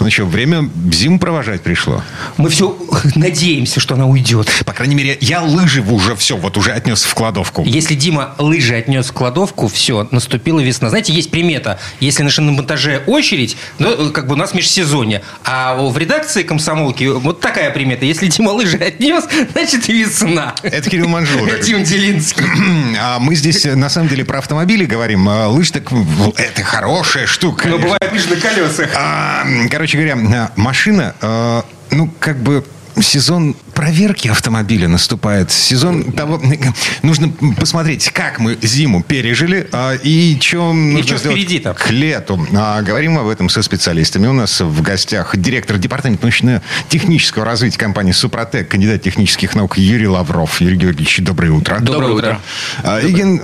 Ну 0.00 0.10
что, 0.10 0.24
время 0.24 0.68
зиму 0.92 1.18
провожать 1.18 1.62
пришло. 1.62 2.02
Мы 2.36 2.50
все 2.50 2.78
надеемся, 3.16 3.80
что 3.80 3.94
она 3.94 4.06
уйдет. 4.06 4.48
По 4.64 4.72
крайней 4.72 4.94
мере, 4.94 5.18
я 5.20 5.42
лыжи 5.42 5.82
уже 5.82 6.14
все, 6.14 6.36
вот 6.36 6.56
уже 6.56 6.72
отнес 6.72 7.02
в 7.04 7.14
кладовку. 7.14 7.64
Если 7.64 7.94
Дима 7.94 8.34
лыжи 8.38 8.74
отнес 8.76 9.08
в 9.08 9.12
кладовку, 9.12 9.66
все, 9.68 10.06
наступила 10.10 10.60
весна. 10.60 10.88
Знаете, 10.90 11.12
есть 11.12 11.30
примета. 11.30 11.80
Если 12.00 12.22
на 12.22 12.30
шиномонтаже 12.30 13.02
очередь, 13.06 13.56
ну, 13.78 14.10
как 14.10 14.28
бы 14.28 14.34
у 14.34 14.36
нас 14.36 14.54
межсезонье. 14.54 15.22
А 15.44 15.76
в 15.76 15.96
редакции 15.98 16.42
комсомолки 16.42 17.04
вот 17.04 17.40
такая 17.40 17.70
примета. 17.70 18.04
Если 18.04 18.28
Дима 18.28 18.50
лыжи 18.50 18.76
отнес, 18.76 19.24
значит 19.52 19.88
весна. 19.88 20.54
Это 20.62 20.88
Кирилл 20.90 21.08
Манжула. 21.08 21.58
Дим 21.62 21.82
Делинский. 21.82 22.44
А 23.00 23.18
мы 23.18 23.34
здесь, 23.36 23.64
на 23.64 23.88
самом 23.88 24.08
деле, 24.08 24.24
про 24.24 24.38
автомобили 24.38 24.84
говорим. 24.84 25.28
А 25.28 25.48
Лыжи 25.48 25.72
так, 25.72 25.90
это 26.36 26.62
хорошая 26.62 27.26
штука. 27.26 27.68
Но 27.68 27.78
бывает 27.78 28.12
лыжи 28.12 28.28
на 28.28 28.36
колесах. 28.36 28.90
А, 28.94 29.44
Короче 29.70 29.87
говоря, 29.96 30.50
машина, 30.56 31.14
э, 31.20 31.62
ну, 31.90 32.10
как 32.20 32.38
бы 32.38 32.64
сезон 33.00 33.54
проверки 33.74 34.26
автомобиля 34.26 34.88
наступает. 34.88 35.52
Сезон 35.52 36.10
того... 36.12 36.42
Нужно 37.02 37.28
посмотреть, 37.56 38.10
как 38.10 38.40
мы 38.40 38.58
зиму 38.60 39.04
пережили 39.04 39.68
а, 39.70 39.94
и 39.94 40.36
что 40.40 40.72
нужно 40.72 41.08
чё 41.08 41.16
сделать 41.16 41.38
впереди-то? 41.38 41.74
к 41.74 41.90
лету. 41.90 42.44
А, 42.56 42.82
Говорим 42.82 43.16
об 43.18 43.28
этом 43.28 43.48
со 43.48 43.62
специалистами. 43.62 44.26
У 44.26 44.32
нас 44.32 44.60
в 44.60 44.82
гостях 44.82 45.36
директор 45.36 45.78
департамента 45.78 46.24
научно-технического 46.24 47.44
развития 47.44 47.78
компании 47.78 48.10
«Супротек», 48.10 48.68
кандидат 48.68 49.02
технических 49.02 49.54
наук 49.54 49.78
Юрий 49.78 50.08
Лавров. 50.08 50.60
Юрий 50.60 50.76
Георгиевич, 50.76 51.20
доброе 51.20 51.52
утро. 51.52 51.78
Доброе 51.78 52.12
утро. 52.12 52.40
А, 52.82 52.98
И 52.98 53.12
ген- 53.12 53.40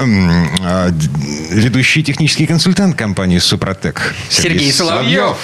а, 0.62 0.90
ведущий 1.50 2.02
технический 2.02 2.46
консультант 2.46 2.96
компании 2.96 3.38
«Супротек» 3.38 4.14
Сергей 4.28 4.72
Соловьев. 4.72 5.36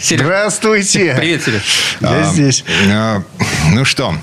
Серег, 0.00 0.22
Здравствуйте. 0.24 1.14
Привет, 1.18 1.42
Сереж. 1.44 1.62
Я 2.00 2.08
А, 2.20 2.24
здесь. 2.24 2.64
а, 2.90 3.22
Ну 3.72 3.84
что, 3.84 4.14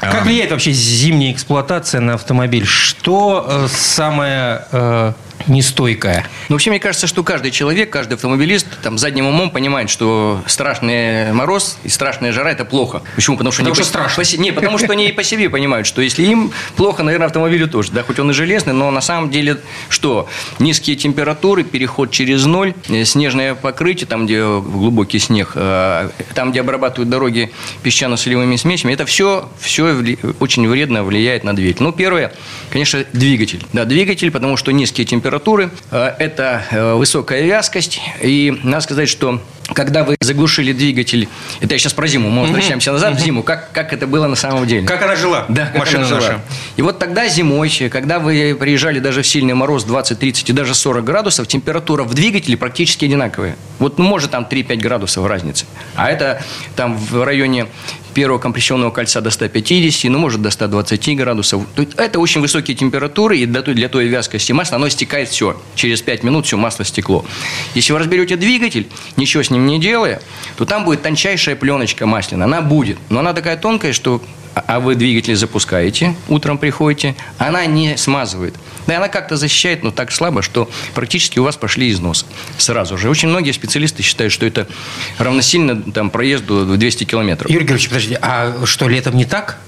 Как 0.00 0.24
влияет 0.24 0.50
вообще 0.50 0.72
зимняя 0.72 1.32
эксплуатация 1.32 2.00
на 2.00 2.14
автомобиль? 2.14 2.66
Что 2.66 3.46
э, 3.48 3.68
самое 3.74 5.14
нестойкое? 5.46 6.26
Ну, 6.48 6.54
вообще, 6.54 6.70
мне 6.70 6.80
кажется, 6.80 7.06
что 7.06 7.22
каждый 7.22 7.50
человек, 7.50 7.90
каждый 7.90 8.14
автомобилист 8.14 8.66
там 8.82 8.98
задним 8.98 9.26
умом 9.26 9.50
понимает, 9.50 9.90
что 9.90 10.42
страшный 10.46 11.32
мороз 11.32 11.78
и 11.84 11.88
страшная 11.88 12.32
жара– 12.32 12.50
это 12.52 12.64
плохо. 12.64 13.02
Почему? 13.14 13.36
Потому 13.36 13.52
что, 13.52 13.62
Потому 13.62 13.74
они 13.74 13.82
что 13.84 13.84
по- 13.84 14.08
страшно. 14.08 14.36
по 14.36 14.42
не, 14.42 14.52
потому 14.52 14.78
что 14.78 14.92
они 14.92 15.08
и 15.08 15.12
по 15.12 15.22
себе 15.22 15.50
понимают, 15.50 15.86
что 15.86 16.00
если 16.02 16.24
им 16.24 16.52
плохо, 16.76 17.02
наверное, 17.02 17.26
автомобилю 17.26 17.68
тоже. 17.68 17.92
Да, 17.92 18.02
хоть 18.02 18.18
он 18.18 18.30
и 18.30 18.34
железный, 18.34 18.72
но 18.72 18.90
на 18.90 19.00
самом 19.00 19.30
деле 19.30 19.58
что? 19.88 20.28
Низкие 20.58 20.96
температуры, 20.96 21.64
переход 21.64 22.10
через 22.10 22.44
ноль, 22.46 22.74
э, 22.88 23.04
снежное 23.04 23.54
покрытие, 23.54 24.06
там, 24.06 24.26
где 24.26 24.42
глубокий 24.44 25.18
снег, 25.18 25.52
э, 25.54 26.10
там, 26.34 26.50
где 26.50 26.60
обрабатывают 26.60 27.08
дороги 27.10 27.50
песчано-солевыми 27.82 28.56
смесями, 28.56 28.92
это 28.92 29.04
все, 29.06 29.48
все 29.60 29.94
очень 30.40 30.66
вредно 30.68 31.04
влияет 31.04 31.44
на 31.44 31.54
двигатель. 31.54 31.82
Ну, 31.82 31.92
первое, 31.92 32.32
конечно, 32.70 33.04
двигатель. 33.12 33.62
Да, 33.72 33.84
двигатель, 33.84 34.30
потому 34.30 34.56
что 34.56 34.70
низкие 34.72 35.04
температуры, 35.06 35.23
э, 35.90 36.14
это 36.18 36.62
э, 36.70 36.94
высокая 36.94 37.42
вязкость, 37.42 38.00
и 38.20 38.60
надо 38.62 38.82
сказать, 38.82 39.08
что 39.08 39.40
когда 39.72 40.04
вы 40.04 40.16
заглушили 40.20 40.72
двигатель, 40.72 41.28
это 41.60 41.74
я 41.74 41.78
сейчас 41.78 41.94
про 41.94 42.06
зиму, 42.06 42.28
мы 42.28 42.42
возвращаемся 42.42 42.92
назад 42.92 43.16
в 43.16 43.20
зиму, 43.20 43.42
как, 43.42 43.72
как 43.72 43.92
это 43.92 44.06
было 44.06 44.26
на 44.26 44.36
самом 44.36 44.66
деле. 44.66 44.86
Как 44.86 45.02
она 45.02 45.16
жила? 45.16 45.46
Да, 45.48 45.66
как 45.66 45.78
машина 45.78 46.00
она 46.00 46.08
жила. 46.08 46.20
наша. 46.20 46.40
И 46.76 46.82
вот 46.82 46.98
тогда 46.98 47.28
зимой, 47.28 47.70
когда 47.90 48.18
вы 48.18 48.56
приезжали 48.58 48.98
даже 48.98 49.22
в 49.22 49.26
сильный 49.26 49.54
мороз 49.54 49.84
20, 49.84 50.18
30 50.18 50.50
и 50.50 50.52
даже 50.52 50.74
40 50.74 51.04
градусов, 51.04 51.46
температура 51.46 52.04
в 52.04 52.12
двигателе 52.14 52.56
практически 52.56 53.06
одинаковая. 53.06 53.56
Вот 53.78 53.98
ну, 53.98 54.04
может 54.04 54.30
там 54.30 54.46
3-5 54.50 54.76
градусов 54.76 55.26
разницы. 55.26 55.66
А 55.94 56.10
это 56.10 56.42
там 56.76 56.96
в 56.96 57.24
районе 57.24 57.66
первого 58.14 58.38
компрессионного 58.38 58.90
кольца 58.90 59.20
до 59.20 59.30
150, 59.30 60.10
ну, 60.10 60.18
может, 60.18 60.40
до 60.40 60.50
120 60.50 61.16
градусов. 61.16 61.62
Это 61.96 62.20
очень 62.20 62.40
высокие 62.40 62.76
температуры, 62.76 63.38
и 63.38 63.46
для 63.46 63.60
той, 63.62 63.74
для 63.74 63.88
той 63.88 64.06
вязкости 64.06 64.52
масла 64.52 64.76
оно 64.76 64.88
стекает 64.88 65.28
все. 65.28 65.60
Через 65.74 66.00
5 66.00 66.22
минут 66.22 66.46
все 66.46 66.56
масло 66.56 66.84
стекло. 66.84 67.24
Если 67.74 67.92
вы 67.92 67.98
разберете 67.98 68.36
двигатель, 68.36 68.88
ничего 69.16 69.42
с 69.42 69.50
ним 69.50 69.53
не 69.58 69.80
делая, 69.80 70.20
то 70.56 70.64
там 70.64 70.84
будет 70.84 71.02
тончайшая 71.02 71.56
пленочка 71.56 72.06
масляная. 72.06 72.46
Она 72.46 72.60
будет. 72.60 72.98
Но 73.08 73.20
она 73.20 73.32
такая 73.32 73.56
тонкая, 73.56 73.92
что 73.92 74.22
а- 74.54 74.64
а 74.68 74.80
вы 74.80 74.94
двигатель 74.94 75.34
запускаете, 75.34 76.14
утром 76.28 76.58
приходите, 76.58 77.16
она 77.38 77.66
не 77.66 77.96
смазывает. 77.96 78.54
Да, 78.86 78.98
она 78.98 79.08
как-то 79.08 79.36
защищает, 79.36 79.82
но 79.82 79.90
так 79.90 80.12
слабо, 80.12 80.42
что 80.42 80.70
практически 80.94 81.38
у 81.38 81.44
вас 81.44 81.56
пошли 81.56 81.90
износы 81.90 82.24
сразу 82.56 82.96
же. 82.96 83.10
Очень 83.10 83.28
многие 83.30 83.50
специалисты 83.52 84.02
считают, 84.02 84.32
что 84.32 84.46
это 84.46 84.68
равносильно 85.18 85.80
там, 85.92 86.10
проезду 86.10 86.64
в 86.66 86.76
200 86.76 87.04
километров. 87.04 87.50
Юрий 87.50 87.64
Георгиевич, 87.64 87.88
подожди, 87.88 88.16
а 88.20 88.64
что, 88.64 88.88
летом 88.88 89.16
не 89.16 89.24
так? 89.24 89.58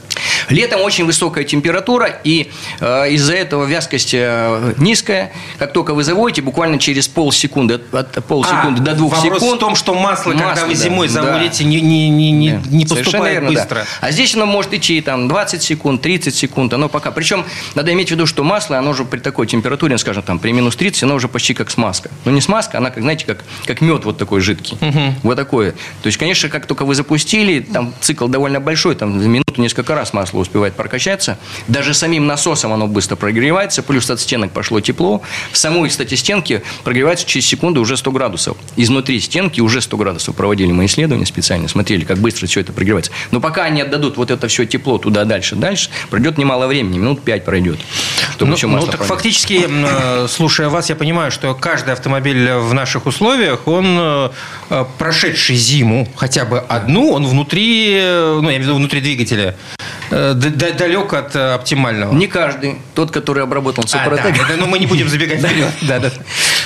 Летом 0.49 0.83
очень 0.83 1.05
высокая 1.05 1.45
температура, 1.45 2.21
и 2.25 2.51
э, 2.81 3.11
из-за 3.13 3.35
этого 3.35 3.65
вязкость 3.65 4.15
э, 4.15 4.75
низкая. 4.79 5.33
Как 5.59 5.73
только 5.73 5.95
вы 5.95 6.05
заводите, 6.05 6.43
буквально 6.43 6.79
через 6.79 7.09
полсекунды, 7.09 7.75
от, 7.75 7.95
от 7.95 8.25
полсекунды 8.25 8.81
А, 8.83 8.85
до 8.85 8.95
двух 8.95 9.13
вопрос 9.17 9.41
секунд. 9.41 9.57
в 9.57 9.59
том, 9.59 9.77
что 9.77 9.95
масло, 9.95 10.33
когда 10.33 10.47
Масло, 10.47 10.67
вы 10.67 10.75
да, 10.75 10.81
зимой 10.81 11.09
да. 11.09 11.23
заводите, 11.23 11.65
не, 11.65 11.81
не, 11.81 12.09
не, 12.09 12.31
не, 12.31 12.51
Да, 12.53 12.63
не 12.71 12.85
поступает 12.85 13.35
верно, 13.35 13.53
да. 13.53 13.61
быстро. 13.61 13.87
А 14.01 14.11
здесь 14.11 14.35
оно 14.35 14.47
может 14.47 14.73
идти 14.75 15.01
там 15.01 15.29
20 15.29 15.63
секунд, 15.63 16.03
30 16.03 16.35
секунд, 16.35 16.73
оно 16.73 16.89
пока. 16.89 17.11
Причем 17.11 17.45
надо 17.75 17.93
иметь 17.93 18.09
в 18.09 18.11
виду, 18.13 18.27
что 18.27 18.45
масло, 18.45 18.79
оно 18.79 18.93
же 18.93 19.05
при 19.05 19.19
такой 19.19 19.47
температуре, 19.47 19.95
ну, 19.95 19.99
скажем, 19.99 20.23
там 20.23 20.39
при 20.39 20.53
минус 20.53 20.77
30, 20.77 21.05
оно 21.05 21.15
уже 21.15 21.29
почти 21.29 21.55
как 21.55 21.71
смазка. 21.71 22.11
Но 22.25 22.31
не 22.31 22.41
смазка, 22.41 22.79
она, 22.79 22.91
как, 22.91 23.03
знаете, 23.03 23.27
как, 23.27 23.45
как 23.65 23.81
мед 23.81 24.05
вот 24.05 24.19
такой 24.19 24.41
жидкий. 24.41 24.79
Вот 25.23 25.37
такое. 25.37 25.73
То 26.03 26.07
есть, 26.07 26.19
конечно, 26.19 26.49
как 26.49 26.67
только 26.67 26.85
вы 26.85 26.95
запустили, 26.95 27.61
там 27.61 27.95
цикл 28.01 28.29
довольно 28.29 28.61
большой, 28.61 28.95
там 28.95 29.21
за 29.21 29.29
минуту 29.29 29.61
несколько 29.61 29.95
раз 29.95 30.13
масло 30.17 30.39
успевает 30.41 30.75
прокачаться. 30.75 31.39
Даже 31.69 31.93
самим 31.95 32.27
насосом 32.27 32.73
оно 32.73 32.87
быстро 32.87 33.17
прогревается, 33.17 33.83
плюс 33.83 34.09
от 34.11 34.19
стенок 34.21 34.51
пошло 34.53 34.81
тепло. 34.81 35.21
В 35.53 35.59
самой, 35.59 35.91
кстати, 35.91 36.15
стенке 36.15 36.63
прогревается 36.85 37.27
через 37.27 37.47
секунду 37.47 37.81
уже 37.83 37.97
100 37.97 38.11
градусов. 38.13 38.57
Изнутри 38.77 39.21
стенки 39.21 39.61
уже 39.61 39.81
100 39.81 39.97
градусов. 39.97 40.35
Проводили 40.35 40.73
мы 40.73 40.87
исследования 40.87 41.27
специально, 41.27 41.69
смотрели, 41.69 42.05
как 42.05 42.19
быстро 42.19 42.47
все 42.47 42.61
это 42.61 42.73
прогревается. 42.73 43.13
Но 43.31 43.41
пока 43.41 43.65
они 43.65 43.83
отдадут 43.83 44.17
вот 44.17 44.31
это 44.31 44.49
все 44.49 44.65
тепло 44.65 44.97
туда 44.99 45.25
дальше, 45.25 45.55
дальше, 45.55 45.91
пройдет 46.11 46.39
немало 46.39 46.67
времени, 46.67 46.99
минут 46.99 47.23
5 47.23 47.45
пройдет, 47.45 47.79
чтобы 48.33 48.51
Ну, 48.53 48.57
все 48.57 48.67
ну, 48.69 48.75
масло 48.75 48.91
так 48.91 49.01
прогрелось. 49.01 49.23
фактически, 49.23 49.67
э, 49.69 50.27
слушая 50.29 50.69
вас, 50.71 50.89
я 50.89 50.97
понимаю, 50.97 51.31
что 51.31 51.55
каждый 51.55 51.93
автомобиль 51.93 52.51
в 52.53 52.73
наших 52.73 53.07
условиях, 53.07 53.67
он 53.67 53.85
э, 53.99 54.31
э, 54.71 54.85
прошедший 54.99 55.57
зиму, 55.57 56.09
хотя 56.17 56.45
бы 56.45 56.59
одну, 56.59 57.13
он 57.13 57.27
внутри, 57.27 57.95
э, 57.99 58.39
ну, 58.41 58.49
я 58.49 58.57
имею 58.57 58.63
в 58.63 58.65
виду 58.65 58.77
внутри 58.77 59.01
двигателя, 59.01 59.57
э, 60.06 60.06
далек 60.11 61.13
от 61.13 61.35
э, 61.37 61.55
оптимального. 61.55 62.13
Не 62.15 62.27
каждый, 62.27 62.77
тот, 62.95 63.11
который 63.11 63.43
обработан 63.43 63.85
А, 63.85 63.89
Супротек. 63.89 64.25
да, 64.25 64.31
это, 64.31 64.57
ну, 64.57 64.67
мы 64.67 64.79
не 64.79 64.87
будем 64.87 65.09
забегать 65.09 65.41
вперед. 65.45 65.71
Да, 65.83 65.99
да. 65.99 66.11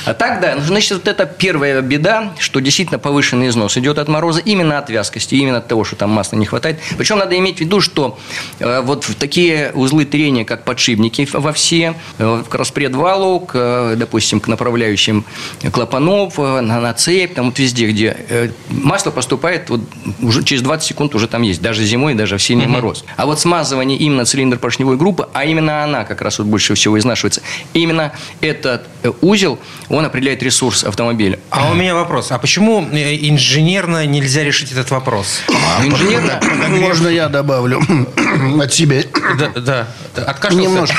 А 0.04 0.14
так, 0.14 0.40
да, 0.40 0.58
значит, 0.60 0.92
вот 0.92 1.08
это 1.08 1.26
первая 1.26 1.80
беда, 1.82 2.32
что 2.38 2.60
действительно 2.60 2.98
повышенный 2.98 3.48
износ 3.48 3.76
идет 3.76 3.98
от 3.98 4.08
мороза 4.08 4.40
именно 4.40 4.78
от 4.78 4.90
вязкости, 4.90 5.34
именно 5.34 5.58
от 5.58 5.68
того, 5.68 5.84
что 5.84 5.96
там 5.96 6.10
масла 6.10 6.36
не 6.36 6.46
хватает. 6.46 6.80
Причем 6.96 7.18
надо 7.18 7.36
иметь 7.38 7.58
в 7.58 7.60
виду, 7.60 7.80
что 7.80 8.18
э, 8.58 8.80
вот 8.80 9.04
в 9.04 9.14
такие 9.14 9.72
узлы 9.74 10.04
трения, 10.04 10.44
как 10.44 10.64
подшипники 10.64 11.28
во 11.32 11.52
все, 11.52 11.94
э, 12.18 12.42
к 12.48 12.54
распредвалу, 12.54 13.40
к, 13.40 13.52
э, 13.54 13.94
допустим, 13.96 14.40
к 14.40 14.48
направляющим 14.48 15.24
клапанов, 15.72 16.38
на, 16.38 16.60
на 16.80 16.94
цепь, 16.94 17.34
там 17.34 17.46
вот 17.46 17.58
везде, 17.58 17.88
где 17.88 18.52
масло 18.68 19.10
поступает, 19.10 19.68
вот 19.70 19.80
уже 20.20 20.42
через 20.42 20.62
20 20.62 20.86
секунд 20.86 21.14
уже 21.14 21.28
там 21.28 21.42
есть, 21.42 21.60
даже 21.60 21.84
зимой, 21.84 22.14
даже 22.14 22.38
в 22.38 22.42
сильный 22.42 22.66
мороз. 22.66 23.04
А 23.16 23.26
вот 23.26 23.40
смазывание 23.40 23.98
именно 23.98 24.24
цилиндр 24.24 24.58
поршневой 24.58 24.96
группы, 24.96 25.28
а 25.32 25.44
именно 25.44 25.84
она 25.84 26.04
как 26.04 26.22
раз 26.22 26.38
вот 26.38 26.48
больше 26.48 26.74
всего 26.74 26.98
изнашивается, 26.98 27.42
именно 27.74 28.12
этот 28.40 28.86
узел, 29.20 29.58
он 29.90 30.04
определяет 30.04 30.42
ресурс 30.42 30.84
автомобиля. 30.84 31.38
А 31.50 31.70
у 31.70 31.74
меня 31.74 31.94
вопрос. 31.94 32.30
А 32.30 32.38
почему 32.38 32.86
э, 32.92 33.16
инженерно 33.28 34.06
нельзя 34.06 34.44
решить 34.44 34.70
этот 34.70 34.90
вопрос? 34.90 35.40
Ну, 35.48 35.88
Инженерно, 35.88 36.40
Можно 36.68 37.08
я 37.08 37.28
добавлю 37.28 37.82
от 38.62 38.72
себя? 38.72 39.02
Да, 39.36 39.60
да. 39.60 39.88
Откашлялся? 40.26 40.68
Немножко. 40.68 40.96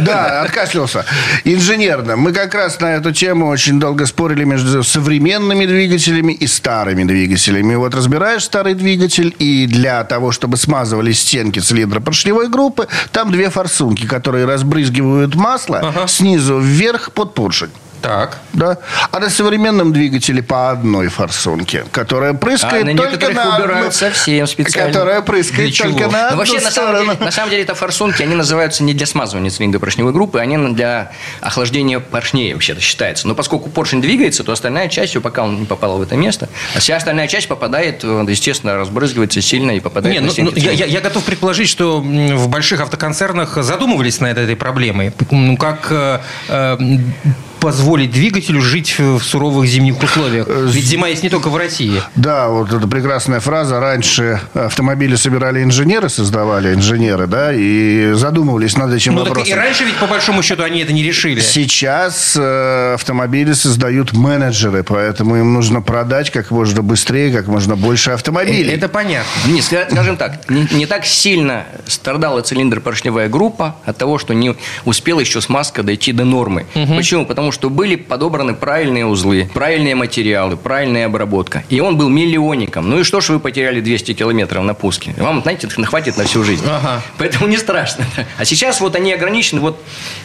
Да, 0.00 0.42
откашлялся. 0.42 1.04
Инженерно. 1.44 2.16
Мы 2.16 2.32
как 2.32 2.54
раз 2.54 2.80
на 2.80 2.94
эту 2.94 3.12
тему 3.12 3.46
очень 3.46 3.78
долго 3.78 4.06
спорили 4.06 4.44
между 4.44 4.82
современными 4.82 5.64
двигателями 5.66 6.32
и 6.32 6.46
старыми 6.48 7.04
двигателями. 7.04 7.76
Вот 7.76 7.94
разбираешь 7.94 8.42
старый 8.42 8.74
двигатель, 8.74 9.34
и 9.38 9.66
для 9.66 10.02
того, 10.04 10.32
чтобы 10.32 10.56
смазывались 10.56 11.20
стенки 11.20 11.60
цилиндра 11.60 12.00
поршневой 12.00 12.48
группы, 12.48 12.88
там 13.12 13.30
две 13.30 13.50
форсунки, 13.50 14.06
которые 14.06 14.46
разбрызгивают 14.46 15.36
масло 15.36 15.94
снизу 16.08 16.58
вверх 16.58 17.12
под 17.12 17.34
поршень. 17.34 17.70
Так. 18.02 18.38
Да? 18.52 18.78
А 19.10 19.20
на 19.20 19.30
современном 19.30 19.92
двигателе 19.92 20.42
по 20.42 20.70
одной 20.70 21.08
форсунке, 21.08 21.84
которая 21.92 22.34
прыскает 22.34 22.84
А 22.84 22.86
на 22.90 22.96
только 22.96 23.28
на 23.32 23.56
убирают 23.56 23.78
одну- 23.86 23.92
совсем 23.92 24.46
специально. 24.46 24.92
Которая 24.92 25.22
прыскает 25.22 25.68
Для 25.68 25.72
чего? 25.72 25.90
только 25.90 26.08
на 26.08 26.18
Ну, 26.22 26.26
одну 26.26 26.36
вообще, 26.38 26.54
на 26.60 26.70
самом, 26.70 26.88
сторону. 26.90 27.12
деле, 27.14 27.24
на 27.24 27.30
самом 27.30 27.50
деле, 27.50 27.62
это 27.62 27.74
форсунки, 27.74 28.22
они 28.22 28.34
называются 28.34 28.82
не 28.82 28.92
для 28.92 29.06
смазывания 29.06 29.50
цилиндропоршневой 29.50 30.12
группы, 30.12 30.40
они 30.40 30.56
для 30.74 31.12
охлаждения 31.40 32.00
поршней 32.00 32.52
вообще-то 32.52 32.80
считается. 32.80 33.28
Но 33.28 33.34
поскольку 33.34 33.70
поршень 33.70 34.00
двигается, 34.02 34.42
то 34.44 34.52
остальная 34.52 34.88
часть, 34.88 35.18
пока 35.22 35.44
он 35.44 35.60
не 35.60 35.66
попал 35.66 35.98
в 35.98 36.02
это 36.02 36.16
место, 36.16 36.48
а 36.74 36.80
вся 36.80 36.96
остальная 36.96 37.28
часть 37.28 37.46
попадает, 37.48 38.00
э, 38.02 38.24
естественно, 38.28 38.76
разбрызгивается 38.76 39.40
сильно 39.40 39.70
и 39.70 39.80
попадает 39.80 40.14
Не, 40.14 40.20
на 40.20 40.26
ну, 40.26 40.32
ну, 40.36 40.50
я, 40.56 40.62
я- 40.72 40.76
цилиндра. 40.76 40.86
я 40.86 41.00
готов 41.00 41.24
предположить, 41.24 41.68
что 41.68 42.00
в 42.00 42.48
больших 42.48 42.80
автоконцернах 42.80 43.62
задумывались 43.62 44.18
над 44.20 44.38
этой 44.38 44.56
проблемой. 44.56 45.12
Ну, 45.30 45.56
как 45.56 45.86
э, 45.90 46.18
э, 46.48 46.76
позволить 47.62 48.10
двигателю 48.10 48.60
жить 48.60 48.98
в 48.98 49.20
суровых 49.20 49.66
зимних 49.68 50.02
условиях? 50.02 50.48
Ведь 50.48 50.84
зима 50.84 51.06
есть 51.08 51.22
не 51.22 51.28
только 51.30 51.48
в 51.48 51.56
России. 51.56 52.02
Да, 52.16 52.48
вот 52.48 52.72
эта 52.72 52.86
прекрасная 52.88 53.38
фраза. 53.38 53.78
Раньше 53.78 54.40
автомобили 54.52 55.14
собирали 55.14 55.62
инженеры, 55.62 56.08
создавали 56.08 56.74
инженеры, 56.74 57.28
да, 57.28 57.52
и 57.54 58.12
задумывались 58.14 58.76
над 58.76 58.92
этим 58.92 59.14
Ну, 59.14 59.20
так 59.20 59.28
вопросом. 59.28 59.52
и 59.52 59.56
раньше 59.56 59.84
ведь, 59.84 59.96
по 59.96 60.06
большому 60.06 60.42
счету, 60.42 60.64
они 60.64 60.80
это 60.80 60.92
не 60.92 61.04
решили. 61.04 61.38
Сейчас 61.40 62.34
э, 62.36 62.94
автомобили 62.94 63.52
создают 63.52 64.12
менеджеры, 64.12 64.82
поэтому 64.82 65.36
им 65.36 65.54
нужно 65.54 65.80
продать 65.80 66.30
как 66.30 66.50
можно 66.50 66.82
быстрее, 66.82 67.32
как 67.32 67.46
можно 67.46 67.76
больше 67.76 68.10
автомобилей. 68.10 68.72
Это 68.72 68.88
понятно. 68.88 69.30
Не, 69.46 69.60
ска- 69.60 69.88
скажем 69.88 70.16
так, 70.16 70.50
не, 70.50 70.66
не 70.72 70.86
так 70.86 71.04
сильно 71.06 71.64
страдала 71.86 72.42
цилиндропоршневая 72.42 73.28
группа 73.28 73.76
от 73.84 73.96
того, 73.98 74.18
что 74.18 74.34
не 74.34 74.56
успела 74.84 75.20
еще 75.20 75.40
смазка 75.40 75.84
дойти 75.84 76.12
до 76.12 76.24
нормы. 76.24 76.66
Почему? 76.96 77.24
Потому 77.24 77.51
что 77.52 77.70
были 77.70 77.96
подобраны 77.96 78.54
правильные 78.54 79.06
узлы, 79.06 79.50
правильные 79.54 79.94
материалы, 79.94 80.56
правильная 80.56 81.06
обработка. 81.06 81.64
И 81.68 81.80
он 81.80 81.96
был 81.96 82.08
миллионником. 82.08 82.88
Ну 82.90 83.00
и 83.00 83.02
что 83.04 83.20
ж 83.20 83.28
вы 83.30 83.40
потеряли 83.40 83.80
200 83.80 84.14
километров 84.14 84.64
на 84.64 84.74
пуске? 84.74 85.14
Вам, 85.18 85.42
знаете, 85.42 85.68
хватит 85.68 86.16
на 86.16 86.24
всю 86.24 86.42
жизнь. 86.44 86.64
Ага. 86.66 87.02
Поэтому 87.18 87.46
не 87.46 87.56
страшно. 87.58 88.04
А 88.38 88.44
сейчас 88.44 88.80
вот 88.80 88.96
они 88.96 89.12
ограничены. 89.12 89.60
Вот, 89.60 89.80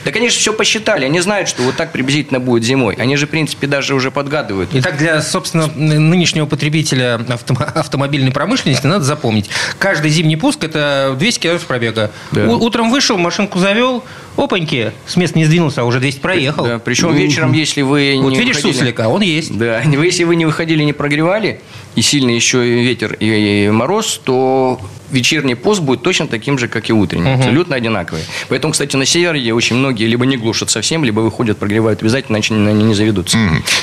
да, 0.05 0.11
конечно, 0.11 0.39
все 0.39 0.53
посчитали. 0.53 1.05
Они 1.05 1.19
знают, 1.19 1.49
что 1.49 1.61
вот 1.63 1.75
так 1.75 1.91
приблизительно 1.91 2.39
будет 2.39 2.63
зимой. 2.63 2.95
Они 2.95 3.15
же, 3.17 3.27
в 3.27 3.29
принципе, 3.29 3.67
даже 3.67 3.93
уже 3.95 4.09
подгадывают. 4.11 4.69
Итак, 4.73 4.97
для, 4.97 5.21
собственно, 5.21 5.67
нынешнего 5.67 6.45
потребителя 6.45 7.19
автом- 7.27 7.57
автомобильной 7.75 8.31
промышленности 8.31 8.87
надо 8.87 9.03
запомнить. 9.03 9.49
Каждый 9.79 10.09
зимний 10.11 10.35
пуск– 10.37 10.63
это 10.65 11.15
200 11.17 11.39
километров 11.39 11.67
пробега. 11.67 12.11
Да. 12.31 12.45
У- 12.45 12.63
утром 12.63 12.89
вышел, 12.91 13.17
машинку 13.17 13.59
завел, 13.59 14.03
опаньки, 14.37 14.91
с 15.05 15.15
места 15.15 15.37
не 15.37 15.45
сдвинулся, 15.45 15.81
а 15.81 15.83
уже 15.83 15.99
200 15.99 16.19
проехал. 16.19 16.65
Да, 16.65 16.79
причем 16.79 17.15
вечером, 17.17 17.53
если 17.53 17.81
вы 17.81 18.17
Вот 18.21 18.31
не 18.31 18.39
видишь 18.39 18.55
выходили- 18.57 18.73
суслика, 18.73 19.07
он 19.09 19.21
есть. 19.21 19.57
Да, 19.57 19.81
если 19.81 20.23
вы 20.23 20.35
не 20.35 20.45
выходили, 20.45 20.83
не 20.83 20.93
прогревали, 20.93 21.61
и 21.95 22.01
сильно 22.01 22.29
еще 22.31 22.67
и 22.67 22.83
ветер, 22.83 23.15
и, 23.19 23.65
и 23.65 23.69
мороз, 23.69 24.19
то 24.23 24.79
вечерний 25.11 25.55
пост 25.55 25.81
будет 25.81 26.03
точно 26.03 26.27
таким 26.27 26.57
же, 26.57 26.67
как 26.67 26.89
и 26.89 26.93
утренний. 26.93 27.33
Абсолютно 27.33 27.75
одинаковый. 27.75 28.23
Поэтому, 28.49 28.73
кстати, 28.73 28.95
на 28.95 29.05
севере 29.05 29.53
очень 29.53 29.75
многие 29.75 30.05
либо 30.05 30.25
не 30.25 30.37
глушат 30.37 30.69
совсем, 30.69 31.03
либо 31.03 31.21
выходят, 31.21 31.57
прогревают 31.57 32.01
обязательно, 32.01 32.37
иначе 32.37 32.53
они 32.55 32.83
не 32.83 32.93
заведутся. 32.93 33.37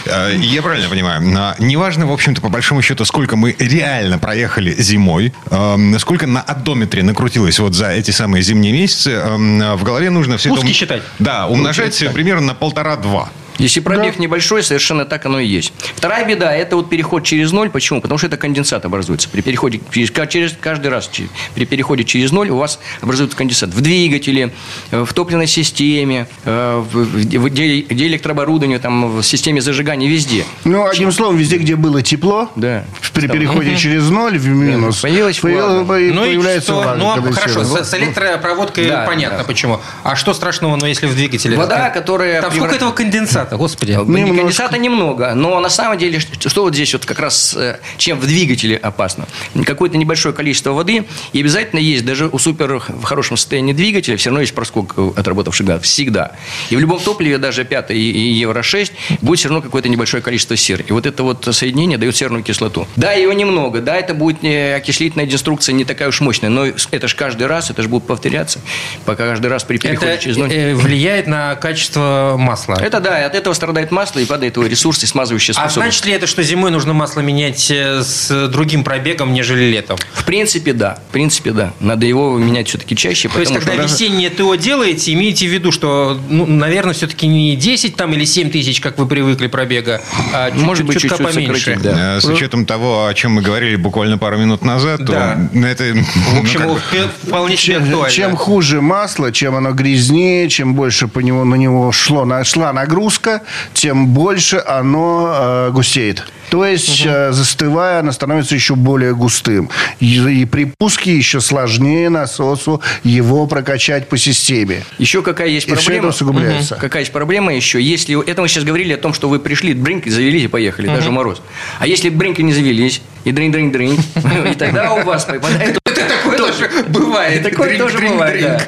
Э, 0.07 0.35
Я 0.37 0.63
правильно 0.63 0.89
понимаю. 0.89 1.23
А, 1.37 1.57
Неважно, 1.59 2.07
в 2.07 2.13
общем-то, 2.13 2.41
по 2.41 2.49
большому 2.49 2.83
счету, 2.83 3.05
сколько 3.05 3.37
мы 3.37 3.55
реально 3.59 4.19
проехали 4.19 4.75
зимой, 4.79 5.33
эм, 5.51 5.99
сколько 5.99 6.27
на 6.27 6.41
одометре 6.41 7.03
накрутилось 7.03 7.59
вот 7.59 7.75
за 7.75 7.91
эти 7.91 8.11
самые 8.11 8.43
зимние 8.43 8.73
месяцы, 8.73 9.11
эм, 9.13 9.77
в 9.77 9.83
голове 9.85 10.11
нужно 10.11 10.37
все 10.37 10.51
Пуски 10.51 10.67
это... 10.67 10.75
считать. 10.75 11.03
Да, 11.19 11.47
умножать 11.47 12.05
примерно 12.13 12.49
на 12.49 12.55
полтора-два. 12.55 13.31
Если 13.59 13.81
пробег 13.81 14.19
небольшой, 14.19 14.63
совершенно 14.63 15.05
так 15.05 15.27
оно 15.27 15.39
и 15.39 15.47
есть. 15.47 15.73
Вторая 15.95 16.27
беда– 16.27 16.55
это 16.57 16.77
вот 16.77 16.91
переход 16.91 17.25
через 17.25 17.53
ноль. 17.53 17.71
Почему? 17.71 18.01
Потому 18.01 18.19
что 18.19 18.27
это 18.27 18.37
конденсат 18.37 18.85
образуется. 18.85 19.29
При 19.29 19.43
переходе 19.43 19.81
через, 19.93 20.11
через 20.29 20.57
каждый 20.61 20.89
раз 20.89 21.11
при 21.55 21.65
переходе 21.65 22.05
через 22.05 22.33
ноль 22.33 22.51
у 22.51 22.57
вас 22.57 22.81
образуется 23.01 23.37
конденсат 23.37 23.71
в 23.71 23.81
двигателе, 23.81 24.53
э, 24.91 25.05
в 25.05 25.13
топливной 25.13 25.47
системе, 25.47 26.27
э, 26.45 26.85
в, 26.93 27.49
где, 27.49 27.81
где 27.81 28.07
электрооборудование, 28.07 28.79
там, 28.79 29.19
в 29.19 29.23
системе 29.23 29.61
зажигания, 29.61 30.09
везде. 30.09 30.45
Ну, 30.65 30.87
одним 30.87 31.13
словом, 31.13 31.37
везде, 31.37 31.59
где 31.59 31.77
было 31.77 32.03
тепло, 32.03 32.51
Да. 32.57 32.85
При 33.15 33.27
переходе 33.29 33.77
через 33.77 34.11
ноль 34.11 34.39
в 34.39 34.47
минус, 34.49 35.01
Появилась 35.01 35.43
влага. 35.43 35.85
появ- 35.85 36.15
Ну 36.15 36.25
и 36.25 36.29
появляется 36.31 36.73
что? 36.73 36.83
влага, 36.83 36.95
Ну, 36.99 37.11
а 37.11 37.33
хорошо, 37.33 37.65
с, 37.65 37.89
с 37.89 37.95
электропроводкой 37.95 38.87
Да, 38.89 39.05
понятно 39.07 39.39
да. 39.39 39.45
почему. 39.45 39.81
А 40.03 40.17
что 40.17 40.35
страшного, 40.35 40.77
ну, 40.77 40.87
если 40.87 41.07
в 41.07 41.15
двигателе? 41.15 41.57
Вода, 41.57 41.77
Там 41.85 41.93
которая 41.93 42.41
сколько 42.43 42.57
преврат- 42.57 42.77
этого 42.77 42.93
конденсата, 42.93 43.57
господи? 43.57 43.93
Немножко. 43.93 44.27
Конденсата 44.37 44.79
немного, 44.79 45.35
но 45.35 45.61
на 45.61 45.69
самом 45.69 45.99
деле, 45.99 46.19
что 46.21 46.49
что 46.49 46.63
вот 46.63 46.75
здесь 46.75 46.93
вот 46.93 47.07
как 47.07 47.19
раз, 47.21 47.55
э, 47.57 47.79
чем 47.97 48.19
в 48.19 48.27
двигателе 48.27 48.77
опасно? 48.77 49.27
Какое-то 49.65 49.97
небольшое 49.97 50.35
количество 50.35 50.73
воды, 50.73 51.05
и 51.33 51.41
обязательно 51.41 51.81
есть, 51.81 52.05
даже 52.05 52.27
у 52.29 52.39
супер 52.39 52.65
в 52.89 53.03
хорошем 53.05 53.37
состоянии 53.37 53.73
двигателя, 53.73 54.17
все 54.17 54.31
равно 54.31 54.41
есть 54.41 54.55
проскок 54.55 54.95
э, 54.97 55.11
отработавших 55.17 55.67
газов, 55.67 55.85
всегда. 55.85 56.33
И 56.71 56.77
в 56.77 56.81
любом 56.81 56.99
топливе, 57.01 57.39
даже 57.39 57.65
5 57.65 57.91
и, 57.91 57.95
и 58.11 58.33
Евро-6, 58.41 58.93
будет 59.21 59.39
все 59.39 59.49
равно 59.49 59.63
какое-то 59.63 59.89
небольшое 59.89 60.23
количество 60.23 60.57
серы. 60.57 60.85
И 60.89 60.93
вот 60.93 61.07
это 61.07 61.23
вот 61.23 61.47
соединение 61.53 61.99
дает 61.99 62.17
серную 62.17 62.43
кислоту. 62.43 62.87
Да, 63.05 63.13
ее 63.13 63.35
немного, 63.35 63.81
да, 63.83 63.97
это 63.97 64.15
будет 64.15 64.43
не 64.43 64.75
окислительная 64.75 65.27
деструкция 65.27 65.75
не 65.75 65.85
такая 65.85 66.09
уж 66.09 66.21
мощная, 66.23 66.49
но 66.49 66.67
это 66.91 67.07
же 67.09 67.17
каждый 67.17 67.47
раз, 67.47 67.69
это 67.71 67.83
же 67.83 67.89
будет 67.89 68.05
повторяться, 68.07 68.61
пока 69.05 69.27
каждый 69.27 69.49
раз 69.49 69.63
при 69.65 69.77
переходе 69.77 70.13
Это 70.13 70.23
через 70.23 70.37
ноль. 70.39 70.51
э, 70.53 70.75
влияет 70.75 71.27
на 71.27 71.55
качество 71.57 72.37
масла. 72.39 72.77
Это 72.81 73.01
да, 73.01 73.27
от 73.27 73.35
этого 73.35 73.53
страдает 73.53 73.91
масло 73.91 74.21
и 74.21 74.25
падает 74.25 74.57
его 74.57 74.67
ресурс 74.67 75.03
и 75.03 75.07
смазывающая 75.07 75.53
А 75.53 75.69
способность. 75.69 75.99
значит 75.99 76.07
ли 76.07 76.13
это, 76.13 76.27
что 76.27 76.43
зимой 76.43 76.71
нужно 76.71 76.95
масло 76.95 77.21
менять 77.21 77.71
э, 77.71 78.03
с 78.03 78.49
другим 78.49 78.85
пробегом, 78.85 79.35
нежели 79.35 79.65
летом? 79.71 79.99
В 80.15 80.25
принципе, 80.25 80.73
да. 80.73 80.99
В 81.11 81.13
принципе, 81.13 81.51
да. 81.51 81.75
Надо 81.81 82.07
его 82.07 82.39
менять 82.39 82.69
все-таки 82.69 82.97
чаще. 82.97 83.29
То 83.29 83.39
есть, 83.41 83.53
когда 83.53 83.75
что- 83.75 83.83
весеннее 83.83 84.31
ТО 84.31 84.55
делаете, 84.55 85.13
имейте 85.13 85.47
в 85.47 85.51
виду, 85.53 85.73
что, 85.73 86.19
ну, 86.31 86.47
наверное, 86.47 86.95
все-таки 86.95 87.27
не 87.27 87.55
10 87.57 87.97
там, 87.97 88.15
или 88.15 88.25
7 88.25 88.51
тысяч, 88.51 88.81
как 88.81 88.97
вы 88.99 89.07
привыкли 89.07 89.49
пробега, 89.49 90.01
а 90.33 90.51
чуть- 90.51 90.61
Может 90.63 90.87
быть, 90.87 91.01
чуть-чуть 91.01 91.19
поменьше. 91.19 91.79
да. 91.83 92.17
Э, 92.17 92.21
С 92.21 92.25
учетом 92.25 92.65
того, 92.65 92.94
о 93.07 93.15
чем 93.15 93.33
мы 93.33 93.43
говорили 93.43 93.77
буквально 93.77 94.19
пару 94.19 94.39
минут 94.39 94.65
назад, 94.65 95.05
Да. 95.05 95.39
то 95.53 95.59
это... 95.67 95.85
В 95.95 96.41
общем, 96.41 96.61
ну, 96.67 96.75
как 96.91 97.11
вполне 97.23 97.57
себе 97.57 97.75
Чем, 97.75 97.85
актуально. 97.85 98.11
чем 98.11 98.37
хуже 98.37 98.81
масло, 98.81 99.33
чем 99.33 99.57
оно 99.57 99.73
грязнее, 99.73 100.49
чем 100.49 100.75
больше 100.75 101.09
по 101.09 101.21
него, 101.21 101.45
на 101.45 101.55
него 101.57 101.91
шло, 101.93 102.25
на- 102.25 102.45
шла 102.45 102.73
нагрузка, 102.73 103.43
тем 103.73 104.09
больше 104.09 104.63
оно 104.67 105.33
э, 105.35 105.71
густеет. 105.73 106.25
То 106.51 106.65
есть, 106.65 107.05
э, 107.07 107.33
застывая, 107.33 108.01
оно 108.01 108.13
становится 108.13 108.55
еще 108.55 108.75
более 108.75 109.15
густым. 109.15 109.71
И, 110.01 110.43
и 110.43 110.45
при 110.45 110.65
пуске 110.65 111.17
еще 111.17 111.41
сложнее 111.41 112.11
насосу 112.11 112.81
его 113.03 113.47
прокачать 113.47 114.09
по 114.09 114.17
системе. 114.19 114.83
Еще 114.99 115.23
какая 115.23 115.49
есть 115.49 115.67
И 115.67 115.71
все 115.71 115.77
это 115.77 115.85
проблема? 115.85 116.09
усугубляется. 116.09 116.77
Какая 116.81 117.01
есть 117.01 117.13
проблема 117.13 117.55
еще? 117.55 117.83
Если 117.83 118.23
это 118.29 118.43
мы 118.43 118.49
сейчас 118.49 118.65
говорили 118.65 118.93
о 118.93 118.99
том, 118.99 119.15
что 119.15 119.29
вы 119.29 119.39
пришли, 119.39 119.75
бринк, 119.75 120.07
завелись 120.07 120.45
и 120.45 120.49
поехали, 120.49 120.87
даже 120.87 121.11
в 121.11 121.13
мороз. 121.13 121.43
А 121.79 121.87
если 121.87 122.09
бринки 122.09 122.43
не 122.43 122.53
завелись, 122.53 123.03
и 123.25 123.33
дрынь, 123.33 123.99
и 124.51 124.55
тогда 124.55 124.93
у 124.93 125.03
вас 125.05 125.25
попадает 125.25 125.79
Такое 125.85 126.39
тоже 126.39 126.71
бывает. 126.89 127.43
Такое 127.43 127.79
тоже 127.79 127.99
бывает, 127.99 128.41
да. 128.41 128.61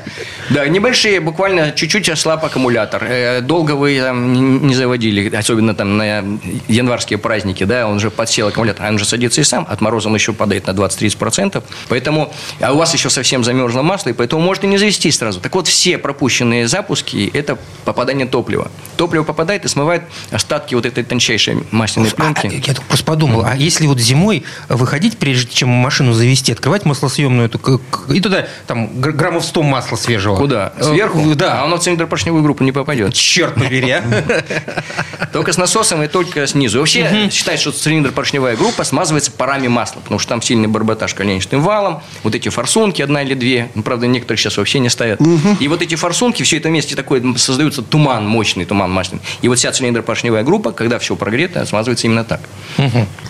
Да, 0.49 0.69
небольшие, 0.69 1.19
буквально 1.21 1.73
чуть-чуть 1.73 2.09
ослаб 2.09 2.45
аккумулятор. 2.45 3.03
Э, 3.05 3.41
Долго 3.41 3.73
вы 3.73 3.95
не- 3.95 4.75
заводили, 4.75 5.35
особенно 5.35 5.75
там 5.75 5.97
на 5.97 6.23
январские 6.69 7.19
праздники, 7.19 7.65
да, 7.65 7.89
он 7.89 7.99
же 7.99 8.11
подсел 8.11 8.47
аккумулятор, 8.49 8.87
а 8.87 8.89
он 8.91 8.99
же 8.99 9.05
садится 9.05 9.41
и 9.41 9.45
сам, 9.45 9.67
от 9.69 9.81
мороза 9.81 10.09
он 10.09 10.15
еще 10.15 10.33
падает 10.33 10.67
на 10.69 10.71
20-30%, 10.71 11.63
поэтому, 11.89 12.33
а 12.61 12.73
у 12.73 12.77
вас 12.77 12.95
еще 12.95 13.11
совсем 13.11 13.43
замерзло 13.43 13.83
масло, 13.83 14.11
и 14.11 14.13
поэтому 14.13 14.41
может 14.43 14.63
и 14.65 14.67
не 14.69 14.79
завестись 14.79 15.17
сразу. 15.19 15.41
Так 15.41 15.55
вот, 15.55 15.67
все 15.67 15.99
пропущенные 15.99 16.69
запуски– 16.69 17.29
это 17.35 17.59
попадание 17.85 18.27
топлива. 18.27 18.71
Топливо 18.97 19.25
попадает 19.25 19.65
и 19.65 19.69
смывает 19.69 20.03
остатки 20.31 20.75
вот 20.77 20.87
этой 20.87 21.03
тончайшей 21.03 21.65
масляной 21.73 22.11
А, 22.19 22.33
пленки. 22.35 22.63
я 22.69 22.75
тут 22.75 22.85
просто 22.85 23.05
подумал, 23.05 23.45
а 23.45 23.57
если 23.57 23.87
вот 23.89 23.99
зимой 23.99 24.45
выходить, 24.69 25.19
прежде 25.19 25.53
чем 25.53 25.69
машину 25.69 26.13
завести, 26.13 26.53
открывать 26.53 26.85
маслосъемную 26.85 27.47
эту, 27.49 27.81
и 28.09 28.21
туда 28.21 28.47
там 28.67 28.89
гр- 29.01 29.13
граммов 29.13 29.45
100 29.45 29.63
масла 29.63 29.97
свежего. 29.97 30.37
Куда? 30.37 30.73
Э, 30.79 30.85
Сверху? 30.85 31.21
А 31.31 31.35
Да. 31.35 31.63
оно 31.65 31.77
в 31.77 31.81
цилиндропоршневую 31.81 32.43
группу 32.43 32.65
не 32.65 32.73
попадет. 32.73 33.15
Черт 33.15 33.55
побери, 33.55 33.91
а. 33.91 34.03
Только 35.33 35.53
с 35.53 35.59
насосом 35.59 36.03
и 36.03 36.09
только 36.09 36.47
снизу. 36.47 36.79
Вообще 36.79 37.29
считается, 37.31 37.71
что 37.71 37.79
цилиндр-поршневая 37.83 38.57
группа 38.57 38.85
смазывается 38.85 39.31
парами 39.31 39.69
масла, 39.69 40.01
потому 40.01 40.19
что 40.19 40.29
там 40.31 40.43
сильный 40.43 40.69
барботаж 40.69 41.15
коленчатым 41.15 41.61
валом, 41.63 42.03
вот 42.23 42.35
эти 42.35 42.49
форсунки, 42.49 43.03
одна 43.03 43.23
или 43.23 43.35
две, 43.35 43.71
ну, 43.75 43.83
правда, 43.83 44.07
некоторые 44.07 44.39
сейчас 44.39 44.57
вообще 44.57 44.79
не 44.79 44.89
ставят. 44.89 45.21
И 45.61 45.69
вот 45.69 45.83
эти 45.83 45.95
форсунки, 45.95 46.43
все 46.43 46.57
это 46.59 46.69
вместе 46.69 46.95
такой, 46.97 47.23
создаются 47.39 47.83
туман, 47.83 48.27
мощный 48.27 48.65
туман 48.65 48.91
масляный. 48.91 49.23
И 49.43 49.49
вот 49.49 49.59
вся 49.59 49.71
цилиндр-поршневая 49.73 50.43
группа, 50.45 50.73
когда 50.73 50.99
все 50.99 51.17
прогрето, 51.17 51.65
смазывается 51.67 52.07
именно 52.07 52.25
так. 52.25 52.41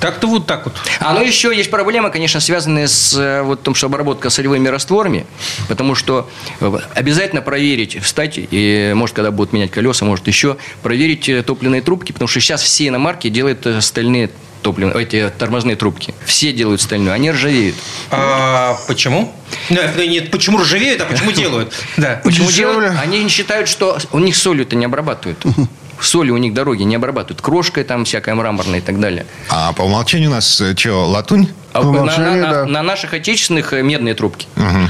Так-то 0.00 0.26
вот 0.26 0.46
так 0.46 0.64
вот. 0.66 0.75
А 1.07 1.13
ну 1.13 1.23
еще 1.23 1.57
есть 1.57 1.71
проблема, 1.71 2.11
конечно, 2.11 2.41
связанная 2.41 2.89
с 2.89 3.15
э, 3.17 3.43
вот 3.43 3.63
том, 3.63 3.77
что 3.77 3.87
обработка 3.87 4.29
солевыми 4.29 4.67
растворами, 4.67 5.25
потому 5.69 5.95
что 5.95 6.29
э, 6.61 6.79
обязательно 6.95 7.43
проверить, 7.43 8.03
встать, 8.03 8.35
и 8.37 8.93
может, 8.95 9.15
когда 9.15 9.31
будут 9.31 9.53
менять 9.53 9.71
колеса, 9.71 10.05
может 10.05 10.27
еще 10.27 10.57
проверить 10.83 11.29
э, 11.29 11.45
топливные 11.45 11.81
трубки, 11.81 12.11
потому 12.11 12.27
что 12.27 12.41
сейчас 12.41 12.63
все 12.63 12.89
иномарки 12.89 13.29
делают 13.29 13.67
стальные 13.81 14.31
топливные, 14.63 15.01
эти 15.01 15.33
тормозные 15.39 15.77
трубки. 15.77 16.13
Все 16.25 16.53
делают 16.53 16.81
стальную, 16.81 17.15
они 17.15 17.31
ржавеют. 17.31 17.77
А 18.11 18.77
почему? 18.89 19.33
Нет, 19.71 19.97
нет, 19.97 20.31
почему 20.33 20.59
ржавеют, 20.59 21.03
а 21.03 21.05
почему 21.05 21.31
делают? 21.31 21.73
Да. 21.97 22.21
Почему 22.25 22.51
делают? 22.51 22.95
Они 23.01 23.29
считают, 23.29 23.69
что 23.69 23.97
у 24.11 24.19
них 24.19 24.37
солью-то 24.37 24.75
не 24.75 24.87
обрабатывают. 24.87 25.39
Соли 26.00 26.31
у 26.31 26.37
них 26.37 26.53
дороги 26.55 26.83
не 26.83 26.97
обрабатывают. 26.97 27.41
Крошкой 27.41 27.85
там 27.85 28.05
всякая 28.05 28.35
мраморная 28.35 28.79
и 28.79 28.83
так 28.83 29.00
далее. 29.00 29.26
А 29.50 29.73
по 29.73 29.83
умолчанию 29.83 30.31
у 30.31 30.33
нас 30.35 30.62
что, 30.76 31.07
латунь? 31.09 31.49
А 31.73 31.81
По 31.81 31.85
на, 31.85 31.91
умолчанию, 32.03 32.43
на- 32.47 32.50
да. 32.53 32.65
на 32.67 32.83
наших 32.83 33.15
отечественных 33.15 33.73
э, 33.73 33.83
медные 33.83 34.15
трубки. 34.15 34.47
Э, 34.57 34.88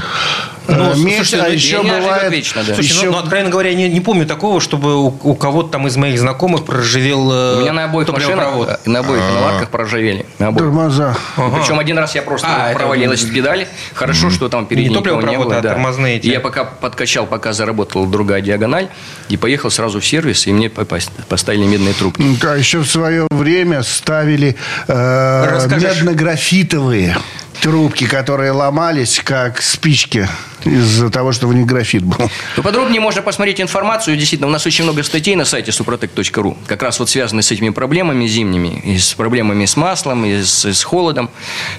Ну, 0.67 0.95
медь, 0.95 1.15
слушайте, 1.15 1.39
а 1.39 1.47
ну, 1.47 1.53
еще 1.53 1.79
они 1.79 1.89
бывает... 1.89 2.19
живут 2.21 2.33
вечно, 2.33 2.63
да. 2.63 2.73
Слушай, 2.75 2.89
ну, 2.93 2.99
еще- 3.01 3.11
ну, 3.11 3.17
откровенно 3.17 3.49
говоря, 3.49 3.69
я 3.69 3.75
не, 3.75 3.89
не 3.89 4.01
помню 4.01 4.25
такого, 4.25 4.59
чтобы 4.61 4.95
у, 4.95 5.07
у 5.23 5.35
кого-то 5.35 5.69
там 5.69 5.87
из 5.87 5.95
моих 5.97 6.19
знакомых 6.19 6.65
проржавел 6.65 7.31
э, 7.31 7.57
У 7.57 7.61
меня 7.61 7.73
на 7.73 7.85
обоих 7.85 8.09
машинах, 8.09 8.47
э, 8.67 8.89
на 8.89 8.99
обоих 8.99 9.21
иномарках 9.21 9.69
проржавели. 9.69 10.25
На 10.39 10.47
обоих. 10.47 10.65
Тормоза. 10.65 11.17
Причем 11.35 11.79
один 11.79 11.97
раз 11.97 12.15
я 12.15 12.21
просто 12.21 12.47
А, 12.49 12.69
это 12.69 12.79
провалилась 12.79 13.23
в 13.23 13.33
педали. 13.33 13.67
Хорошо, 13.93 14.29
что 14.29 14.49
там 14.49 14.65
впереди 14.65 14.89
Не 14.89 14.95
никого 14.95 15.21
не 15.21 15.37
было. 15.37 15.57
а 15.57 15.61
да. 15.61 15.69
тормозные 15.69 16.17
эти. 16.17 16.27
И 16.27 16.31
я 16.31 16.39
пока 16.39 16.63
подкачал, 16.65 17.25
пока 17.25 17.53
заработала 17.53 18.05
другая 18.07 18.41
диагональ, 18.41 18.89
и 19.29 19.37
поехал 19.37 19.69
сразу 19.71 19.99
в 19.99 20.05
сервис, 20.05 20.47
и 20.47 20.51
мне 20.51 20.69
попасть- 20.69 21.11
поставили 21.29 21.65
медные 21.65 21.93
трубки. 21.93 22.23
А 22.45 22.55
еще 22.55 22.79
в 22.79 22.87
свое 22.87 23.27
время 23.31 23.83
ставили 23.83 24.55
э, 24.87 25.67
медно-графитовые 25.77 27.17
трубки, 27.61 28.05
которые 28.05 28.51
ломались, 28.51 29.21
как 29.23 29.61
спички, 29.61 30.27
из-за 30.65 31.09
того, 31.09 31.31
что 31.31 31.47
в 31.47 31.53
них 31.53 31.65
графит 31.65 32.03
был. 32.03 32.29
Ну, 32.55 32.63
подробнее 32.63 32.99
можно 32.99 33.21
посмотреть 33.21 33.61
информацию. 33.61 34.17
Действительно, 34.17 34.47
у 34.47 34.51
нас 34.51 34.65
очень 34.65 34.83
много 34.83 35.03
статей 35.03 35.35
на 35.35 35.45
сайте 35.45 35.71
suprotec.ru, 35.71 36.57
как 36.67 36.83
раз 36.83 36.99
вот 36.99 37.09
связаны 37.09 37.41
с 37.41 37.51
этими 37.51 37.69
проблемами 37.69 38.27
зимними, 38.27 38.81
и 38.83 38.97
с 38.97 39.13
проблемами 39.13 39.65
с 39.65 39.75
маслом, 39.75 40.25
и 40.25 40.41
с, 40.41 40.65
с 40.65 40.83
холодом. 40.83 41.29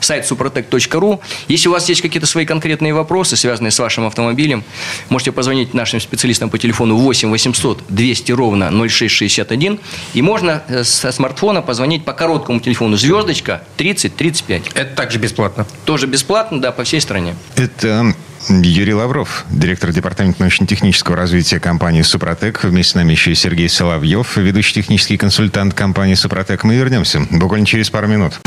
Сайт 0.01 0.31
suprotec.ru. 0.31 1.21
Если 1.49 1.69
у 1.69 1.73
вас 1.73 1.89
есть 1.89 2.01
какие-то 2.01 2.27
свои 2.27 2.47
конкретные 2.47 2.95
вопросы, 2.95 3.37
связанные 3.37 3.71
с 3.71 3.79
вашим 3.79 4.07
автомобилем, 4.07 4.65
можете 5.09 5.33
позвонить 5.33 5.75
нашим 5.75 6.01
специалистам 6.01 6.51
по 6.51 6.59
телефону 6.59 6.97
8 6.97 7.31
800 7.31 7.85
200 7.89 8.33
ровно 8.33 8.71
0661. 8.71 9.81
И 10.15 10.23
можно 10.23 10.63
э, 10.69 10.85
со 10.85 11.13
смартфона 11.13 11.63
позвонить 11.63 12.05
по 12.05 12.13
короткому 12.13 12.61
телефону 12.61 12.97
звездочка 12.97 13.63
30 13.77 14.17
35. 14.17 14.69
Это 14.75 14.95
также 14.95 15.19
бесплатно. 15.19 15.67
Тоже 15.85 16.07
бесплатно, 16.07 16.61
да, 16.61 16.73
по 16.73 16.85
всей 16.85 17.01
стране. 17.01 17.35
Это 17.57 18.15
Юрий 18.49 18.95
Лавров, 18.95 19.45
директор 19.51 19.93
департамента 19.93 20.41
научно-технического 20.41 21.17
развития 21.17 21.61
компании 21.61 22.03
«Супротек». 22.03 22.65
Вместе 22.65 22.93
с 22.93 22.95
нами 22.95 23.13
еще 23.13 23.33
и 23.33 23.35
Сергей 23.35 23.69
Соловьев, 23.69 24.37
ведущий 24.37 24.75
технический 24.75 25.17
консультант 25.17 25.75
компании 25.75 26.15
«Супротек». 26.15 26.65
Мы 26.65 26.77
вернемся 26.77 27.21
буквально 27.31 27.67
через 27.67 27.91
пару 27.91 28.07
минут. 28.07 28.41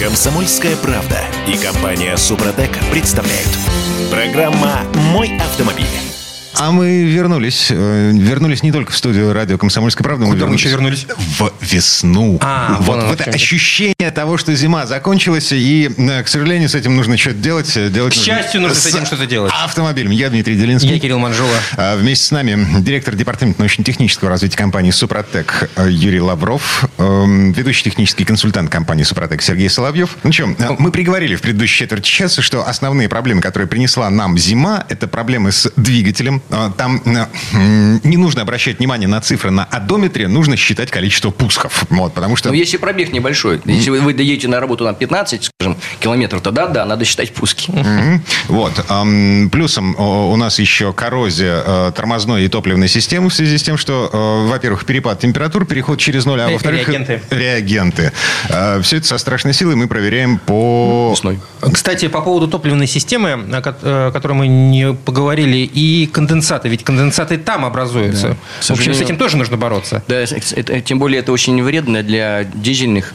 Комсомольская 0.00 0.76
правда 0.76 1.20
и 1.46 1.56
компания 1.56 2.16
Супротек 2.16 2.70
представляют. 2.90 3.48
Программа 4.10 4.82
«Мой 4.94 5.36
автомобиль». 5.38 6.05
А 6.58 6.72
мы 6.72 7.04
вернулись. 7.04 7.68
э, 7.70 8.12
Вернулись 8.14 8.62
не 8.62 8.72
только 8.72 8.92
в 8.92 8.96
студию 8.96 9.32
радио 9.32 9.58
«Комсомольская 9.58 10.04
правда». 10.04 10.24
Куда 10.26 10.46
мы 10.46 10.54
еще 10.54 10.70
вернулись? 10.70 11.06
В 11.38 11.52
весну. 11.60 12.38
А, 12.40 12.76
вот 12.80 12.86
вон 12.86 13.00
оно 13.00 13.08
в 13.10 13.12
это 13.12 13.30
ощущение 13.30 14.10
того, 14.10 14.38
что 14.38 14.54
зима 14.54 14.86
закончилась, 14.86 15.52
и, 15.52 15.90
э, 15.96 16.22
к 16.22 16.28
сожалению, 16.28 16.68
с 16.68 16.74
этим 16.74 16.96
нужно 16.96 17.18
что-то 17.18 17.36
делать. 17.36 17.92
делать 17.92 18.14
К 18.14 18.16
счастью, 18.16 18.62
нужно 18.62 18.76
с 18.76 18.86
этим 18.86 19.04
что-то 19.04 19.26
делать. 19.26 19.52
Автомобилем. 19.64 20.10
Я 20.12 20.30
Дмитрий 20.30 20.56
Делинский. 20.56 20.88
Я 20.90 20.98
Кирилл 20.98 21.18
Манжула. 21.18 21.56
А 21.76 21.96
Вместе 21.96 22.24
с 22.26 22.30
нами 22.30 22.66
директор 22.80 23.14
департамента 23.14 23.60
научно-технического 23.60 24.30
развития 24.30 24.56
компании 24.56 24.92
«Супротек» 24.92 25.68
э, 25.76 25.88
Юрий 25.90 26.20
Лавров, 26.20 26.88
эм, 26.98 27.52
ведущий 27.52 27.84
технический 27.84 28.24
консультант 28.24 28.70
компании 28.70 29.02
«Супротек» 29.02 29.42
Сергей 29.42 29.68
Соловьев. 29.68 30.16
Ну 30.22 30.32
что, 30.32 30.48
мы 30.78 30.90
приговорили 30.90 31.34
в 31.36 31.42
предыдущей 31.42 31.80
четверти 31.80 32.08
часа, 32.08 32.40
что 32.40 32.66
основные 32.66 33.08
проблемы, 33.08 33.42
которые 33.42 33.68
принесла 33.68 34.08
нам 34.08 34.38
зима, 34.38 34.84
это 34.88 35.06
проблемы 35.06 35.52
с 35.52 35.70
двигателем. 35.76 36.42
Э, 36.50 36.70
Там 36.76 37.02
э, 37.04 37.26
не 38.04 38.16
нужно 38.16 38.42
обращать 38.42 38.78
внимание 38.78 39.08
на 39.08 39.20
цифры 39.20 39.50
на 39.50 39.64
одометре, 39.64 40.28
нужно 40.28 40.56
считать 40.56 40.90
количество 40.90 41.30
пусков. 41.30 41.84
Вот, 41.90 42.14
потому 42.14 42.36
что... 42.36 42.48
Но 42.50 42.54
если 42.54 42.76
пробег 42.76 43.12
небольшой, 43.12 43.60
если 43.64 43.90
вы, 43.90 44.00
вы 44.00 44.14
доедете 44.14 44.48
на 44.48 44.60
работу 44.60 44.84
на 44.84 44.94
15, 44.94 45.50
скажем, 45.58 45.76
километров, 46.00 46.42
тогда 46.42 46.66
да, 46.68 46.84
надо 46.84 47.04
считать 47.04 47.32
пуски. 47.32 47.70
Мгм. 47.72 48.22
Вот. 48.48 48.72
Плюсом 49.50 49.94
у 49.98 50.36
нас 50.36 50.58
еще 50.58 50.92
коррозия 50.92 51.62
э, 51.64 51.92
тормозной 51.94 52.44
и 52.44 52.48
топливной 52.48 52.88
системы 52.88 53.28
в 53.30 53.34
связи 53.34 53.58
с 53.58 53.62
тем, 53.62 53.76
что, 53.78 54.10
э, 54.12 54.48
во-первых, 54.50 54.84
перепад 54.84 55.18
температур, 55.20 55.64
переход 55.66 55.98
через 55.98 56.24
ноль, 56.26 56.40
а 56.40 56.46
Ре- 56.48 56.52
во-вторых... 56.54 56.88
реагенты. 56.88 57.22
Реагенты. 57.30 58.12
Все 58.82 58.96
это 58.98 59.06
со 59.06 59.18
страшной 59.18 59.54
силой 59.54 59.76
мы 59.76 59.86
проверяем 59.88 60.38
по... 60.38 61.10
Весной. 61.12 61.40
Кстати, 61.72 62.08
по 62.08 62.20
поводу 62.20 62.48
топливной 62.48 62.86
системы, 62.86 63.32
о 63.32 63.62
ко- 63.62 63.76
э, 63.82 64.08
о 64.08 64.12
которой 64.12 64.32
мы 64.34 64.46
не 64.48 64.92
поговорили, 64.94 65.58
и 65.58 66.06
конденсаты. 66.36 66.68
Ведь 66.68 66.84
конденсаты 66.84 67.38
там 67.38 67.64
образуются. 67.64 68.36
К 68.60 68.64
В 68.64 68.70
общем, 68.72 68.94
с 68.94 69.00
этим 69.00 69.16
тоже 69.16 69.36
нужно 69.36 69.56
бороться. 69.56 70.02
Да, 70.08 70.16
это- 70.20 70.80
тем 70.80 70.98
более 70.98 71.20
это 71.20 71.32
очень 71.32 71.62
вредно 71.62 72.02
для 72.02 72.44
дизельных 72.44 73.12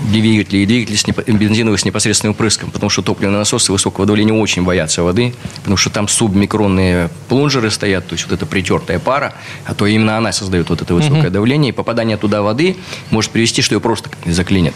двигателей 0.00 0.64
и 0.64 0.66
двигателей 0.66 0.98
с 0.98 1.04
непо- 1.04 1.30
бензиновых 1.30 1.78
с 1.80 1.84
непосредственным 1.84 2.34
впрыском, 2.34 2.70
потому 2.70 2.90
что 2.90 3.02
топливные 3.02 3.38
насосы 3.38 3.72
высокого 3.72 4.06
давления 4.06 4.34
очень 4.34 4.64
боятся 4.64 5.02
воды, 5.02 5.34
потому 5.58 5.76
что 5.76 5.90
там 5.90 6.08
субмикронные 6.08 7.10
плунжеры 7.28 7.70
стоят, 7.70 8.06
то 8.08 8.14
есть 8.14 8.24
вот 8.26 8.34
эта 8.34 8.44
притертая 8.46 8.98
пара, 8.98 9.34
а 9.64 9.74
то 9.74 9.86
именно 9.86 10.16
она 10.18 10.32
создает 10.32 10.68
вот 10.68 10.82
это 10.82 10.94
высокое 10.94 11.30
давление, 11.30 11.70
и 11.70 11.72
попадание 11.72 12.16
туда 12.16 12.42
воды 12.42 12.76
может 13.10 13.30
привести, 13.30 13.62
что 13.62 13.74
ее 13.74 13.80
просто 13.80 14.10
заклинит. 14.26 14.74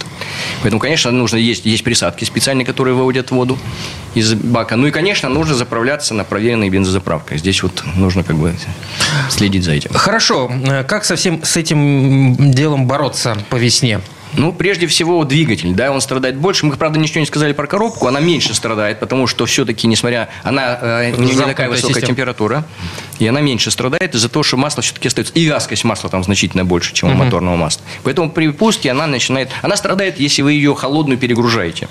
Поэтому, 0.62 0.80
конечно, 0.80 1.10
нужно 1.10 1.36
есть, 1.36 1.66
есть 1.66 1.84
присадки 1.84 2.24
специальные, 2.24 2.64
которые 2.64 2.94
выводят 2.94 3.30
воду 3.30 3.58
из 4.14 4.32
бака. 4.34 4.76
Ну 4.76 4.86
и, 4.86 4.90
конечно, 4.90 5.28
нужно 5.28 5.54
заправляться 5.54 6.14
на 6.14 6.24
проверенной 6.24 6.70
бензозаправкой. 6.70 7.38
Здесь 7.38 7.62
вот 7.62 7.82
нужно 7.96 8.22
как 8.24 8.36
бы 8.36 8.54
следить 9.30 9.64
за 9.64 9.72
этим. 9.72 9.90
Хорошо. 9.92 10.50
Э, 10.66 10.84
Как 10.84 11.04
со 11.04 11.16
всем 11.16 11.42
с 11.44 11.56
этим 11.56 12.50
делом 12.52 12.86
бороться 12.86 13.36
по 13.50 13.56
весне? 13.56 14.00
Ну, 14.34 14.52
прежде 14.52 14.86
всего, 14.86 15.24
двигатель, 15.24 15.72
да, 15.74 15.90
он 15.90 16.02
страдает 16.02 16.36
больше. 16.36 16.66
Мы, 16.66 16.76
правда, 16.76 16.98
ничего 16.98 17.20
не 17.20 17.26
сказали 17.26 17.54
про 17.54 17.66
коробку, 17.66 18.06
она 18.08 18.20
меньше 18.20 18.52
страдает, 18.54 19.00
потому 19.00 19.26
что 19.26 19.46
все-таки, 19.46 19.86
несмотря, 19.86 20.28
она, 20.42 20.78
э, 20.80 21.10
не 21.16 21.34
такая 21.34 21.68
высокая 21.70 21.94
система. 21.94 22.08
температура, 22.08 22.64
и 23.18 23.26
она 23.26 23.40
меньше 23.40 23.70
страдает 23.70 24.14
из-за 24.14 24.28
того, 24.28 24.42
что 24.42 24.56
масло 24.56 24.82
все-таки 24.82 25.08
остается, 25.08 25.34
и 25.34 25.44
вязкость 25.44 25.84
масла 25.84 26.10
там 26.10 26.22
значительно 26.24 26.64
больше, 26.64 26.92
чем 26.94 27.10
у 27.10 27.14
моторного 27.14 27.56
масла. 27.56 27.82
Поэтому 28.04 28.30
при 28.30 28.48
пуске 28.50 28.90
она 28.90 29.06
начинает, 29.06 29.50
она 29.62 29.76
страдает, 29.76 30.20
если 30.20 30.42
вы 30.42 30.52
ее 30.52 30.74
холодную 30.74 31.18
перегружаете. 31.18 31.88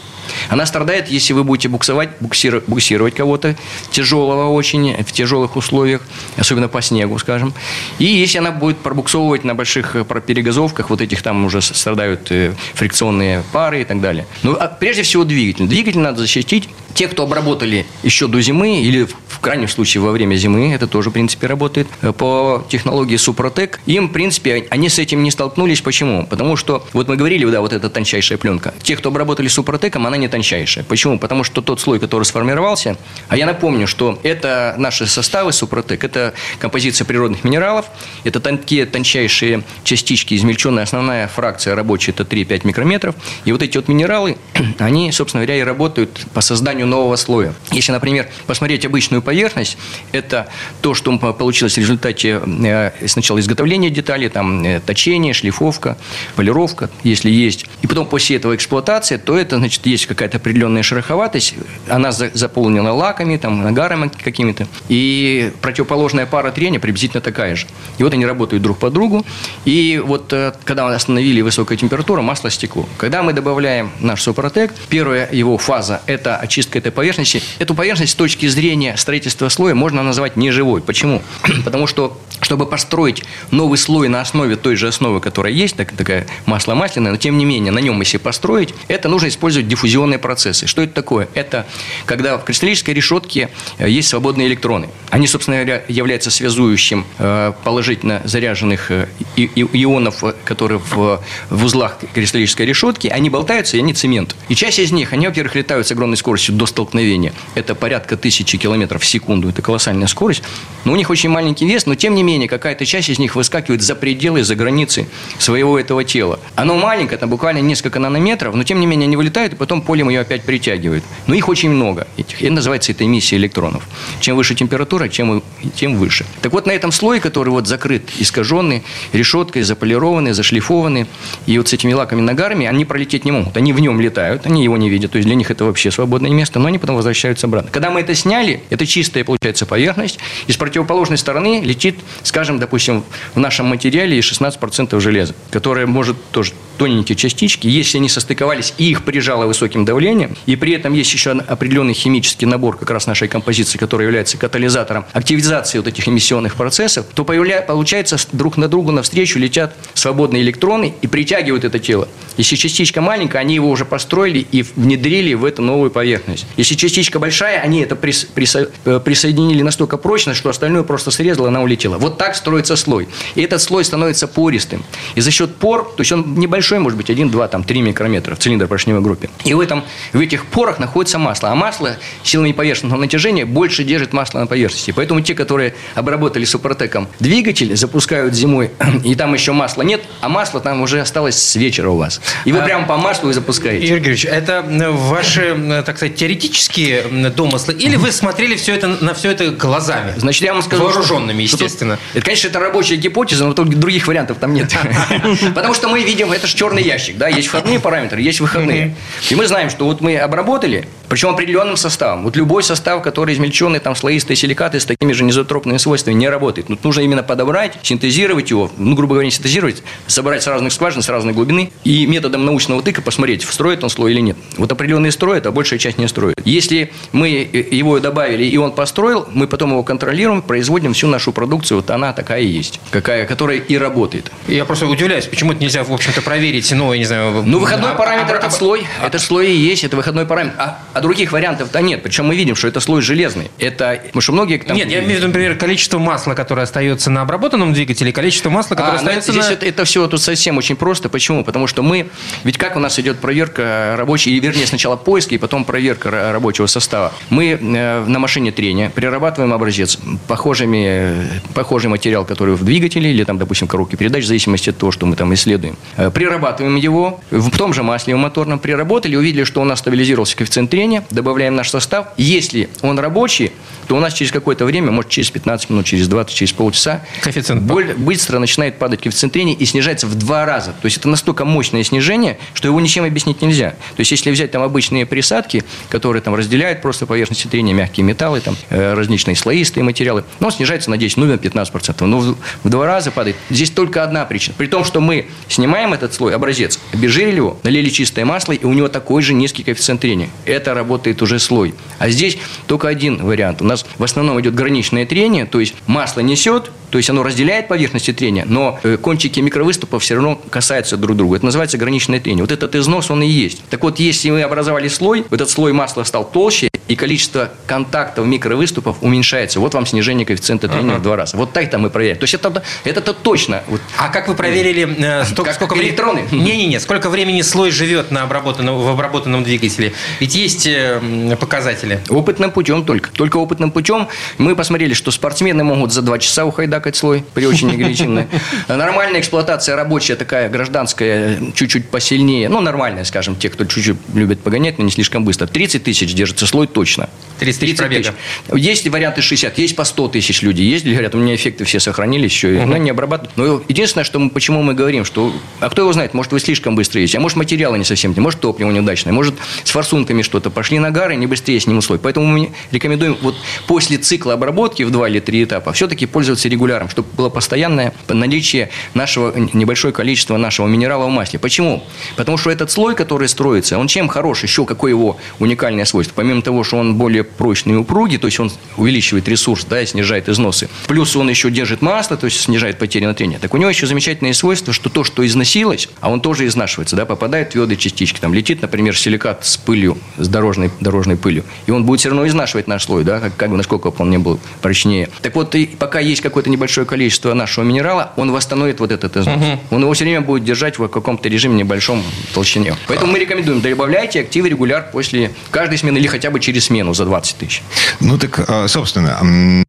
Она 0.50 0.66
страдает, 0.66 1.10
если 1.10 1.34
вы 1.34 1.44
будете 1.44 1.68
буксовать, 1.70 2.10
буксиро- 2.20 2.64
буксировать 2.68 3.16
кого-то 3.16 3.56
тяжелого 3.92 4.50
очень, 4.52 4.94
в 5.04 5.12
тяжелых 5.12 5.56
условиях, 5.56 6.02
особенно 6.38 6.68
по 6.68 6.82
снегу, 6.82 7.18
скажем. 7.20 7.54
И 8.00 8.06
если 8.06 8.38
она 8.40 8.52
будет 8.52 8.78
пробуксовывать 8.78 9.44
на 9.44 9.56
больших 9.56 9.96
э, 9.96 10.04
перегазовках, 10.04 10.90
вот 10.90 11.02
этих 11.02 11.22
там 11.22 11.46
уже 11.46 11.62
страдают 11.62 12.32
э, 12.32 12.54
фрикционные 12.74 13.44
пары 13.52 13.82
и 13.82 13.84
так 13.86 14.02
далее. 14.02 14.26
Ну, 14.44 14.54
а 14.60 14.68
прежде 14.68 15.04
всего 15.04 15.24
двигатель. 15.24 15.66
Двигатель 15.68 16.00
надо 16.00 16.20
защитить. 16.20 16.70
Те, 16.94 17.08
кто 17.08 17.24
обработали 17.24 17.86
еще 18.02 18.28
до 18.28 18.42
зимы 18.42 18.82
или 18.82 19.04
в- 19.06 19.40
крайнем 19.40 19.68
случае 19.68 20.02
во 20.02 20.12
время 20.12 20.36
зимы, 20.36 20.74
это 20.74 20.88
тоже, 20.88 21.12
принципе, 21.18 21.48
работает, 21.48 21.88
э, 22.04 22.12
по 22.12 22.64
технологии 22.70 23.18
Супротек, 23.18 23.80
им, 23.88 24.10
в 24.10 24.12
принципе, 24.12 24.68
они 24.70 24.88
с 24.88 25.00
этим 25.00 25.24
не 25.24 25.32
столкнулись. 25.32 25.82
Почему? 25.82 26.28
Потому 26.28 26.56
что, 26.56 26.86
вот 26.94 27.08
мы 27.08 27.16
говорили, 27.16 27.44
да, 27.46 27.62
вот 27.62 27.74
эта 27.74 27.90
тончайшая 27.90 28.38
пленка. 28.38 28.72
Те, 28.84 28.96
кто 28.96 29.10
обработали 29.10 29.48
Супротеком, 29.48 30.06
она 30.06 30.16
не 30.16 30.28
тончайшая. 30.28 30.84
Почему? 30.84 31.18
Потому 31.18 31.44
что 31.44 31.64
тот 31.64 31.80
слой, 31.80 32.00
который 32.00 32.24
сформировался, 32.24 32.98
а 33.30 33.36
я 33.36 33.48
напомню, 33.48 33.88
что 33.88 34.20
это 34.22 34.76
наши 34.78 35.08
составы 35.08 35.54
Супротек, 35.54 36.04
это 36.04 36.36
композиция 36.60 37.06
природных 37.06 37.44
минералов, 37.44 37.88
это 38.24 38.40
тонкие, 38.40 38.86
тончайшие 38.86 39.64
частички, 39.84 40.36
измельченная 40.36 40.84
основная 40.84 41.28
фракция 41.28 41.74
рабочая, 41.74 42.12
это 42.12 42.26
3-5 42.26 42.68
микрометров. 42.68 43.16
И 43.44 43.52
вот 43.52 43.64
эти 43.64 43.76
вот 43.76 43.88
минералы, 43.88 44.38
они, 44.78 45.12
собственно 45.12 45.44
говоря, 45.44 45.60
и 45.60 45.64
работают 45.64 46.28
по 46.36 46.42
созданию 46.42 46.86
нового 46.86 47.16
слоя. 47.16 47.56
Если, 47.72 47.92
например, 47.92 48.28
посмотреть 48.46 48.86
обычную 48.86 49.24
поверхность– 49.24 49.80
это 50.12 50.48
то, 50.82 50.94
что 50.94 51.07
получилось 51.18 51.76
в 51.76 51.78
результате 51.78 52.42
э, 52.46 52.92
сначала 53.08 53.40
изготовления 53.40 53.90
деталей, 53.90 54.30
там, 54.30 54.64
э, 54.64 54.80
точение, 54.80 55.34
шлифовка, 55.34 55.98
полировка, 56.36 56.90
если 57.04 57.30
есть. 57.30 57.66
И 57.82 57.88
потом 57.88 58.08
после 58.08 58.38
этого 58.38 58.56
эксплуатация, 58.56 59.18
то 59.18 59.38
это, 59.38 59.58
значит, 59.58 59.86
есть 59.86 60.06
какая-то 60.06 60.38
определенная 60.38 60.84
шероховатость, 60.84 61.56
она 61.88 62.12
заполнена 62.12 62.94
лаками, 62.94 63.38
там, 63.38 63.64
нагарами 63.64 64.12
какими-то. 64.24 64.68
И 64.90 65.52
противоположная 65.62 66.26
пара 66.26 66.52
трения 66.52 66.80
приблизительно 66.80 67.22
такая 67.22 67.56
же. 67.56 67.68
И 67.98 68.04
вот 68.04 68.14
они 68.14 68.26
работают 68.26 68.64
друг 68.64 68.78
по 68.78 68.90
другу. 68.90 69.26
И 69.66 70.02
вот 70.04 70.34
э, 70.34 70.54
когда 70.66 70.86
мы 70.86 70.94
остановили 70.94 71.42
высокую 71.42 71.78
температуру, 71.78 72.22
масло 72.22 72.50
стекло. 72.50 72.88
Когда 72.98 73.24
мы 73.24 73.34
добавляем 73.34 73.92
наш 74.00 74.22
Супротек, 74.22 74.74
первая 74.90 75.30
его 75.32 75.58
фаза– 75.58 76.02
это 76.08 76.38
очистка 76.38 76.80
этой 76.80 76.92
поверхности. 76.92 77.42
Эту 77.60 77.76
поверхность 77.76 78.14
с 78.14 78.16
точки 78.16 78.48
зрения 78.48 78.98
строительства 78.98 79.50
слоя 79.50 79.76
можно 79.76 80.04
назвать 80.04 80.36
неживой. 80.36 80.82
Почему? 80.98 81.22
Потому 81.64 81.86
что 81.86 82.18
чтобы 82.48 82.66
построить 82.66 83.26
новый 83.52 83.78
слой 83.78 84.08
на 84.08 84.22
основе 84.22 84.56
той 84.56 84.78
же 84.78 84.88
основы, 84.88 85.20
которая 85.20 85.52
есть, 85.52 85.76
так, 85.76 85.92
такая 85.92 86.26
масло 86.46 86.76
масляное, 86.76 87.12
но 87.12 87.18
тем 87.18 87.38
не 87.38 87.44
менее 87.44 87.74
на 87.74 87.80
нем 87.80 88.00
если 88.00 88.20
построить, 88.20 88.74
это 88.88 89.10
нужно 89.10 89.28
использовать 89.28 89.68
диффузионные 89.68 90.18
процессы. 90.18 90.66
Что 90.66 90.82
это 90.82 90.94
такое? 90.94 91.28
Это 91.34 91.68
когда 92.06 92.38
в 92.38 92.46
кристаллической 92.46 92.94
решетке 92.94 93.50
э, 93.80 93.90
есть 93.90 94.08
свободные 94.08 94.48
электроны. 94.48 94.88
Они, 95.10 95.28
собственно 95.28 95.58
говоря, 95.58 95.84
являются 95.90 96.32
связующим 96.32 97.06
э, 97.18 97.52
положительно 97.66 98.22
заряженных 98.24 98.92
э, 98.92 99.08
ионов, 99.36 100.24
которые 100.46 100.80
в, 100.80 101.22
в 101.50 101.66
узлах 101.66 101.98
кристаллической 102.14 102.66
решетки. 102.66 103.08
Они 103.08 103.30
болтаются, 103.30 103.76
и 103.76 103.82
они 103.82 103.94
цемент. 103.94 104.38
И 104.48 104.56
часть 104.56 104.80
из 104.80 104.94
них, 104.94 105.12
они, 105.12 105.28
во-первых, 105.28 105.56
летают 105.56 105.86
с 105.86 105.92
огромной 105.92 106.16
скоростью 106.16 106.56
до 106.56 106.66
столкновения. 106.66 107.34
Это 107.56 107.76
порядка 107.76 108.16
тысячи 108.16 108.58
километров 108.58 109.02
в 109.02 109.06
секунду. 109.06 109.50
Это 109.50 109.62
колоссальная 109.62 110.08
скорость. 110.08 110.44
Но 110.86 110.94
у 110.94 110.96
них 110.96 111.10
очень 111.10 111.30
маленький 111.30 111.68
вес, 111.68 111.86
но 111.86 111.96
тем 111.96 112.16
не 112.16 112.24
менее 112.24 112.37
какая-то 112.46 112.86
часть 112.86 113.10
из 113.10 113.18
них 113.18 113.36
выскакивает 113.36 113.82
за 113.82 113.96
пределы, 113.96 114.44
за 114.44 114.56
границы 114.56 115.08
своего 115.40 115.80
этого 115.80 116.04
тела. 116.04 116.40
Оно 116.56 116.76
маленькое, 116.76 117.18
там 117.18 117.30
буквально 117.30 117.60
несколько 117.60 118.00
нанометров, 118.00 118.54
но 118.54 118.64
тем 118.64 118.80
не 118.80 118.86
менее 118.86 119.08
они 119.08 119.18
вылетают, 119.18 119.54
и 119.54 119.56
потом 119.56 119.82
полем 119.82 120.10
ее 120.10 120.20
опять 120.20 120.44
притягивают. 120.44 121.04
Но 121.26 121.34
их 121.34 121.50
очень 121.50 121.72
много. 121.72 122.08
Этих. 122.18 122.44
Это 122.44 122.54
называется 122.54 122.92
это 122.92 123.06
эмиссия 123.06 123.38
электронов. 123.38 123.88
Чем 124.20 124.36
выше 124.36 124.54
температура, 124.54 125.08
чем, 125.08 125.42
тем 125.76 125.96
выше. 125.96 126.26
Так 126.42 126.54
вот, 126.54 126.68
на 126.68 126.72
этом 126.72 126.92
слое, 126.92 127.20
который 127.20 127.50
вот 127.50 127.68
закрыт, 127.68 128.12
искаженный, 128.20 128.84
решеткой, 129.14 129.64
заполированный, 129.64 130.34
зашлифованный, 130.34 131.08
и 131.46 131.58
вот 131.58 131.68
с 131.68 131.74
этими 131.74 131.94
лаками 131.94 132.22
нагарами, 132.22 132.66
они 132.66 132.86
пролететь 132.86 133.26
не 133.26 133.32
могут. 133.32 133.56
Они 133.58 133.74
в 133.74 133.80
нем 133.80 134.00
летают, 134.02 134.46
они 134.46 134.64
его 134.64 134.78
не 134.78 134.90
видят. 134.90 135.12
То 135.12 135.18
есть 135.18 135.28
для 135.28 135.36
них 135.36 135.50
это 135.50 135.66
вообще 135.66 135.92
свободное 135.92 136.32
место, 136.32 136.60
но 136.60 136.68
они 136.68 136.78
потом 136.78 136.96
возвращаются 136.96 137.48
обратно. 137.48 137.72
Когда 137.72 137.90
мы 137.90 138.02
это 138.02 138.14
сняли, 138.16 138.62
это 138.70 138.86
чистая, 138.86 139.24
получается, 139.24 139.66
поверхность, 139.66 140.20
и 140.48 140.52
с 140.52 140.58
противоположной 140.58 141.18
стороны 141.18 141.62
летит, 141.64 142.00
скажем, 142.28 142.60
допустим, 142.60 143.04
в 143.34 143.40
нашем 143.40 143.68
материале 143.68 144.20
16% 144.20 145.00
железа, 145.00 145.34
которое 145.50 145.86
может 145.86 146.18
тоже 146.32 146.54
тоненькие 146.78 147.16
частички, 147.16 147.68
если 147.68 147.98
они 147.98 148.10
состыковались 148.10 148.74
и 148.78 148.90
их 148.90 149.04
прижало 149.04 149.46
высоким 149.46 149.86
давлением, 149.86 150.36
и 150.46 150.56
при 150.56 150.74
этом 150.74 150.94
есть 150.94 151.12
еще 151.14 151.32
определенный 151.32 151.94
химический 151.94 152.48
набор 152.48 152.78
как 152.78 152.90
раз 152.92 153.08
нашей 153.08 153.28
композиции, 153.28 153.78
который 153.78 154.06
является 154.06 154.38
катализатором 154.38 155.06
активизации 155.14 155.80
вот 155.80 155.88
этих 155.88 156.08
эмиссионных 156.08 156.56
процессов, 156.56 157.06
то 157.14 157.26
появля... 157.26 157.62
получается 157.62 158.18
друг 158.32 158.58
на 158.58 158.68
другу 158.68 158.92
навстречу 158.92 159.40
летят 159.40 159.76
свободные 159.94 160.44
электроны 160.44 160.94
и 161.02 161.08
притягивают 161.08 161.64
это 161.64 161.80
тело. 161.80 162.08
Если 162.38 162.56
частичка 162.56 163.02
маленькая, 163.02 163.40
они 163.40 163.56
его 163.56 163.70
уже 163.70 163.84
построили 163.84 164.46
и 164.52 164.64
внедрили 164.76 165.34
в 165.34 165.44
эту 165.44 165.62
новую 165.62 165.90
поверхность. 165.90 166.46
Если 166.56 166.76
частичка 166.76 167.20
большая, 167.20 167.60
они 167.62 167.82
это 167.82 167.96
прис... 167.96 168.26
Присо... 168.26 168.68
Э, 168.86 169.00
присоединили 169.04 169.64
настолько 169.64 169.98
прочно, 169.98 170.34
что 170.34 170.50
остальное 170.50 170.84
просто 170.84 171.12
срезало, 171.12 171.48
она 171.48 171.62
улетела. 171.62 171.98
Вот 171.98 172.18
так 172.18 172.36
строится 172.36 172.76
слой. 172.76 173.08
И 173.36 173.42
этот 173.42 173.62
слой 173.62 173.84
становится 173.84 174.28
пористым. 174.28 174.84
И 175.16 175.22
за 175.22 175.32
счет 175.32 175.56
пор, 175.56 175.94
то 175.96 176.02
есть 176.02 176.12
он 176.12 176.36
небольшой 176.36 176.67
большой, 176.68 176.80
может 176.80 176.98
быть, 176.98 177.10
1, 177.10 177.30
2, 177.30 177.48
там, 177.48 177.64
3 177.64 177.82
микрометра 177.82 178.36
в 178.36 178.40
цилиндр 178.40 178.68
поршневой 178.68 179.02
группе. 179.02 179.30
И 179.46 179.54
в, 179.54 179.62
этом, 179.62 179.86
в 180.12 180.20
этих 180.20 180.46
порах 180.46 180.80
находится 180.80 181.18
масло. 181.18 181.50
А 181.50 181.56
масло 181.56 181.96
силами 182.24 182.52
поверхностного 182.52 183.00
натяжения 183.00 183.46
больше 183.46 183.86
держит 183.86 184.12
масло 184.12 184.40
на 184.40 184.48
поверхности. 184.48 184.92
Поэтому 184.92 185.22
те, 185.22 185.34
которые 185.34 185.76
обработали 185.96 186.44
супротеком 186.44 187.08
двигатель, 187.22 187.74
запускают 187.78 188.34
зимой, 188.34 188.72
и 189.06 189.16
там 189.16 189.34
еще 189.34 189.54
масла 189.54 189.84
нет, 189.84 190.02
а 190.20 190.28
масло 190.28 190.60
там 190.60 190.82
уже 190.82 191.00
осталось 191.00 191.42
с 191.42 191.56
вечера 191.56 191.90
у 191.90 191.96
вас. 191.96 192.20
И 192.44 192.52
вы 192.52 192.60
а, 192.60 192.64
прямо 192.64 192.86
по 192.86 192.98
маслу 192.98 193.30
и 193.30 193.34
запускаете. 193.34 193.86
Игорь 193.86 194.00
Георгиевич, 194.00 194.26
это 194.26 194.66
ваши, 194.92 195.84
так 195.86 195.96
сказать, 195.96 196.16
теоретические 196.16 197.30
домыслы, 197.30 197.76
или 197.76 197.96
вы 197.96 198.12
смотрели 198.12 198.58
все 198.58 198.76
это, 198.76 198.88
на 198.88 199.14
все 199.14 199.32
это 199.32 199.52
глазами? 199.52 200.16
Значит, 200.18 200.44
я 200.44 200.54
вам 200.54 200.62
скажу... 200.62 200.84
Вооруженными, 200.84 201.44
естественно. 201.44 201.98
Это, 202.14 202.26
конечно, 202.26 202.50
это 202.50 202.60
рабочая 202.60 202.98
гипотеза, 202.98 203.46
но 203.46 203.54
только 203.54 203.78
других 203.78 204.08
вариантов 204.08 204.38
там 204.40 204.54
нет. 204.54 204.76
Потому 205.56 205.74
что 205.74 205.88
мы 205.88 206.04
видим, 206.04 206.34
это 206.34 206.46
же 206.46 206.57
черный 206.58 206.84
ящик, 206.84 207.18
да, 207.18 207.28
есть 207.28 207.48
входные 207.48 207.80
параметры, 207.80 208.20
есть 208.20 208.40
выходные. 208.40 208.96
И 209.30 209.36
мы 209.36 209.48
знаем, 209.48 209.70
что 209.70 209.86
вот 209.86 210.02
мы 210.02 210.18
обработали, 210.18 210.88
причем 211.10 211.30
определенным 211.30 211.78
составом. 211.78 212.24
Вот 212.24 212.36
любой 212.36 212.64
состав, 212.64 213.02
который 213.02 213.34
измельченный, 213.34 213.80
там, 213.80 213.96
слоистые 213.96 214.36
силикаты 214.36 214.80
с 214.80 214.86
такими 214.86 215.14
же 215.14 215.24
низотропными 215.24 215.78
свойствами 215.78 216.16
не 216.16 216.30
работает. 216.30 216.68
Тут 216.68 216.84
нужно 216.84 217.02
именно 217.02 217.24
подобрать, 217.24 217.78
синтезировать 217.82 218.50
его, 218.50 218.70
ну, 218.78 218.96
грубо 218.96 219.14
говоря, 219.14 219.26
не 219.26 219.32
синтезировать, 219.32 219.84
собрать 220.08 220.44
с 220.44 220.48
разных 220.48 220.74
скважин, 220.74 221.02
с 221.02 221.10
разной 221.10 221.34
глубины 221.34 221.72
и 221.84 222.06
методом 222.06 222.46
научного 222.46 222.82
тыка 222.84 223.02
посмотреть, 223.02 223.44
встроит 223.44 223.84
он 223.84 223.90
слой 223.90 224.12
или 224.12 224.20
нет. 224.20 224.38
Вот 224.58 224.72
определенные 224.72 225.12
строят, 225.12 225.46
а 225.46 225.52
большая 225.52 225.80
часть 225.80 225.98
не 225.98 226.08
строит. 226.08 226.40
Если 226.46 226.92
мы 227.12 227.30
его 227.30 228.00
добавили, 228.00 228.44
и 228.44 228.58
он 228.58 228.72
построил, 228.72 229.28
мы 229.32 229.48
потом 229.48 229.72
его 229.72 229.84
контролируем, 229.84 230.42
производим 230.42 230.94
всю 230.94 231.08
нашу 231.08 231.32
продукцию, 231.32 231.78
вот 231.78 231.90
она 231.90 232.14
такая 232.14 232.42
и 232.42 232.48
есть, 232.48 232.80
какая, 232.92 233.26
которая 233.26 233.58
и 233.58 233.78
работает. 233.78 234.32
Я 234.48 234.66
просто 234.66 234.86
удивляюсь, 234.88 235.26
почему 235.26 235.54
это 235.54 235.62
нельзя, 235.62 235.84
в 235.84 235.92
общем-то, 235.92 236.22
проверить, 236.22 236.72
ну, 236.72 236.92
я 236.94 237.00
не 237.00 237.06
знаю... 237.06 237.44
Ну, 237.46 237.60
выходной 237.60 237.92
а, 237.92 237.96
параметр 237.96 238.36
а, 238.36 238.38
этот 238.38 238.54
слой, 238.54 238.86
а, 239.02 239.08
этот 239.08 239.22
слой 239.22 239.52
и 239.52 239.56
есть, 239.56 239.84
это 239.84 239.96
выходной 239.96 240.26
параметр. 240.26 240.56
А, 240.58 240.80
а 240.98 241.02
других 241.02 241.32
вариантов-то 241.32 241.80
нет. 241.82 242.02
Причем 242.02 242.26
мы 242.26 242.36
видим, 242.36 242.56
что 242.56 242.68
это 242.68 242.80
слой 242.80 243.02
железный. 243.02 243.52
Это, 243.60 244.02
потому 244.06 244.22
что 244.22 244.32
многие... 244.32 244.58
Там... 244.58 244.76
Нет, 244.76 244.90
я 244.90 245.00
имею 245.00 245.14
в 245.14 245.16
виду, 245.18 245.28
например, 245.28 245.56
количество 245.56 246.00
масла, 246.00 246.34
которое 246.34 246.64
остается 246.64 247.12
на 247.12 247.22
обработанном 247.22 247.74
двигателе, 247.74 248.12
количество 248.12 248.50
масла, 248.50 248.76
которое 248.76 248.98
а, 248.98 249.02
ну, 249.02 249.08
остается 249.10 249.32
здесь 249.32 249.48
на... 249.48 249.54
Это, 249.54 249.66
это 249.66 249.86
все 249.86 250.08
тут 250.08 250.22
совсем 250.22 250.58
очень 250.58 250.76
просто. 250.76 251.10
Почему? 251.10 251.44
Потому 251.44 251.68
что 251.68 251.84
мы... 251.84 252.10
Ведь 252.44 252.58
как 252.58 252.76
у 252.76 252.80
нас 252.80 252.98
идет 253.00 253.20
проверка 253.20 253.96
рабочей, 253.98 254.32
или 254.32 254.40
вернее 254.40 254.66
сначала 254.66 254.96
поиск, 254.96 255.32
и 255.34 255.38
потом 255.38 255.66
проверка 255.66 256.32
рабочего 256.32 256.66
состава. 256.66 257.14
Мы 257.30 257.52
э, 257.52 258.06
на 258.06 258.20
машине 258.20 258.52
трения 258.52 258.90
прирабатываем 258.90 259.54
образец 259.54 260.00
похожими, 260.28 261.30
похожий 261.54 261.90
материал, 261.90 262.26
который 262.26 262.56
в 262.56 262.64
двигателе 262.64 263.12
или 263.12 263.24
там, 263.24 263.38
допустим, 263.38 263.68
коробке 263.68 263.98
передач, 263.98 264.24
в 264.24 264.28
зависимости 264.28 264.72
от 264.72 264.78
того, 264.78 264.92
что 264.92 265.06
мы 265.06 265.16
там 265.16 265.32
исследуем. 265.34 265.78
Э, 265.96 266.10
прирабатываем 266.10 266.76
его 266.76 267.20
в 267.30 267.56
том 267.56 267.74
же 267.74 267.84
масле 267.84 268.16
в 268.16 268.18
моторном, 268.18 268.58
приработали, 268.58 269.16
увидели, 269.16 269.44
что 269.44 269.62
у 269.62 269.64
нас 269.64 269.80
стабилизировался 269.80 270.36
коэффициент 270.36 270.72
трения, 270.72 270.87
добавляем 271.10 271.56
наш 271.56 271.70
состав. 271.70 272.08
Если 272.18 272.70
он 272.82 273.00
рабочий, 273.00 273.52
то 273.88 273.96
у 273.96 274.00
нас 274.00 274.14
через 274.14 274.32
какое-то 274.32 274.66
время, 274.66 274.92
может, 274.92 275.10
через 275.10 275.32
15 275.32 275.70
минут, 275.70 275.86
через 275.86 276.08
20, 276.08 276.36
через 276.36 276.52
полчаса, 276.52 277.02
коэффициент 277.22 277.64
боль, 277.64 277.94
быстро 277.94 278.40
начинает 278.40 278.78
падать 278.78 279.02
коэффициент 279.02 279.34
трения 279.34 279.56
и 279.56 279.66
снижается 279.66 280.08
в 280.08 280.16
два 280.16 280.46
раза. 280.46 280.72
То 280.72 280.86
есть 280.86 280.98
это 280.98 281.08
настолько 281.08 281.46
мощное 281.46 281.84
снижение, 281.84 282.38
что 282.54 282.68
его 282.68 282.80
ничем 282.80 283.06
объяснить 283.06 283.42
нельзя. 283.42 283.72
То 283.72 284.00
есть 284.02 284.12
если 284.12 284.32
взять 284.32 284.52
там 284.52 284.62
обычные 284.62 285.06
присадки, 285.06 285.64
которые 285.90 286.22
там 286.22 286.36
разделяют 286.36 286.82
просто 286.82 287.06
поверхности 287.06 287.48
трения, 287.48 287.74
мягкие 287.74 288.06
металлы, 288.06 288.42
там, 288.42 288.56
э, 288.70 288.94
различные 288.94 289.36
слоистые 289.36 289.84
материалы, 289.84 290.24
но 290.40 290.52
снижается 290.52 290.90
на 290.90 290.98
10, 290.98 291.18
ну, 291.18 291.26
на 291.26 291.34
15%. 291.34 292.06
Но 292.06 292.20
в, 292.20 292.38
в 292.64 292.70
два 292.70 292.86
раза 292.86 293.12
падает. 293.12 293.38
Здесь 293.50 293.70
только 293.70 294.04
одна 294.04 294.26
причина. 294.26 294.56
При 294.58 294.68
том, 294.68 294.84
что 294.84 295.00
мы 295.00 295.28
снимаем 295.48 295.94
этот 295.94 296.14
слой, 296.14 296.36
образец, 296.36 296.80
обезжирили 296.94 297.38
его, 297.38 297.60
налили 297.64 297.90
чистое 297.90 298.26
масло, 298.26 298.52
и 298.54 298.66
у 298.66 298.74
него 298.74 298.88
такой 298.90 299.22
же 299.22 299.34
низкий 299.34 299.64
коэффициент 299.64 300.02
трения. 300.02 300.30
Это 300.46 300.72
работает 300.78 301.22
уже 301.22 301.40
слой. 301.40 301.76
А 302.00 302.10
здесь 302.10 302.38
только 302.68 302.88
один 302.88 303.24
вариант. 303.24 303.62
У 303.62 303.66
нас 303.66 303.86
в 303.98 304.04
основном 304.04 304.40
идет 304.40 304.56
граничное 304.56 305.06
трение, 305.06 305.46
то 305.46 305.60
есть 305.60 305.76
масло 305.88 306.22
несет, 306.22 306.72
то 306.90 306.98
есть 306.98 307.10
оно 307.10 307.24
разделяет 307.24 307.68
поверхности 307.68 308.14
трения, 308.14 308.46
но 308.48 308.80
э, 308.84 308.98
кончики 308.98 309.40
микровыступов 309.42 310.04
все 310.04 310.16
равно 310.16 310.40
касаются 310.50 310.96
друг 310.96 311.18
друга. 311.18 311.38
Это 311.38 311.46
называется 311.46 311.78
граничное 311.78 312.20
трение. 312.20 312.44
Вот 312.44 312.52
этот 312.52 312.76
износ, 312.76 313.12
он 313.12 313.22
и 313.24 313.28
есть. 313.28 313.62
Так 313.70 313.84
вот, 313.84 314.00
если 314.00 314.30
мы 314.30 314.42
образовали 314.44 314.88
слой, 314.88 315.26
этот 315.30 315.50
слой 315.50 315.74
масла 315.74 316.04
стал 316.04 316.24
толще, 316.24 316.70
и 316.88 316.96
количество 316.96 317.52
контактов 317.66 318.26
микровыступов 318.26 318.98
уменьшается. 319.02 319.60
Вот 319.60 319.74
вам 319.74 319.86
снижение 319.86 320.26
коэффициента 320.26 320.68
трения 320.68 320.92
ага. 320.92 321.00
в 321.00 321.04
два 321.04 321.16
раза. 321.16 321.38
Вот 321.38 321.54
так-то 321.54 321.78
мы 321.78 321.90
проверяем. 321.90 322.18
То 322.18 322.24
есть 322.24 322.34
это, 322.34 322.64
это, 322.84 323.00
это 323.00 323.14
точно. 323.14 323.64
Вот. 323.68 323.82
А 323.98 324.10
как 324.10 324.28
вы 324.28 324.36
проверили, 324.36 324.88
э, 324.98 325.26
столько, 325.26 325.52
как 325.52 325.56
сколько 325.56 325.76
электроны? 325.82 326.24
Не-не-не, 326.32 326.80
сколько 326.80 327.10
времени 327.10 327.42
слой 327.42 327.72
живет 327.72 328.12
на 328.12 328.24
обработанном, 328.24 328.78
в 328.80 328.88
обработанном 328.88 329.44
двигателе? 329.44 329.94
Ведь 330.20 330.36
есть 330.36 330.68
э, 330.68 331.36
показатели. 331.40 332.00
Опытным 332.10 332.52
путем 332.52 332.86
только. 332.86 333.12
Только 333.12 333.38
опытным 333.38 333.72
путем 333.72 334.08
мы 334.38 334.56
посмотрели, 334.56 334.94
что 334.94 335.12
спортсмены 335.12 335.64
могут 335.64 335.92
за 335.92 336.02
два 336.02 336.20
часа 336.20 336.46
ухайдакать 336.46 336.96
слой 336.96 337.24
при 337.34 337.46
очень 337.46 337.70
негречинной. 337.70 338.28
Нормальная 338.68 339.20
эксплуатация 339.20 339.76
рабочая 339.76 340.16
такая, 340.16 340.50
гражданская, 340.50 341.38
чуть-чуть 341.54 341.90
посильнее. 341.90 342.50
Ну, 342.50 342.62
нормальная, 342.62 343.04
скажем, 343.04 343.36
те, 343.36 343.50
кто 343.50 343.66
чуть-чуть 343.66 343.98
любит 344.14 344.42
погонять, 344.42 344.78
но 344.78 344.86
не 344.86 344.92
слишком 344.92 345.26
быстро. 345.26 345.48
30 345.48 345.84
тысяч 345.84 346.14
держится 346.14 346.48
слой 346.48 346.68
точно. 346.78 347.10
30 347.40 347.60
тысяч 347.60 347.78
пробега. 347.78 348.14
Есть 348.54 348.88
варианты 348.88 349.22
60, 349.22 349.58
есть 349.58 349.76
по 349.76 349.84
100 349.84 350.10
тысяч 350.10 350.42
людей. 350.42 350.66
Есть, 350.68 350.86
говорят, 350.86 351.16
у 351.16 351.18
меня 351.18 351.36
эффекты 351.36 351.64
все 351.66 351.80
сохранились, 351.80 352.32
еще, 352.32 352.60
угу. 352.60 352.68
но 352.68 352.78
не 352.78 352.90
обрабатывают. 352.90 353.38
Но 353.38 353.62
единственное, 353.68 354.04
что 354.04 354.20
мы, 354.20 354.30
почему 354.30 354.62
мы 354.64 354.74
говорим, 354.74 355.06
что, 355.06 355.34
а 355.60 355.70
кто 355.70 355.84
его 355.84 355.94
знает, 355.94 356.14
может, 356.14 356.32
вы 356.32 356.40
слишком 356.40 356.76
быстро 356.76 357.00
едете, 357.00 357.18
а 357.18 357.22
может, 357.22 357.38
материалы 357.38 357.78
не 357.78 357.84
совсем, 357.84 358.14
может, 358.18 358.40
топливо 358.40 358.72
неудачное, 358.72 359.14
может, 359.14 359.36
с 359.64 359.72
форсунками 359.72 360.22
что-то, 360.22 360.50
пошли 360.50 360.80
на 360.80 360.92
гары, 360.92 361.16
не 361.16 361.28
быстрее 361.28 361.60
с 361.60 361.68
ним 361.68 361.78
условий. 361.78 362.02
Поэтому 362.02 362.26
мы 362.26 362.52
рекомендуем 362.72 363.18
вот 363.22 363.36
после 363.68 363.98
цикла 363.98 364.34
обработки 364.34 364.84
в 364.84 364.92
два 364.92 365.08
или 365.08 365.20
три 365.20 365.44
этапа 365.44 365.74
все-таки 365.74 366.06
пользоваться 366.06 366.50
регуляром, 366.50 366.90
чтобы 366.90 367.08
было 367.16 367.30
постоянное 367.30 367.94
наличие 368.08 368.70
нашего 368.94 369.34
небольшое 369.54 369.94
количества 369.94 370.38
нашего 370.38 370.68
минерала 370.68 371.06
в 371.06 371.10
масле. 371.10 371.40
Почему? 371.40 371.84
Потому 372.16 372.38
что 372.38 372.50
этот 372.50 372.72
слой, 372.72 372.96
который 372.96 373.28
строится, 373.28 373.78
он 373.78 373.88
чем 373.88 374.08
хорош, 374.08 374.44
еще 374.44 374.66
какое 374.66 374.92
его 374.92 375.18
уникальное 375.40 375.86
свойство? 375.86 376.16
Помимо 376.16 376.42
того, 376.42 376.64
что 376.68 376.78
он 376.78 376.96
более 376.96 377.24
прочный 377.24 377.74
и 377.74 377.78
упругий, 377.78 378.18
то 378.18 378.28
есть 378.28 378.40
он 378.40 378.52
увеличивает 378.76 379.28
ресурс, 379.28 379.66
да, 379.66 379.82
и 379.82 379.86
снижает 379.86 380.30
износы. 380.30 380.70
Плюс 380.88 381.16
он 381.16 381.30
еще 381.30 381.50
держит 381.50 381.82
масло, 381.82 382.18
то 382.18 382.26
есть 382.26 382.40
снижает 382.40 382.78
потери 382.78 383.06
на 383.06 383.14
трение. 383.14 383.40
Так 383.40 383.54
у 383.54 383.58
него 383.58 383.70
еще 383.70 383.88
замечательное 383.88 384.34
свойство, 384.34 384.74
что 384.74 384.90
то, 384.90 385.04
что 385.04 385.26
износилось, 385.26 385.90
а 386.02 386.12
он 386.12 386.22
тоже 386.22 386.46
изнашивается, 386.46 386.96
да, 386.96 387.06
попадает 387.06 387.50
в 387.50 387.52
твердые 387.52 387.78
частички. 387.78 388.20
Там 388.20 388.34
летит, 388.34 388.62
например, 388.62 388.98
силикат 388.98 389.46
с 389.46 389.58
пылью, 389.58 389.98
с 390.18 390.28
дорожной, 390.28 390.70
дорожной 390.80 391.18
пылью. 391.18 391.44
И 391.66 391.72
он 391.72 391.86
будет 391.86 392.02
все 392.02 392.10
равно 392.10 392.28
изнашивать 392.28 392.68
наш 392.68 392.84
слой, 392.84 393.04
да, 393.04 393.20
как, 393.20 393.36
как 393.36 393.50
бы 393.50 393.58
насколько 393.58 393.90
бы 393.90 393.96
он 394.00 394.10
не 394.10 394.18
был 394.18 394.40
прочнее. 394.62 395.10
Так 395.22 395.36
вот, 395.36 395.56
и 395.56 395.66
пока 395.66 396.00
есть 396.00 396.22
какое-то 396.22 396.50
небольшое 396.50 396.86
количество 396.86 397.34
нашего 397.34 397.64
минерала, 397.64 398.14
он 398.18 398.32
восстановит 398.32 398.80
вот 398.80 398.92
этот 398.92 399.16
износ. 399.18 399.38
Угу. 399.38 399.60
Он 399.72 399.82
его 399.82 399.94
все 399.94 400.04
время 400.04 400.22
будет 400.22 400.44
держать 400.44 400.78
в 400.78 400.88
каком-то 400.88 401.30
режиме 401.30 401.56
небольшом 401.56 402.04
толщине. 402.34 402.76
Поэтому 402.88 403.12
мы 403.12 403.20
рекомендуем, 403.20 403.62
добавляйте 403.62 404.20
активы 404.20 404.50
регуляр 404.50 404.90
после 404.92 405.32
каждой 405.52 405.78
смены 405.78 405.98
или 405.98 406.08
хотя 406.08 406.32
бы 406.32 406.40
через 406.40 406.57
смену 406.60 406.94
за 406.94 407.06
20 407.06 407.38
тысяч. 407.38 407.64
Ну 408.00 408.18
так, 408.18 408.40
а, 408.48 408.68
собственно, 408.68 409.20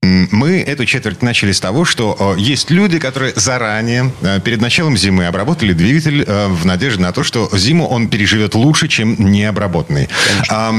мы 0.03 0.61
эту 0.61 0.87
четверть 0.87 1.23
начали 1.23 1.53
с 1.53 1.61
того, 1.61 1.85
что 1.85 2.17
а, 2.19 2.35
есть 2.37 2.71
люди, 2.71 2.99
которые 2.99 3.33
заранее, 3.37 4.13
а, 4.23 4.41
перед 4.41 4.61
началом 4.61 4.97
зимы, 4.97 5.27
обработали 5.27 5.73
двигатель 5.73 6.25
в 6.25 6.65
надежде 6.67 7.03
на 7.03 7.13
то, 7.13 7.23
что 7.23 7.49
зиму 7.53 7.87
он 7.87 8.09
переживет 8.09 8.55
лучше, 8.55 8.89
чем 8.89 9.17
необработанный. 9.19 10.09
А, 10.49 10.75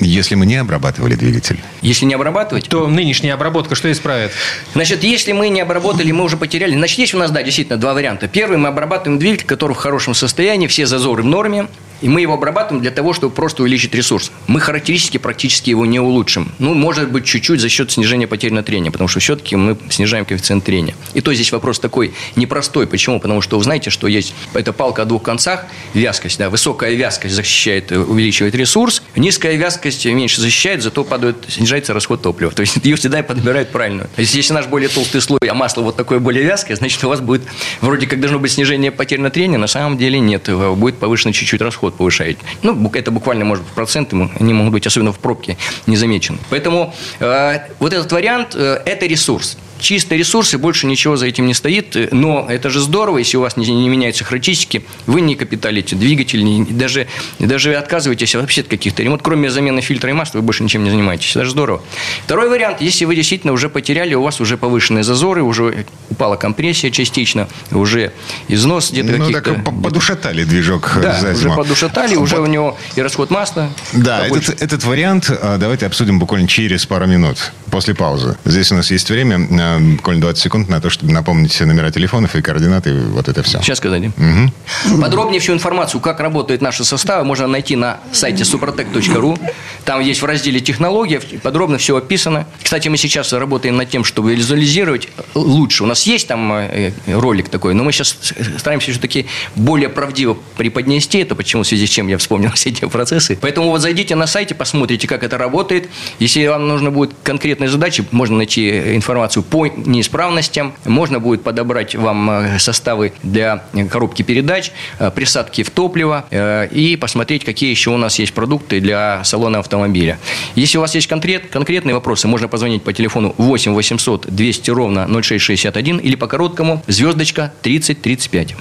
если 0.00 0.34
мы 0.34 0.46
не 0.46 0.56
обрабатывали 0.56 1.14
двигатель? 1.14 1.60
Если 1.80 2.04
не 2.04 2.14
обрабатывать? 2.14 2.68
То 2.68 2.88
нынешняя 2.88 3.34
обработка 3.34 3.74
что 3.74 3.90
исправит? 3.90 4.32
Значит, 4.74 5.04
если 5.04 5.32
мы 5.32 5.48
не 5.48 5.60
обработали, 5.60 6.10
мы 6.12 6.24
уже 6.24 6.36
потеряли. 6.36 6.74
Значит, 6.74 6.98
есть 6.98 7.14
у 7.14 7.18
нас, 7.18 7.30
да, 7.30 7.42
действительно, 7.42 7.78
два 7.78 7.94
варианта. 7.94 8.28
Первый, 8.28 8.58
мы 8.58 8.68
обрабатываем 8.68 9.18
двигатель, 9.18 9.46
который 9.46 9.74
в 9.74 9.78
хорошем 9.78 10.14
состоянии, 10.14 10.66
все 10.66 10.86
зазоры 10.86 11.22
в 11.22 11.26
норме, 11.26 11.68
и 12.02 12.08
мы 12.08 12.20
его 12.20 12.34
обрабатываем 12.34 12.82
для 12.82 12.90
того, 12.90 13.12
чтобы 13.12 13.34
просто 13.34 13.62
увеличить 13.62 13.94
ресурс. 13.94 14.32
Мы 14.48 14.60
характеристики 14.60 15.18
практически 15.18 15.70
его 15.70 15.86
не 15.86 16.00
улучшим. 16.00 16.52
Ну, 16.58 16.74
может 16.74 17.10
быть, 17.10 17.24
чуть-чуть 17.24 17.60
за 17.60 17.68
счет 17.68 17.90
снижения 17.92 18.26
потерь 18.26 18.52
на 18.52 18.62
трение, 18.62 18.90
потому 18.90 19.08
что 19.08 19.20
все-таки 19.20 19.56
мы 19.56 19.78
снижаем 19.88 20.24
коэффициент 20.24 20.64
трения. 20.64 20.94
И 21.14 21.20
то 21.20 21.32
здесь 21.32 21.52
вопрос 21.52 21.78
такой 21.78 22.12
непростой. 22.36 22.86
Почему? 22.86 23.20
Потому 23.20 23.40
что 23.40 23.56
вы 23.56 23.64
знаете, 23.64 23.90
что 23.90 24.08
есть 24.08 24.34
эта 24.52 24.72
палка 24.72 25.02
о 25.02 25.04
двух 25.04 25.22
концах, 25.22 25.66
вязкость, 25.94 26.38
да, 26.38 26.50
высокая 26.50 26.92
вязкость 26.94 27.34
защищает, 27.34 27.92
увеличивает 27.92 28.54
ресурс, 28.56 29.02
низкая 29.14 29.54
вязкость 29.54 30.04
меньше 30.06 30.40
защищает, 30.40 30.82
зато 30.82 31.04
падает, 31.04 31.36
снижается 31.48 31.94
расход 31.94 32.20
топлива. 32.20 32.50
То 32.54 32.62
есть 32.62 32.78
ее 32.82 32.96
всегда 32.96 33.22
подбирают 33.22 33.70
правильно. 33.70 34.04
То 34.04 34.20
есть 34.20 34.34
если 34.34 34.52
наш 34.52 34.66
более 34.66 34.88
толстый 34.88 35.20
слой, 35.20 35.38
а 35.48 35.54
масло 35.54 35.82
вот 35.82 35.96
такое 35.96 36.18
более 36.18 36.42
вязкое, 36.42 36.76
значит 36.76 37.02
у 37.04 37.08
вас 37.08 37.20
будет 37.20 37.42
вроде 37.80 38.08
как 38.08 38.20
должно 38.20 38.40
быть 38.40 38.50
снижение 38.50 38.90
потерь 38.90 39.20
на 39.20 39.30
трение, 39.30 39.58
на 39.58 39.68
самом 39.68 39.96
деле 39.96 40.18
нет, 40.18 40.48
будет 40.76 40.98
повышен 40.98 41.32
чуть-чуть 41.32 41.60
расход 41.60 41.91
доход 41.92 41.96
повышаете. 41.96 42.40
Ну, 42.62 42.90
это 42.94 43.10
буквально, 43.10 43.44
может 43.44 43.64
быть, 43.64 43.72
проценты, 43.74 44.16
они 44.40 44.52
могут 44.52 44.72
быть, 44.72 44.86
особенно 44.86 45.12
в 45.12 45.18
пробке, 45.18 45.56
не 45.86 45.96
замечены. 45.96 46.38
Поэтому 46.50 46.94
э, 47.20 47.58
вот 47.78 47.92
этот 47.92 48.10
вариант 48.12 48.54
э,– 48.54 48.82
это 48.86 49.06
ресурс 49.06 49.56
чистые 49.82 50.18
ресурсы, 50.18 50.56
больше 50.56 50.86
ничего 50.86 51.16
за 51.16 51.26
этим 51.26 51.46
не 51.46 51.54
стоит. 51.54 52.12
Но 52.12 52.46
это 52.48 52.70
же 52.70 52.80
здорово, 52.80 53.18
если 53.18 53.36
у 53.36 53.40
вас 53.40 53.56
не, 53.56 53.66
не 53.66 53.88
меняются 53.88 54.24
характеристики, 54.24 54.84
вы 55.06 55.20
не 55.20 55.34
капиталите 55.34 55.96
двигатель, 55.96 56.42
не, 56.42 56.64
даже, 56.64 57.08
даже 57.38 57.74
отказываетесь 57.74 58.34
вообще 58.34 58.62
от 58.62 58.68
каких-то 58.68 59.02
ремонтов. 59.02 59.24
Кроме 59.24 59.50
замены 59.50 59.82
фильтра 59.82 60.10
и 60.10 60.12
масла, 60.12 60.38
вы 60.38 60.44
больше 60.44 60.62
ничем 60.62 60.84
не 60.84 60.90
занимаетесь. 60.90 61.30
Это 61.32 61.44
же 61.44 61.50
здорово. 61.50 61.82
Второй 62.24 62.48
вариант, 62.48 62.80
если 62.80 63.04
вы 63.04 63.16
действительно 63.16 63.52
уже 63.52 63.68
потеряли, 63.68 64.14
у 64.14 64.22
вас 64.22 64.40
уже 64.40 64.56
повышенные 64.56 65.04
зазоры, 65.04 65.42
уже 65.42 65.84
упала 66.08 66.36
компрессия 66.36 66.90
частично, 66.90 67.48
уже 67.70 68.12
износ 68.48 68.90
где-то 68.92 69.16
Ну, 69.18 69.30
так 69.30 69.64
подушатали 69.82 70.44
движок 70.44 70.98
да, 71.02 71.18
за 71.20 71.34
зиму. 71.34 71.50
уже 71.50 71.56
подушатали, 71.82 72.16
уже 72.16 72.40
у 72.40 72.46
него 72.46 72.76
и 72.94 73.02
расход 73.02 73.30
масла. 73.30 73.70
Да, 73.92 74.26
этот, 74.26 74.62
этот 74.62 74.84
вариант 74.84 75.30
а, 75.30 75.58
давайте 75.58 75.86
обсудим 75.86 76.18
буквально 76.18 76.48
через 76.48 76.86
пару 76.86 77.06
минут 77.06 77.52
после 77.70 77.94
паузы. 77.94 78.36
Здесь 78.44 78.70
у 78.72 78.74
нас 78.74 78.90
есть 78.90 79.08
время 79.10 79.46
а, 79.60 79.78
буквально 79.78 80.22
20 80.22 80.42
секунд 80.42 80.68
на 80.68 80.80
то, 80.80 80.90
чтобы 80.90 81.12
напомнить 81.12 81.58
номера 81.60 81.90
телефонов 81.90 82.34
и 82.36 82.42
координаты, 82.42 82.90
и 82.90 82.98
вот 82.98 83.28
это 83.28 83.42
все. 83.42 83.60
Сейчас 83.62 83.78
сказали. 83.78 84.12
Угу. 84.16 85.00
Подробнее 85.00 85.40
всю 85.40 85.52
информацию, 85.52 86.00
как 86.00 86.20
работают 86.20 86.62
наши 86.62 86.84
составы, 86.84 87.24
можно 87.24 87.46
найти 87.46 87.76
на 87.76 88.00
сайте 88.12 88.44
suprotec.ru. 88.44 89.38
Там 89.84 90.00
есть 90.00 90.22
в 90.22 90.24
разделе 90.24 90.60
«Технология», 90.60 91.20
подробно 91.42 91.78
все 91.78 91.96
описано. 91.96 92.46
Кстати, 92.62 92.88
мы 92.88 92.96
сейчас 92.96 93.32
работаем 93.32 93.76
над 93.76 93.90
тем, 93.90 94.04
чтобы 94.04 94.34
визуализировать 94.34 95.08
лучше. 95.34 95.84
У 95.84 95.86
нас 95.86 96.06
есть 96.06 96.28
там 96.28 96.52
э, 96.52 96.92
ролик 97.06 97.48
такой, 97.48 97.74
но 97.74 97.84
мы 97.84 97.92
сейчас 97.92 98.16
стараемся 98.58 98.90
все-таки 98.90 99.26
более 99.56 99.88
правдиво 99.88 100.36
преподнести 100.56 101.18
это, 101.18 101.34
почему 101.34 101.61
в 101.62 101.66
связи 101.66 101.86
с 101.86 101.90
чем 101.90 102.08
я 102.08 102.18
вспомнил 102.18 102.50
все 102.54 102.70
эти 102.70 102.84
процессы. 102.86 103.38
Поэтому 103.40 103.70
вот 103.70 103.80
зайдите 103.80 104.14
на 104.14 104.26
сайте, 104.26 104.54
посмотрите, 104.54 105.06
как 105.06 105.22
это 105.22 105.38
работает. 105.38 105.88
Если 106.18 106.46
вам 106.46 106.68
нужно 106.68 106.90
будет 106.90 107.12
конкретные 107.22 107.68
задачи, 107.68 108.04
можно 108.10 108.36
найти 108.36 108.94
информацию 108.94 109.42
по 109.42 109.66
неисправностям. 109.66 110.74
Можно 110.84 111.20
будет 111.20 111.42
подобрать 111.42 111.94
вам 111.94 112.30
э, 112.30 112.58
составы 112.58 113.12
для 113.22 113.64
коробки 113.90 114.22
передач, 114.22 114.72
э, 114.98 115.10
присадки 115.10 115.62
в 115.62 115.70
топливо 115.70 116.24
э, 116.30 116.68
и 116.70 116.96
посмотреть, 116.96 117.44
какие 117.44 117.70
еще 117.70 117.90
у 117.90 117.96
нас 117.96 118.18
есть 118.18 118.32
продукты 118.32 118.80
для 118.80 119.22
салона 119.24 119.58
автомобиля. 119.58 120.18
Если 120.54 120.78
у 120.78 120.80
вас 120.80 120.94
есть 120.94 121.06
конкрет, 121.06 121.48
конкретные 121.50 121.94
вопросы, 121.94 122.28
можно 122.28 122.48
позвонить 122.48 122.82
по 122.82 122.92
телефону 122.92 123.34
8 123.38 123.72
800 123.72 124.26
200 124.28 124.70
ровно 124.70 125.06
0661 125.06 125.98
или 125.98 126.14
по 126.16 126.26
короткому 126.26 126.82
звездочка 126.86 127.52
3035. 127.62 128.54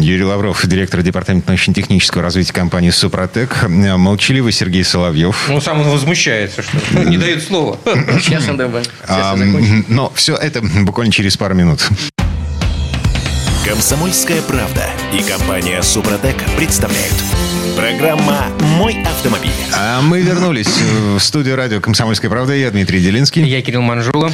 Юрий 0.00 0.24
Лавров, 0.24 0.66
директор 0.66 1.02
департамента 1.02 1.48
научно-технического 1.48 2.22
развития 2.22 2.33
компании 2.52 2.90
«Супротек». 2.90 3.68
Молчаливый 3.68 4.52
Сергей 4.52 4.84
Соловьев. 4.84 5.46
Ну, 5.48 5.60
сам 5.60 5.80
он 5.80 5.88
возмущается, 5.88 6.62
что 6.62 6.76
не 7.04 7.18
дает 7.18 7.42
слова. 7.42 7.78
Сейчас 8.20 8.48
он 8.48 8.56
добавит. 8.56 8.90
Но 9.88 10.12
все 10.14 10.36
это 10.36 10.62
буквально 10.62 11.12
через 11.12 11.36
пару 11.36 11.54
минут. 11.54 11.88
Комсомольская 13.66 14.42
правда 14.42 14.90
и 15.12 15.22
компания 15.22 15.82
Супротек 15.82 16.36
представляют. 16.56 17.14
Программа 17.76 18.46
«Мой 18.78 19.02
автомобиль». 19.02 19.50
А 19.76 20.00
мы 20.00 20.20
вернулись 20.20 20.80
в 21.16 21.18
студию 21.18 21.56
радио 21.56 21.80
«Комсомольская 21.80 22.30
правда». 22.30 22.54
Я 22.54 22.70
Дмитрий 22.70 23.00
Делинский. 23.00 23.44
Я 23.44 23.62
Кирилл 23.62 23.82
Манжула. 23.82 24.30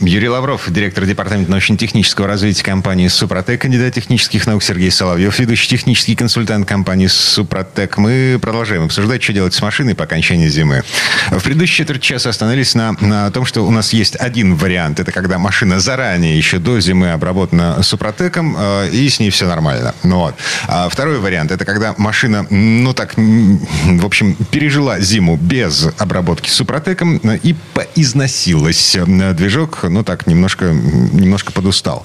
Юрий 0.00 0.28
Лавров, 0.28 0.70
директор 0.70 1.06
департамента 1.06 1.50
научно-технического 1.50 2.26
развития 2.26 2.62
компании 2.62 3.08
«Супротек», 3.08 3.62
кандидат 3.62 3.94
технических 3.94 4.46
наук 4.46 4.62
Сергей 4.62 4.90
Соловьев, 4.90 5.38
ведущий 5.38 5.68
технический 5.68 6.14
консультант 6.14 6.68
компании 6.68 7.06
«Супротек». 7.06 7.96
Мы 7.96 8.38
продолжаем 8.40 8.84
обсуждать, 8.84 9.22
что 9.22 9.32
делать 9.32 9.54
с 9.54 9.62
машиной 9.62 9.94
по 9.94 10.04
окончании 10.04 10.48
зимы. 10.48 10.82
В 11.30 11.42
предыдущей 11.42 11.76
четверть 11.76 12.02
часа 12.02 12.30
остановились 12.30 12.74
на, 12.74 12.92
на 13.00 13.30
том, 13.30 13.46
что 13.46 13.62
у 13.66 13.70
нас 13.70 13.92
есть 13.92 14.16
один 14.16 14.56
вариант. 14.56 15.00
Это 15.00 15.10
когда 15.10 15.38
машина 15.38 15.80
заранее, 15.80 16.36
еще 16.36 16.58
до 16.58 16.80
зимы, 16.80 17.12
обработана 17.12 17.82
«Супротеком», 17.82 18.56
э, 18.58 18.90
и 18.90 19.08
с 19.08 19.20
ней 19.20 19.30
все 19.30 19.46
нормально. 19.46 19.94
Ну, 20.02 20.18
вот. 20.18 20.34
А 20.68 20.88
второй 20.88 21.18
вариант– 21.18 21.50
это 21.52 21.64
когда 21.64 21.94
машина 21.96 22.41
ну 22.50 22.92
так, 22.94 23.14
в 23.16 24.04
общем, 24.04 24.34
пережила 24.50 25.00
зиму 25.00 25.36
без 25.36 25.88
обработки 25.98 26.48
супротеком 26.48 27.18
и 27.18 27.54
поизносилась. 27.74 28.96
Движок, 29.34 29.84
ну 29.84 30.04
так, 30.04 30.26
немножко, 30.26 30.66
немножко 30.66 31.52
подустал. 31.52 32.04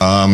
А, 0.00 0.28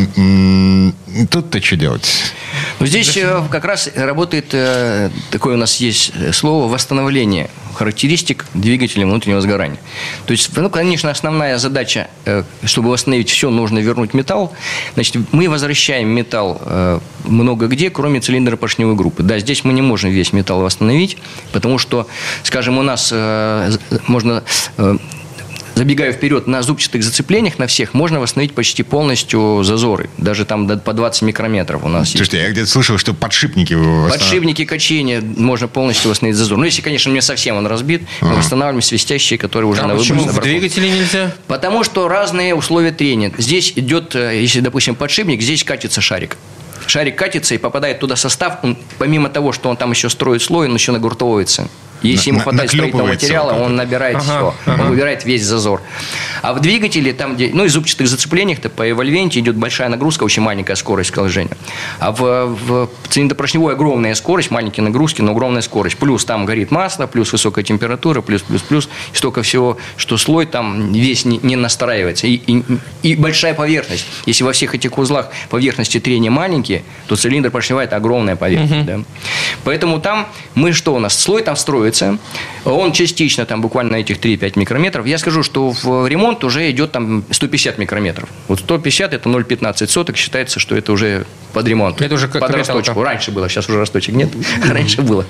тут-то 1.30 1.62
что 1.62 1.76
делать? 1.76 2.32
Ну, 2.78 2.86
здесь 2.86 3.16
э, 3.16 3.42
как 3.50 3.64
раз 3.64 3.90
работает 3.94 4.48
э, 4.52 5.10
такое 5.30 5.54
у 5.54 5.58
нас 5.58 5.76
есть 5.76 6.12
слово 6.32 6.70
восстановление 6.70 7.50
характеристик 7.74 8.46
двигателя 8.54 9.06
внутреннего 9.06 9.40
сгорания. 9.40 9.78
То 10.26 10.32
есть, 10.32 10.54
ну, 10.56 10.68
конечно, 10.68 11.10
основная 11.10 11.58
задача, 11.58 12.08
э, 12.26 12.42
чтобы 12.64 12.90
восстановить 12.90 13.30
все, 13.30 13.50
нужно 13.50 13.78
вернуть 13.78 14.12
металл. 14.14 14.52
Значит, 14.94 15.16
мы 15.32 15.48
возвращаем 15.48 16.08
металл 16.08 16.60
э, 16.60 17.00
много 17.24 17.68
где, 17.68 17.90
кроме 17.90 18.20
цилиндра 18.20 18.56
поршневой 18.56 18.96
группы. 18.96 19.22
Да, 19.30 19.38
здесь 19.38 19.62
мы 19.62 19.72
не 19.72 19.80
можем 19.80 20.10
весь 20.10 20.32
металл 20.32 20.60
восстановить, 20.60 21.16
потому 21.52 21.78
что, 21.78 22.08
скажем, 22.42 22.78
у 22.78 22.82
нас 22.82 23.10
э, 23.12 23.70
можно 24.08 24.42
забегаю 25.76 26.12
вперед, 26.12 26.48
на 26.48 26.62
зубчатых 26.62 27.04
зацеплениях 27.04 27.60
на 27.60 27.68
всех 27.68 27.94
можно 27.94 28.18
восстановить 28.18 28.54
почти 28.56 28.82
полностью 28.82 29.62
зазоры. 29.62 30.10
Даже 30.18 30.44
там 30.44 30.66
до- 30.66 30.78
по 30.78 30.92
20 30.92 31.22
микрометров 31.22 31.84
у 31.84 31.88
нас 31.88 32.08
есть. 32.08 32.16
Слушайте, 32.16 32.38
я 32.42 32.50
где-то 32.50 32.68
слышал, 32.68 32.98
что 32.98 33.14
подшипники... 33.14 33.74
восстанов- 33.74 34.10
Подшипники, 34.10 34.64
качения 34.64 35.20
можно 35.22 35.68
полностью 35.68 36.10
восстановить 36.10 36.36
зазор. 36.36 36.58
Ну, 36.58 36.64
если, 36.64 36.82
конечно, 36.82 37.10
не 37.12 37.22
совсем 37.22 37.56
он 37.56 37.68
разбит, 37.68 38.02
мы 38.20 38.34
восстанавливаем 38.34 38.82
свистящие, 38.82 39.38
которые 39.38 39.70
уже 39.70 39.82
А 39.82 39.86
на 39.86 39.94
почему 39.94 40.22
выброс 40.24 40.38
в 40.38 40.42
двигателе 40.42 40.90
нельзя? 40.90 41.32
Потому 41.46 41.84
что 41.84 42.08
разные 42.08 42.56
условия 42.56 42.90
трения. 42.90 43.32
Здесь 43.38 43.72
идет, 43.76 44.16
э, 44.16 44.40
если, 44.42 44.58
допустим, 44.60 44.96
подшипник, 44.96 45.40
здесь 45.40 45.62
катится 45.62 46.00
шарик. 46.00 46.36
Шарик 46.90 47.16
катится 47.16 47.54
и 47.54 47.58
попадает 47.58 48.00
туда 48.00 48.16
состав. 48.16 48.58
Он, 48.64 48.76
помимо 48.98 49.28
того, 49.28 49.52
что 49.52 49.68
он 49.70 49.76
там 49.76 49.92
еще 49.92 50.10
строит 50.10 50.42
слой, 50.42 50.68
он 50.68 50.74
еще 50.74 50.90
нагуртовывается. 50.90 51.68
Если 52.02 52.30
На- 52.30 52.34
ему 52.36 52.42
хватает 52.42 52.70
строительного 52.70 53.08
материала, 53.08 53.52
он 53.52 53.76
набирает 53.76 54.16
Ага, 54.16 54.24
все. 54.24 54.54
ага. 54.66 54.82
Он 54.82 54.88
выбирает 54.90 55.24
весь 55.24 55.44
зазор. 55.44 55.82
А 56.42 56.52
в 56.54 56.60
двигателе, 56.60 57.12
там, 57.12 57.34
где, 57.34 57.50
ну, 57.52 57.64
и 57.64 57.68
зубчатых 57.68 58.08
зацеплениях-то 58.08 58.70
по 58.70 58.88
эвольвенте 58.90 59.40
идет 59.40 59.56
большая 59.56 59.88
нагрузка, 59.88 60.24
очень 60.24 60.42
маленькая 60.42 60.76
скорость 60.76 61.10
скольжения. 61.10 61.56
А 61.98 62.12
в, 62.12 62.46
в 62.46 62.88
цилиндропоршневой 63.08 63.74
огромная 63.74 64.14
скорость, 64.14 64.50
маленькие 64.50 64.84
нагрузки, 64.84 65.20
но 65.20 65.32
огромная 65.32 65.62
скорость. 65.62 65.98
Плюс 65.98 66.24
там 66.24 66.46
горит 66.46 66.70
масло, 66.70 67.06
плюс 67.06 67.32
высокая 67.32 67.64
температура, 67.64 68.22
плюс, 68.22 68.42
плюс, 68.42 68.62
плюс. 68.62 68.88
И 69.12 69.16
столько 69.16 69.42
всего, 69.42 69.76
что 69.96 70.16
слой 70.16 70.46
там 70.46 70.92
весь 70.92 71.24
не, 71.24 71.38
не 71.42 71.56
настраивается. 71.56 72.26
И, 72.26 72.34
и, 72.46 72.64
и 73.02 73.14
большая 73.16 73.52
поверхность. 73.54 74.06
Если 74.24 74.42
во 74.44 74.52
всех 74.52 74.74
этих 74.74 74.96
узлах 74.96 75.28
поверхности 75.50 76.00
трения 76.00 76.30
маленькие, 76.30 76.82
то 77.06 77.16
цилиндр 77.16 77.50
поршневая– 77.50 77.84
это 77.86 77.96
огромная 77.96 78.36
поверхность. 78.36 78.86
да. 78.86 79.00
Поэтому 79.64 80.00
там 80.00 80.26
мы 80.54 80.72
что 80.72 80.94
у 80.94 80.98
нас? 80.98 81.18
Слой 81.18 81.42
там 81.42 81.56
строится, 81.94 82.18
он 82.64 82.92
частично 82.92 83.46
там 83.46 83.60
буквально 83.60 83.92
на 83.92 83.96
этих 83.96 84.18
3-5 84.18 84.52
микрометров. 84.56 85.06
Я 85.06 85.18
скажу, 85.18 85.42
что 85.42 85.70
в 85.70 86.06
ремонт 86.06 86.44
уже 86.44 86.70
идет 86.70 86.92
там 86.92 87.24
150 87.30 87.78
микрометров. 87.78 88.28
Вот 88.48 88.60
150– 88.60 89.14
это 89.14 89.28
0,15 89.28 89.86
соток, 89.88 90.16
считается, 90.16 90.60
что 90.60 90.76
это 90.76 90.92
уже 90.92 91.26
под 91.52 91.66
ремонт. 91.66 92.00
Это 92.00 92.14
уже 92.14 92.28
как 92.28 92.40
под 92.40 92.54
росточку. 92.54 93.02
Раньше 93.02 93.30
было, 93.30 93.48
сейчас 93.48 93.68
уже 93.68 93.78
росточек 93.78 94.14
нет. 94.14 94.30
Раньше 94.68 95.02
было. 95.02 95.24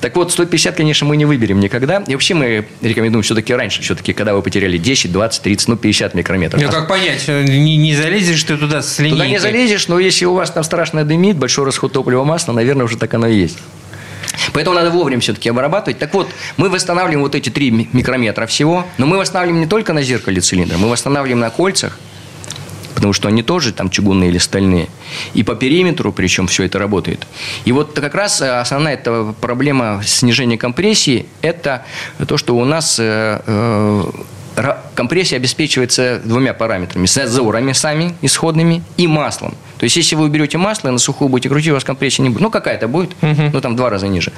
Так 0.00 0.16
вот, 0.16 0.32
150, 0.32 0.76
конечно, 0.76 1.06
мы 1.06 1.16
не 1.16 1.24
выберем 1.24 1.60
никогда. 1.60 2.02
И 2.06 2.12
вообще 2.12 2.34
мы 2.34 2.66
рекомендуем 2.80 3.22
все-таки 3.22 3.54
раньше, 3.54 3.82
все-таки, 3.82 4.12
когда 4.12 4.34
вы 4.34 4.42
потеряли 4.42 4.78
10, 4.78 5.12
20, 5.12 5.42
30, 5.42 5.68
ну 5.68 5.76
50 5.76 6.14
микрометров. 6.14 6.62
Ну, 6.62 6.70
как 6.70 6.88
понять? 6.88 7.28
Не, 7.28 7.76
не 7.76 7.94
залезешь 7.94 8.42
ты 8.44 8.56
туда 8.56 8.82
с 8.82 8.98
линейкой? 8.98 9.18
Туда 9.18 9.28
не 9.28 9.38
залезешь, 9.38 9.88
но 9.88 9.98
если 9.98 10.24
у 10.24 10.34
вас 10.34 10.50
там 10.50 10.64
страшно 10.64 11.04
дымит, 11.04 11.36
большой 11.36 11.66
расход 11.66 11.92
топлива 11.92 12.24
масла, 12.24 12.52
наверное, 12.52 12.84
уже 12.84 12.96
так 12.96 13.12
оно 13.14 13.28
и 13.28 13.36
есть. 13.36 13.58
Поэтому 14.52 14.76
надо 14.76 14.90
вовремя 14.90 15.20
все-таки 15.20 15.48
обрабатывать. 15.48 15.98
Так 15.98 16.14
вот, 16.14 16.28
мы 16.56 16.68
восстанавливаем 16.68 17.22
вот 17.22 17.34
эти 17.34 17.50
3 17.50 17.88
микрометра 17.92 18.46
всего, 18.46 18.86
но 18.98 19.06
мы 19.06 19.18
восстанавливаем 19.18 19.60
не 19.60 19.66
только 19.68 19.92
на 19.92 20.02
зеркале 20.02 20.40
цилиндра, 20.40 20.78
мы 20.78 20.88
восстанавливаем 20.88 21.40
на 21.40 21.50
кольцах, 21.50 21.98
потому 22.94 23.12
что 23.12 23.28
они 23.28 23.42
тоже 23.42 23.72
там 23.72 23.90
чугунные 23.90 24.30
или 24.30 24.38
стальные. 24.38 24.88
И 25.34 25.42
по 25.42 25.54
периметру, 25.54 26.12
причем 26.12 26.46
все 26.46 26.64
это 26.64 26.78
работает. 26.78 27.26
И 27.64 27.72
вот 27.72 27.98
как 27.98 28.14
раз 28.14 28.40
э, 28.40 28.60
основная 28.60 28.94
эта 28.94 29.34
проблема 29.40 30.02
снижения 30.04 30.58
компрессии, 30.58 31.26
это 31.42 31.84
то, 32.26 32.36
что 32.36 32.56
у 32.56 32.64
нас 32.64 32.98
э, 32.98 33.40
э, 33.46 34.04
компрессия 34.94 35.36
обеспечивается 35.38 36.20
двумя 36.24 36.52
параметрами. 36.54 37.06
Зазорами 37.06 37.72
сами 37.72 38.14
исходными 38.22 38.82
и 38.96 39.06
маслом. 39.06 39.54
То 39.78 39.84
есть, 39.84 39.96
если 39.96 40.14
вы 40.14 40.28
берете 40.28 40.58
масло 40.58 40.88
и 40.88 40.90
на 40.90 40.98
сухую 40.98 41.30
будете 41.30 41.48
крутить, 41.48 41.70
у 41.70 41.74
вас 41.74 41.84
компрессия 41.84 42.22
не 42.22 42.28
будет. 42.28 42.42
Ну, 42.42 42.50
какая-то 42.50 42.86
будет, 42.88 43.10
ну, 43.22 43.60
там 43.62 43.72
в 43.72 43.76
два 43.76 43.88
раза 43.88 44.08
ниже. 44.08 44.32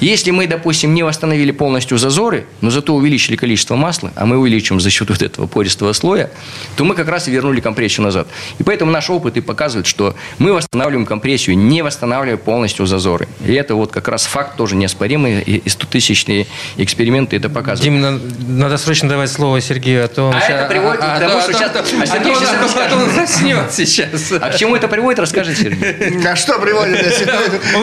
Если 0.00 0.30
мы, 0.30 0.46
допустим, 0.46 0.94
не 0.94 1.02
восстановили 1.02 1.50
полностью 1.52 1.98
зазоры, 1.98 2.46
но 2.62 2.70
зато 2.70 2.94
увеличили 2.94 3.36
количество 3.36 3.76
масла, 3.76 4.10
а 4.16 4.24
мы 4.24 4.38
увеличим 4.38 4.80
за 4.80 4.88
счет 4.90 5.10
вот 5.10 5.20
этого 5.20 5.46
пористого 5.46 5.92
слоя, 5.92 6.30
то 6.76 6.84
мы 6.84 6.94
как 6.94 7.08
раз 7.08 7.28
и 7.28 7.30
вернули 7.30 7.60
компрессию 7.60 8.04
назад. 8.04 8.26
И 8.58 8.62
поэтому 8.62 8.90
наш 8.90 9.10
опыт 9.10 9.36
и 9.36 9.40
показывает, 9.42 9.86
что 9.86 10.14
мы 10.38 10.52
восстанавливаем 10.54 11.04
компрессию, 11.06 11.58
не 11.58 11.82
восстанавливая 11.82 12.38
полностью 12.38 12.86
зазоры. 12.86 13.28
И 13.44 13.52
это 13.52 13.74
вот 13.74 13.92
как 13.92 14.08
раз 14.08 14.24
факт 14.24 14.56
тоже 14.56 14.76
неоспоримый, 14.76 15.42
и 15.42 15.56
и 15.56 15.68
100-тысячные 15.68 16.46
эксперименты 16.76 17.36
это 17.36 17.48
показывают. 17.48 17.82
Дим, 17.82 18.00
на- 18.00 18.20
надо 18.46 18.76
срочно 18.76 19.08
давать 19.08 19.30
слово 19.30 19.60
Сергею, 19.66 20.04
а 20.04 20.08
то 20.08 20.24
он 20.28 20.34
А 20.36 20.40
ща- 20.40 20.46
это 20.60 20.68
приводит 20.68 21.00
к 21.00 21.04
а- 21.04 21.18
тому, 21.20 21.36
а- 21.38 21.42
что 21.42 21.50
а- 21.50 21.58
щас- 21.60 21.70
а- 21.74 21.78
а 21.78 22.02
а 22.02 22.06
Сергей 22.06 22.34
то 22.34 22.40
щас 22.40 22.50
он- 22.50 22.62
расскажет. 22.62 22.92
а 22.92 22.96
то 22.96 22.96
он 23.02 23.10
заснет 23.14 23.72
сейчас. 23.72 24.32
А 24.32 24.50
к 24.50 24.56
чему 24.56 24.76
это 24.76 24.88
приводит, 24.88 25.18
расскажет 25.20 25.58
Сергей. 25.58 26.26
А 26.26 26.36
что 26.36 26.58
приводит? 26.58 27.04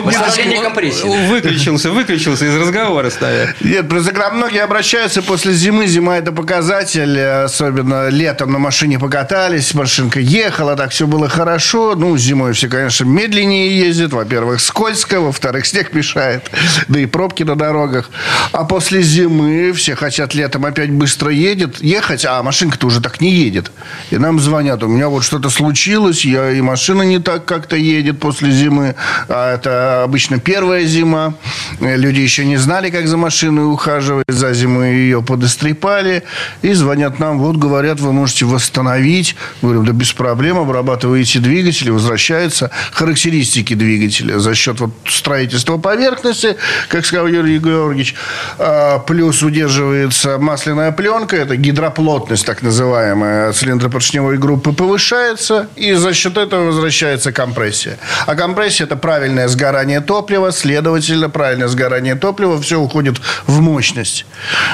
Восстановление 0.04 0.60
компрессии. 0.62 1.28
Выключился, 1.28 1.90
выключился 1.90 2.46
из 2.46 2.56
разговора 2.56 3.10
с 3.10 3.20
нами. 3.20 3.54
Нет, 3.60 3.88
просто 3.88 4.10
когда 4.12 4.30
многие 4.30 4.62
обращаются 4.62 5.22
после 5.22 5.52
зимы, 5.52 5.86
зима 5.86 6.18
это 6.18 6.32
показатель, 6.32 7.18
особенно 7.20 8.08
летом 8.08 8.52
на 8.52 8.58
машине 8.58 8.98
покатались, 8.98 9.74
машинка 9.74 10.20
ехала, 10.20 10.76
так 10.76 10.90
все 10.90 11.06
было 11.06 11.28
хорошо. 11.28 11.94
Ну, 11.96 12.16
зимой 12.16 12.52
все, 12.52 12.68
конечно, 12.68 13.04
медленнее 13.04 13.78
ездят. 13.78 14.12
Во-первых, 14.12 14.60
скользко, 14.60 15.20
во-вторых, 15.20 15.66
снег 15.74 15.92
мешает, 15.92 16.50
да 16.88 16.98
и 17.00 17.06
пробки 17.06 17.42
на 17.42 17.56
дорогах. 17.56 18.10
А 18.52 18.64
после 18.64 19.02
зимы 19.02 19.72
все 19.72 19.94
хотят 19.96 20.34
летом 20.34 20.64
опять 20.64 20.90
быстро 20.90 21.30
едет, 21.30 21.73
ехать, 21.80 22.24
а 22.24 22.42
машинка-то 22.42 22.86
уже 22.86 23.00
так 23.00 23.20
не 23.20 23.30
едет. 23.30 23.70
И 24.10 24.18
нам 24.18 24.40
звонят, 24.40 24.82
у 24.82 24.88
меня 24.88 25.08
вот 25.08 25.24
что-то 25.24 25.50
случилось, 25.50 26.24
я, 26.24 26.50
и 26.50 26.60
машина 26.60 27.02
не 27.02 27.18
так 27.18 27.44
как-то 27.44 27.76
едет 27.76 28.20
после 28.20 28.50
зимы. 28.50 28.94
А 29.28 29.54
это 29.54 30.02
обычно 30.04 30.38
первая 30.38 30.84
зима. 30.84 31.34
Люди 31.80 32.20
еще 32.20 32.44
не 32.44 32.56
знали, 32.56 32.90
как 32.90 33.08
за 33.08 33.16
машиной 33.16 33.70
ухаживать. 33.70 34.24
За 34.28 34.52
зиму 34.52 34.82
ее 34.82 35.22
подострепали. 35.22 36.24
И 36.62 36.72
звонят 36.72 37.18
нам, 37.18 37.38
вот 37.38 37.56
говорят, 37.56 38.00
вы 38.00 38.12
можете 38.12 38.44
восстановить. 38.44 39.36
Говорим, 39.62 39.84
да 39.84 39.92
без 39.92 40.12
проблем, 40.12 40.58
обрабатываете 40.58 41.38
двигатель, 41.38 41.90
возвращаются 41.90 42.70
характеристики 42.92 43.74
двигателя 43.74 44.38
за 44.38 44.54
счет 44.54 44.80
вот 44.80 44.90
строительства 45.06 45.78
поверхности, 45.78 46.56
как 46.88 47.06
сказал 47.06 47.26
Юрий 47.26 47.58
Георгиевич. 47.58 48.14
А, 48.58 48.98
Плюс 48.98 49.42
удерживается 49.42 50.38
масляная 50.38 50.92
пленка, 50.92 51.36
это 51.36 51.53
гидроплотность 51.56 52.46
так 52.46 52.62
называемая 52.62 53.52
цилиндропоршневой 53.52 54.38
группы 54.38 54.72
повышается, 54.72 55.68
и 55.76 55.92
за 55.94 56.12
счет 56.14 56.36
этого 56.36 56.66
возвращается 56.66 57.32
компрессия. 57.32 57.98
А 58.26 58.34
компрессия– 58.34 58.86
это 58.86 58.96
правильное 58.96 59.48
сгорание 59.48 60.00
топлива, 60.00 60.52
следовательно, 60.52 61.28
правильное 61.28 61.68
сгорание 61.68 62.14
топлива, 62.14 62.60
все 62.60 62.78
уходит 62.78 63.16
в 63.46 63.60
мощность. 63.60 64.26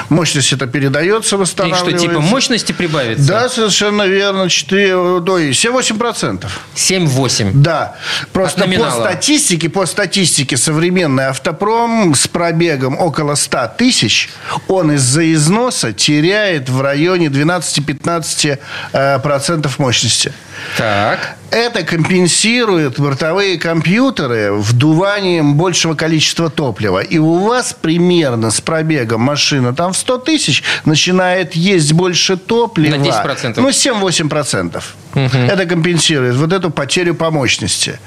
Мощность 0.09 0.53
это 0.53 0.67
передается, 0.67 1.21
И 1.21 1.27
что, 1.27 1.37
восстанавливается. 1.37 2.07
типа 2.07 2.19
мощности 2.19 2.71
прибавится? 2.71 3.27
Да, 3.27 3.49
совершенно 3.49 4.03
верно. 4.03 4.49
4, 4.49 5.21
то 5.21 5.37
есть 5.37 5.63
7-8%. 5.65 6.45
7-8. 6.75 7.51
Да. 7.53 7.95
Просто 8.31 8.67
по 8.67 8.89
статистике, 8.91 9.69
по 9.69 9.85
статистике 9.85 10.57
современный 10.57 11.25
автопром 11.27 12.13
с 12.15 12.27
пробегом 12.27 12.97
около 12.99 13.35
100 13.35 13.71
тысяч, 13.77 14.29
он 14.67 14.91
из-за 14.93 15.31
износа 15.33 15.93
теряет 15.93 16.69
в 16.71 16.81
районе 16.81 17.27
12-15% 17.27 18.57
э, 18.93 19.69
мощности. 19.77 20.33
Так. 20.77 21.37
Это 21.51 21.83
компенсирует 21.83 22.97
бортовые 22.97 23.59
компьютеры 23.59 24.53
вдуванием 24.53 25.55
большего 25.55 25.95
количества 25.95 26.49
топлива. 26.49 26.99
И 26.99 27.17
у 27.17 27.39
вас 27.39 27.75
примерно 27.79 28.51
с 28.51 28.61
пробегом 28.61 29.21
машина 29.21 29.73
там 29.73 29.91
в 29.91 29.97
100 29.97 30.17
тысяч 30.19 30.63
начинает 30.85 31.53
есть 31.53 31.91
больше 31.91 32.37
топлива. 32.37 32.95
На 32.95 33.03
10%. 33.03 33.55
Ну, 33.57 33.69
7-8%. 33.69 34.81
Это 35.13 35.65
компенсирует 35.65 36.35
вот 36.35 36.53
эту 36.53 36.69
потерю 36.69 37.15
по 37.15 37.31
мощности. 37.31 37.99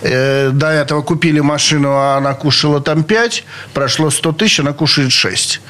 Э, 0.00 0.50
до 0.52 0.68
этого 0.68 1.02
купили 1.02 1.40
машину, 1.40 1.90
а 1.90 2.16
она 2.16 2.32
кушала 2.32 2.80
там 2.80 3.04
5, 3.04 3.44
прошло 3.74 4.10
100 4.10 4.32
тысяч, 4.32 4.60
она 4.60 4.72
кушает 4.72 5.12
6. 5.12 5.60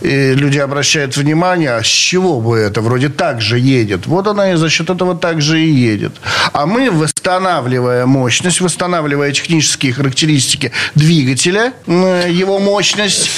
И 0.00 0.34
люди 0.34 0.58
обращают 0.58 1.16
внимание, 1.16 1.70
а 1.70 1.82
с 1.82 1.86
чего 1.86 2.40
бы 2.40 2.58
это? 2.58 2.80
Вроде 2.80 3.08
так 3.08 3.40
же 3.40 3.58
едет. 3.58 4.06
Вот 4.06 4.26
она 4.26 4.52
и 4.52 4.56
за 4.56 4.68
счет 4.68 4.90
этого 4.90 5.14
так 5.14 5.40
же 5.40 5.60
и 5.60 5.68
едет. 5.68 5.81
А 6.52 6.66
мы, 6.66 6.90
восстанавливая 7.26 8.04
мощность, 8.06 8.60
восстанавливая 8.60 9.30
технические 9.32 9.92
характеристики 9.92 10.72
двигателя, 10.96 11.72
его 11.86 12.58
мощность, 12.58 13.30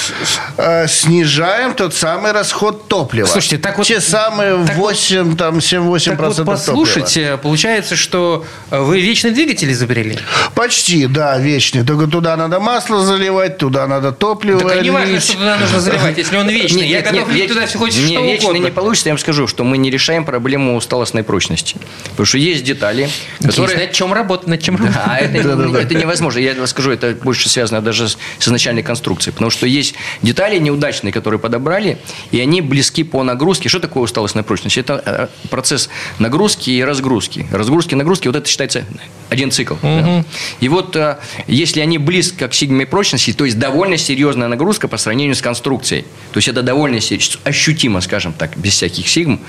э, 0.56 0.86
снижаем 0.88 1.74
тот 1.74 1.94
самый 1.94 2.32
расход 2.32 2.88
топлива. 2.88 3.26
Слушайте, 3.26 3.58
так 3.58 3.76
вот- 3.76 3.86
Те 3.86 4.00
самые 4.00 4.64
так 4.66 4.76
вот- 4.76 4.94
8, 4.94 5.36
там, 5.36 5.60
7-8% 5.60 6.16
Так 6.16 6.26
вот, 6.28 6.36
топлива. 6.36 6.56
послушайте, 6.56 7.38
получается, 7.42 7.94
что 7.96 8.44
э, 8.70 8.80
вы 8.80 9.00
вечный 9.00 9.32
двигатель 9.32 9.70
изобрели? 9.70 10.18
Почти, 10.54 11.06
да, 11.06 11.38
вечный. 11.38 11.84
Только 11.84 12.06
туда 12.06 12.36
надо 12.36 12.60
масло 12.60 13.04
заливать, 13.04 13.58
туда 13.58 13.86
надо 13.86 14.12
топливо 14.12 14.60
Так 14.60 14.78
а 14.78 14.80
не 14.80 14.90
важно, 14.90 15.20
что 15.20 15.34
туда 15.34 15.56
нужно 15.58 15.80
заливать, 15.80 16.16
если 16.16 16.36
он 16.38 16.48
вечный. 16.48 16.82
Нет, 16.88 16.90
Я 16.90 17.00
нет, 17.02 17.12
готов 17.12 17.28
нет, 17.28 17.36
лить 17.36 17.48
туда 17.48 17.66
все 17.66 17.78
хочешь 17.78 17.96
не, 18.00 18.14
что 18.16 18.24
вечно 18.24 18.48
угодно. 18.48 18.64
не 18.64 18.70
получится, 18.70 19.08
я 19.10 19.12
вам 19.14 19.18
скажу, 19.18 19.46
что 19.46 19.62
мы 19.64 19.76
не 19.76 19.90
решаем 19.90 20.24
проблему 20.24 20.74
усталостной 20.76 21.22
прочности. 21.22 21.76
Потому 22.10 22.24
что 22.26 22.38
есть 22.38 22.64
детали, 22.64 23.10
Какие 23.40 23.73
которые 23.74 23.86
над 23.86 23.96
чем 23.96 24.12
работать, 24.12 24.48
над 24.48 24.62
чем 24.62 24.76
работать. 24.76 25.00
А 25.04 25.18
это, 25.18 25.78
это 25.78 25.94
невозможно. 25.94 26.38
Я 26.38 26.54
вам 26.54 26.66
скажу, 26.66 26.90
это 26.90 27.14
больше 27.22 27.48
связано 27.48 27.80
даже 27.80 28.08
с, 28.08 28.18
с 28.38 28.48
изначальной 28.48 28.82
конструкцией. 28.82 29.32
Потому 29.32 29.50
что 29.50 29.66
есть 29.66 29.94
детали 30.22 30.58
неудачные, 30.58 31.12
которые 31.12 31.40
подобрали, 31.40 31.98
и 32.30 32.40
они 32.40 32.60
близки 32.60 33.04
по 33.04 33.22
нагрузке. 33.22 33.68
Что 33.68 33.80
такое 33.80 34.04
усталость 34.04 34.34
на 34.34 34.42
прочность? 34.42 34.78
Это 34.78 35.02
э, 35.04 35.48
процесс 35.48 35.88
нагрузки 36.18 36.70
и 36.70 36.82
разгрузки. 36.82 37.46
Разгрузки 37.52 37.94
и 37.94 37.96
нагрузки, 37.96 38.28
вот 38.28 38.36
это 38.36 38.48
считается 38.48 38.84
один 39.30 39.50
цикл. 39.50 39.74
Да? 39.82 40.24
И 40.60 40.68
вот 40.68 40.96
э, 40.96 41.18
если 41.46 41.80
они 41.80 41.98
близко 41.98 42.48
к 42.48 42.54
сигме 42.54 42.86
прочности, 42.86 43.32
то 43.32 43.44
есть 43.44 43.58
довольно 43.58 43.96
серьезная 43.96 44.48
нагрузка 44.48 44.88
по 44.88 44.96
сравнению 44.96 45.34
с 45.34 45.42
конструкцией, 45.42 46.02
то 46.32 46.38
есть 46.38 46.48
это 46.48 46.62
довольно 46.62 46.98
ощутимо, 47.44 48.00
скажем 48.00 48.32
так, 48.32 48.56
без 48.56 48.72
всяких 48.72 49.08
сигм, 49.08 49.40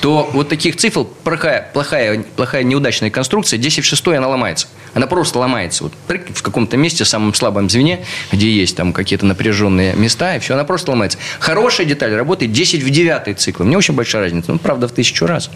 то 0.00 0.28
вот 0.32 0.48
таких 0.48 0.76
цифр 0.76 1.04
плохая, 1.24 1.70
плохая, 1.72 2.24
плохая 2.36 2.62
неудачная 2.62 3.10
конструкция, 3.10 3.58
10 3.66 3.84
в 3.84 3.88
6 3.88 4.06
она 4.08 4.28
ломается. 4.28 4.68
Она 4.94 5.06
просто 5.08 5.40
ломается. 5.40 5.84
Вот 5.84 5.92
в 6.08 6.42
каком-то 6.42 6.76
месте, 6.76 7.02
в 7.04 7.08
самом 7.08 7.34
слабом 7.34 7.68
звене, 7.68 8.04
где 8.32 8.50
есть 8.50 8.76
там 8.76 8.92
какие-то 8.92 9.26
напряженные 9.26 9.94
места, 9.94 10.36
и 10.36 10.38
все, 10.38 10.54
она 10.54 10.64
просто 10.64 10.92
ломается. 10.92 11.18
Хорошая 11.40 11.86
деталь 11.86 12.14
работает 12.14 12.52
10 12.52 12.82
в 12.82 12.90
9 12.90 13.38
цикл. 13.38 13.64
Мне 13.64 13.76
очень 13.76 13.94
большая 13.94 14.22
разница. 14.22 14.52
Ну, 14.52 14.58
правда, 14.58 14.86
в 14.86 14.92
тысячу 14.92 15.26
раз. 15.26 15.50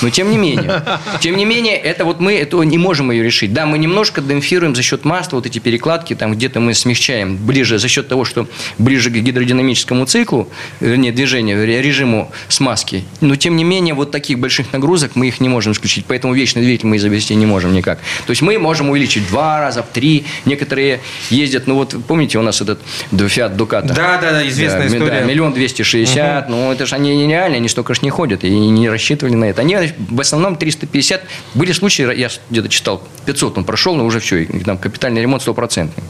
Но 0.00 0.10
тем 0.10 0.30
не 0.30 0.38
менее. 0.38 0.82
Тем 1.20 1.36
не 1.36 1.44
менее, 1.44 1.76
это 1.76 2.04
вот 2.04 2.20
мы 2.20 2.34
это 2.34 2.62
не 2.62 2.78
можем 2.78 3.10
ее 3.10 3.22
решить. 3.22 3.52
Да, 3.52 3.66
мы 3.66 3.78
немножко 3.78 4.20
демпфируем 4.22 4.74
за 4.74 4.82
счет 4.82 5.04
масла, 5.04 5.36
вот 5.36 5.46
эти 5.46 5.58
перекладки, 5.58 6.14
там 6.14 6.32
где-то 6.32 6.60
мы 6.60 6.72
смягчаем 6.72 7.36
ближе, 7.36 7.78
за 7.78 7.88
счет 7.88 8.08
того, 8.08 8.24
что 8.24 8.48
ближе 8.78 9.10
к 9.10 9.14
гидродинамическому 9.14 10.06
циклу, 10.06 10.48
вернее, 10.80 11.12
движению, 11.12 11.64
режиму 11.66 12.32
смазки. 12.48 13.04
Но, 13.20 13.36
тем 13.36 13.56
не 13.56 13.64
менее, 13.64 13.94
вот 13.94 14.10
таких 14.10 14.38
больших 14.38 14.72
нагрузок 14.72 15.14
мы 15.14 15.28
их 15.28 15.40
не 15.40 15.48
можем 15.48 15.72
исключить. 15.72 16.06
Поэтому 16.06 16.34
вечный 16.34 16.62
двигатель 16.62 16.86
мы 16.86 16.96
изобрести 17.18 17.34
не 17.34 17.46
можем 17.46 17.72
никак. 17.72 17.98
То 18.26 18.30
есть 18.30 18.42
мы 18.42 18.58
можем 18.58 18.90
увеличить 18.90 19.24
в 19.24 19.28
два 19.28 19.60
раза, 19.60 19.82
в 19.82 19.88
три. 19.88 20.24
Некоторые 20.44 21.00
ездят, 21.30 21.66
ну 21.66 21.74
вот 21.74 21.94
помните 22.06 22.38
у 22.38 22.42
нас 22.42 22.60
этот 22.60 22.78
Fiat 23.12 23.56
Ducato? 23.56 23.88
Да, 23.88 24.18
да, 24.18 24.32
да, 24.32 24.48
известная 24.48 24.88
да, 24.88 24.96
история. 24.96 25.20
Да, 25.20 25.26
миллион 25.26 25.52
двести 25.52 25.82
шестьдесят. 25.82 26.48
Ну 26.48 26.72
это 26.72 26.86
же 26.86 26.94
они 26.94 27.16
нереально, 27.16 27.56
они 27.56 27.68
столько 27.68 27.94
ж 27.94 28.02
не 28.02 28.10
ходят 28.10 28.44
и 28.44 28.50
не 28.50 28.88
рассчитывали 28.88 29.34
на 29.34 29.44
это. 29.44 29.62
Они 29.62 29.76
в 29.98 30.20
основном 30.20 30.56
350. 30.56 31.22
Были 31.54 31.72
случаи, 31.72 32.16
я 32.16 32.28
где-то 32.50 32.68
читал, 32.68 33.02
500 33.28 33.58
он 33.58 33.64
прошел, 33.64 33.94
но 33.94 34.06
уже 34.06 34.20
все, 34.20 34.46
там 34.64 34.78
капитальный 34.78 35.20
ремонт 35.20 35.42
стопроцентный. 35.42 36.02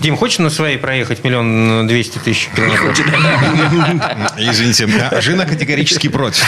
Дим, 0.00 0.18
хочешь 0.18 0.38
на 0.38 0.50
своей 0.50 0.76
проехать 0.76 1.24
миллион 1.24 1.86
двести 1.86 2.18
тысяч 2.18 2.50
километров? 2.54 3.00
Извините, 4.36 4.86
жена 5.18 5.46
категорически 5.46 6.08
против. 6.08 6.44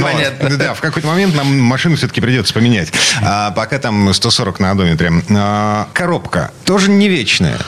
Понятно. 0.00 0.56
Да, 0.56 0.74
в 0.74 0.80
какой-то 0.80 1.08
момент 1.08 1.34
нам 1.34 1.58
машину 1.58 1.96
все-таки 1.96 2.20
придется 2.20 2.54
поменять. 2.54 2.92
А 3.22 3.50
пока 3.50 3.80
там 3.80 4.14
140 4.14 4.60
на 4.60 4.70
одометре. 4.70 5.12
А, 5.30 5.88
коробка 5.92 6.52
тоже 6.64 6.88
не 6.88 7.08
вечная. 7.08 7.58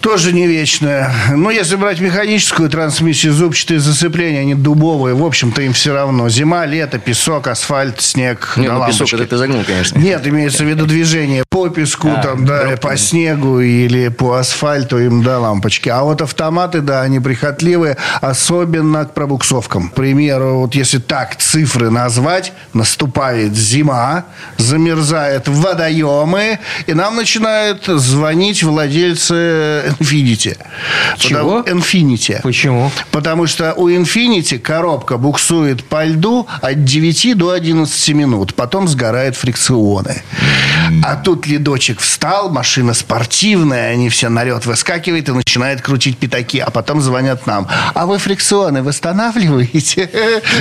Тоже 0.00 0.32
не 0.32 0.46
вечная. 0.46 1.12
Но 1.34 1.50
если 1.50 1.76
брать 1.76 2.00
механическую 2.00 2.70
трансмиссию, 2.70 3.32
зубчатые 3.32 3.80
зацепления, 3.80 4.40
они 4.40 4.54
дубовые. 4.54 5.14
В 5.14 5.24
общем-то, 5.24 5.60
им 5.60 5.72
все 5.72 5.92
равно. 5.92 6.28
Зима, 6.28 6.64
лето, 6.66 6.98
песок, 6.98 7.48
асфальт, 7.48 8.00
снег. 8.00 8.54
Нет, 8.56 8.72
ну, 8.72 8.86
песок, 8.86 9.12
это 9.12 9.26
ты 9.26 9.36
загнул, 9.36 9.64
конечно. 9.64 9.98
Нет, 9.98 10.26
имеется 10.26 10.64
в 10.64 10.68
виду 10.68 10.86
движение 10.86 11.17
по 11.48 11.68
песку, 11.68 12.08
а, 12.08 12.22
там, 12.22 12.44
да, 12.44 12.76
по 12.80 12.96
снегу 12.96 13.60
или 13.60 14.08
по 14.08 14.34
асфальту 14.34 14.98
им, 14.98 15.22
да, 15.22 15.38
лампочки. 15.38 15.88
А 15.88 16.02
вот 16.02 16.22
автоматы, 16.22 16.80
да, 16.80 17.02
они 17.02 17.20
прихотливые, 17.20 17.96
особенно 18.20 19.04
к 19.04 19.14
пробуксовкам. 19.14 19.88
К 19.88 19.94
примеру, 19.94 20.60
вот 20.60 20.74
если 20.74 20.98
так 20.98 21.36
цифры 21.36 21.90
назвать, 21.90 22.52
наступает 22.72 23.56
зима, 23.56 24.24
замерзают 24.56 25.48
водоемы, 25.48 26.58
и 26.86 26.94
нам 26.94 27.16
начинают 27.16 27.84
звонить 27.86 28.62
владельцы 28.62 29.94
Infinity. 29.98 30.56
Чего? 31.16 31.62
Потому, 31.62 31.80
Infinity. 31.80 32.40
Почему? 32.42 32.90
Потому 33.10 33.46
что 33.46 33.74
у 33.74 33.88
Infinity 33.88 34.58
коробка 34.58 35.18
буксует 35.18 35.84
по 35.84 36.04
льду 36.04 36.46
от 36.62 36.84
9 36.84 37.36
до 37.36 37.50
11 37.50 38.08
минут. 38.14 38.54
Потом 38.54 38.88
сгорают 38.88 39.36
фрикционы. 39.36 40.22
А 41.08 41.16
тут 41.16 41.46
ледочек 41.46 42.00
встал, 42.00 42.50
машина 42.50 42.92
спортивная, 42.92 43.92
они 43.92 44.10
все 44.10 44.28
на 44.28 44.44
лед 44.44 44.66
выскакивают 44.66 45.26
и 45.30 45.32
начинают 45.32 45.80
крутить 45.80 46.18
пятаки, 46.18 46.58
а 46.58 46.68
потом 46.68 47.00
звонят 47.00 47.46
нам. 47.46 47.66
А 47.94 48.04
вы 48.04 48.18
фрикционы 48.18 48.82
восстанавливаете? 48.82 50.10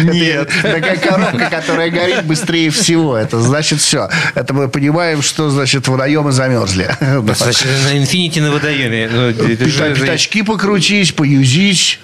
Нет. 0.03 0.49
Такая 0.61 0.95
коробка, 0.95 1.49
которая 1.49 1.89
горит 1.89 2.23
быстрее 2.23 2.69
всего. 2.69 3.17
Это 3.17 3.41
значит 3.41 3.81
все. 3.81 4.09
Это 4.35 4.53
мы 4.53 4.69
понимаем, 4.69 5.21
что 5.21 5.49
значит 5.49 5.89
водоемы 5.89 6.31
замерзли. 6.31 6.95
Значит, 7.35 7.67
на 7.83 7.97
Infinity 7.97 8.39
на 8.41 8.51
водоеме. 8.51 9.09
Ну, 9.11 9.33
пятачки 9.33 10.43
покрутись, 10.43 11.11
поюзись. 11.11 11.99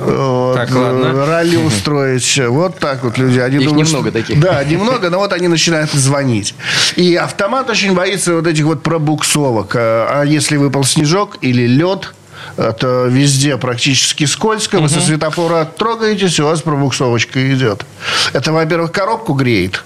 Вот, 0.00 0.54
так, 0.56 0.74
ладно. 0.74 1.26
Ралли 1.26 1.56
устроить. 1.56 2.40
Вот 2.48 2.78
так 2.78 3.04
вот 3.04 3.18
люди. 3.18 3.38
Они 3.38 3.58
Их 3.58 3.68
думают, 3.68 3.88
немного 3.88 4.10
таких. 4.10 4.40
Да, 4.40 4.62
немного, 4.64 5.10
но 5.10 5.18
вот 5.18 5.32
они 5.32 5.48
начинают 5.48 5.90
звонить. 5.92 6.54
И 6.96 7.14
автомат 7.14 7.70
очень 7.70 7.94
боится 7.94 8.34
вот 8.34 8.46
этих 8.46 8.64
вот 8.64 8.82
пробуксовок. 8.82 9.74
А, 9.76 10.20
а 10.20 10.24
если 10.24 10.56
выпал 10.56 10.84
снежок 10.84 11.38
или 11.40 11.66
лед, 11.66 12.12
это 12.56 13.06
везде 13.08 13.56
практически 13.56 14.24
скользко. 14.24 14.78
Вы 14.78 14.86
угу. 14.86 14.94
со 14.94 15.00
светофора 15.00 15.64
трогаетесь, 15.64 16.40
у 16.40 16.44
вас 16.44 16.62
пробуксовочка 16.62 17.54
идет. 17.54 17.84
Это, 18.32 18.52
во-первых, 18.52 18.92
коробку 18.92 19.34
греет. 19.34 19.84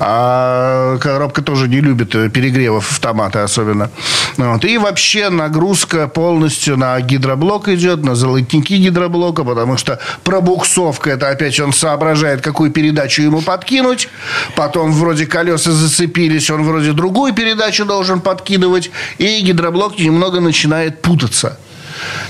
А 0.00 0.96
коробка 0.98 1.42
тоже 1.42 1.68
не 1.68 1.80
любит 1.80 2.10
перегревов 2.32 2.90
автомата 2.90 3.42
особенно. 3.42 3.90
Вот. 4.36 4.64
И 4.64 4.78
вообще 4.78 5.28
нагрузка 5.28 6.06
полностью 6.08 6.76
на 6.76 7.00
гидроблок 7.00 7.68
идет, 7.68 8.04
на 8.04 8.14
золотники 8.14 8.74
гидроблока, 8.74 9.44
потому 9.44 9.76
что 9.76 9.98
пробуксовка, 10.22 11.10
это 11.10 11.28
опять 11.28 11.58
он 11.58 11.72
соображает, 11.72 12.40
какую 12.40 12.70
передачу 12.70 13.22
ему 13.22 13.42
подкинуть. 13.42 14.08
Потом 14.54 14.92
вроде 14.92 15.26
колеса 15.26 15.72
зацепились, 15.72 16.50
он 16.50 16.62
вроде 16.62 16.92
другую 16.92 17.34
передачу 17.34 17.84
должен 17.84 18.20
подкидывать. 18.20 18.90
И 19.18 19.40
гидроблок 19.40 19.98
немного 19.98 20.40
начинает 20.40 21.02
путаться. 21.02 21.58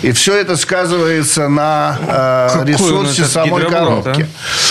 И 0.02 0.12
все 0.12 0.37
это 0.37 0.57
сказывается 0.57 1.48
на 1.48 1.98
э, 2.57 2.64
ресурсе 2.64 3.24
самой 3.24 3.68
коробки. 3.68 4.26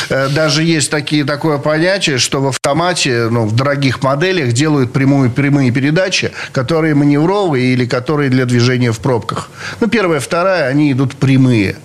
А? 0.09 0.29
Даже 0.29 0.63
есть 0.63 0.89
такие, 0.89 1.23
такое 1.23 1.57
понятие, 1.57 2.17
что 2.17 2.41
в 2.41 2.47
автомате, 2.47 3.27
ну, 3.29 3.45
в 3.45 3.55
дорогих 3.55 4.01
моделях 4.01 4.53
делают 4.53 4.93
прямую, 4.93 5.29
прямые 5.29 5.71
передачи, 5.71 6.31
которые 6.51 6.95
маневровые 6.95 7.73
или 7.73 7.85
которые 7.85 8.29
для 8.29 8.45
движения 8.45 8.91
в 8.91 8.99
пробках. 8.99 9.49
Ну, 9.79 9.87
первая, 9.87 10.19
вторая, 10.19 10.67
они 10.67 10.91
идут 10.91 11.15
прямые 11.15 11.77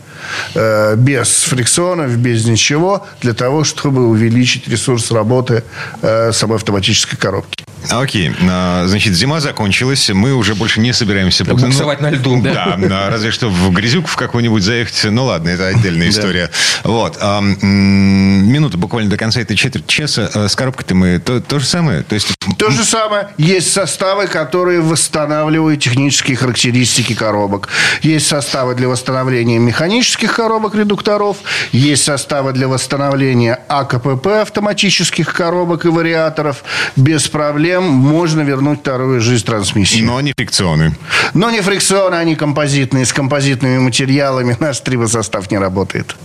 э, 0.54 0.96
без 0.96 1.28
фрикционов, 1.44 2.16
без 2.16 2.44
ничего, 2.46 3.06
для 3.20 3.34
того, 3.34 3.64
чтобы 3.64 4.08
увеличить 4.08 4.68
ресурс 4.68 5.10
работы 5.10 5.64
э, 6.02 6.32
самой 6.32 6.56
автоматической 6.56 7.18
коробки. 7.18 7.64
Окей. 7.90 8.32
А, 8.48 8.84
значит, 8.86 9.14
зима 9.14 9.40
закончилась. 9.40 10.08
Мы 10.10 10.34
уже 10.34 10.54
больше 10.54 10.80
не 10.80 10.92
собираемся... 10.92 11.44
Буксовать 11.44 12.00
ну, 12.00 12.08
на 12.08 12.12
льду. 12.12 12.40
Да, 12.42 12.76
да, 12.78 13.10
разве 13.10 13.30
что 13.30 13.48
в 13.48 13.72
грязюку 13.72 14.08
в 14.08 14.16
какую-нибудь 14.16 14.62
заехать. 14.62 15.04
Ну, 15.04 15.24
ладно, 15.24 15.50
это 15.50 15.66
отдельная 15.66 16.08
история. 16.10 16.50
Вот. 16.84 17.18
А, 17.20 17.40
минута 17.40 18.78
буквально 18.78 19.10
до 19.10 19.16
конца 19.16 19.40
этой 19.40 19.56
четверти 19.56 19.86
часа. 19.86 20.30
А, 20.34 20.48
с 20.48 20.56
коробкой-то 20.56 20.94
мы 20.94 21.18
то, 21.18 21.40
то 21.40 21.58
же 21.58 21.66
самое? 21.66 22.02
То, 22.02 22.14
есть... 22.14 22.34
то 22.58 22.70
же 22.70 22.84
самое. 22.84 23.28
Есть 23.38 23.72
составы, 23.72 24.26
которые 24.26 24.80
восстанавливают 24.80 25.80
технические 25.80 26.36
характеристики 26.36 27.14
коробок. 27.14 27.68
Есть 28.02 28.28
составы 28.28 28.74
для 28.74 28.88
восстановления 28.88 29.58
механических 29.58 30.34
коробок, 30.34 30.74
редукторов. 30.74 31.38
Есть 31.72 32.04
составы 32.04 32.52
для 32.52 32.68
восстановления 32.68 33.60
АКПП, 33.68 34.26
автоматических 34.26 35.32
коробок 35.32 35.84
и 35.84 35.88
вариаторов. 35.88 36.64
Без 36.96 37.28
проблем 37.28 37.71
проблем 37.72 37.84
можно 37.84 38.42
вернуть 38.42 38.80
вторую 38.80 39.20
жизнь 39.20 39.44
трансмиссии. 39.44 40.02
Но 40.02 40.20
не 40.20 40.32
фрикционы. 40.32 40.94
Но 41.34 41.50
не 41.50 41.60
фрикционы, 41.60 42.16
они 42.16 42.36
композитные. 42.36 43.04
С 43.04 43.12
композитными 43.12 43.78
материалами 43.78 44.56
наш 44.60 44.80
трибосостав 44.80 45.50
не 45.50 45.58
работает. 45.58 46.16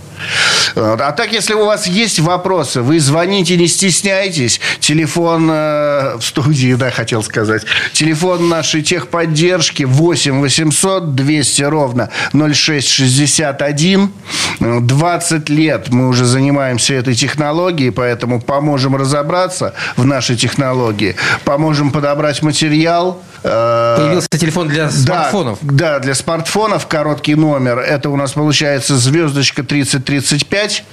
А 0.76 1.12
так, 1.12 1.32
если 1.32 1.54
у 1.54 1.66
вас 1.66 1.88
есть 1.88 2.20
вопросы, 2.20 2.82
вы 2.82 3.00
звоните, 3.00 3.58
не 3.58 3.68
стесняйтесь. 3.68 4.60
Телефон 4.80 5.50
э, 5.52 6.18
в 6.18 6.22
студии, 6.22 6.74
да, 6.76 6.92
хотел 6.92 7.24
сказать. 7.24 7.64
Телефон 7.94 8.50
нашей 8.50 8.84
техподдержки 8.84 9.84
8 9.84 10.40
800 10.42 11.16
200 11.16 11.62
ровно 11.64 12.10
0661. 12.34 14.12
20 14.60 15.50
лет 15.50 15.90
мы 15.90 16.08
уже 16.08 16.26
занимаемся 16.26 16.94
этой 16.94 17.16
технологией, 17.16 17.92
поэтому 17.92 18.42
поможем 18.42 18.96
разобраться 18.96 19.74
в 19.96 20.06
нашей 20.06 20.36
технологии, 20.36 21.16
поможем 21.44 21.92
подобрать 21.92 22.42
материал. 22.42 23.22
Э, 23.48 23.96
Появился 23.98 24.28
телефон 24.38 24.68
для 24.68 24.90
смартфонов. 24.90 25.60
Да, 25.62 25.94
да, 25.94 26.00
для 26.00 26.16
смартфонов 26.16 26.88
короткий 26.88 27.36
номер. 27.36 27.80
Это 27.80 28.10
у 28.10 28.16
нас 28.16 28.34
получается 28.34 28.98
звездочка 28.98 29.64
3035. 29.64 30.84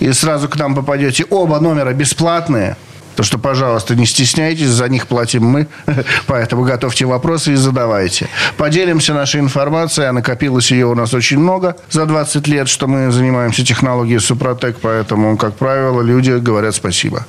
И 0.00 0.12
сразу 0.12 0.48
к 0.48 0.56
нам 0.56 0.74
попадете. 0.74 1.24
Оба 1.30 1.60
номера 1.60 1.92
бесплатные. 1.92 2.76
Так 3.16 3.26
что, 3.26 3.38
пожалуйста, 3.38 3.94
не 3.94 4.06
стесняйтесь, 4.06 4.68
за 4.68 4.88
них 4.88 5.06
платим 5.06 5.44
мы. 5.44 5.66
Поэтому 6.26 6.64
готовьте 6.64 7.06
вопросы 7.06 7.52
и 7.52 7.56
задавайте. 7.56 8.28
Поделимся 8.56 9.14
нашей 9.14 9.40
информацией, 9.40 10.08
а 10.08 10.12
накопилось 10.12 10.70
ее 10.70 10.86
у 10.86 10.94
нас 10.94 11.14
очень 11.14 11.38
много 11.38 11.76
за 11.90 12.06
20 12.06 12.46
лет, 12.48 12.68
что 12.68 12.86
мы 12.86 13.10
занимаемся 13.10 13.64
технологией 13.64 14.20
Супротек, 14.20 14.76
поэтому, 14.80 15.36
как 15.36 15.56
правило, 15.56 16.02
люди 16.02 16.32
говорят 16.32 16.74
спасибо. 16.74 17.26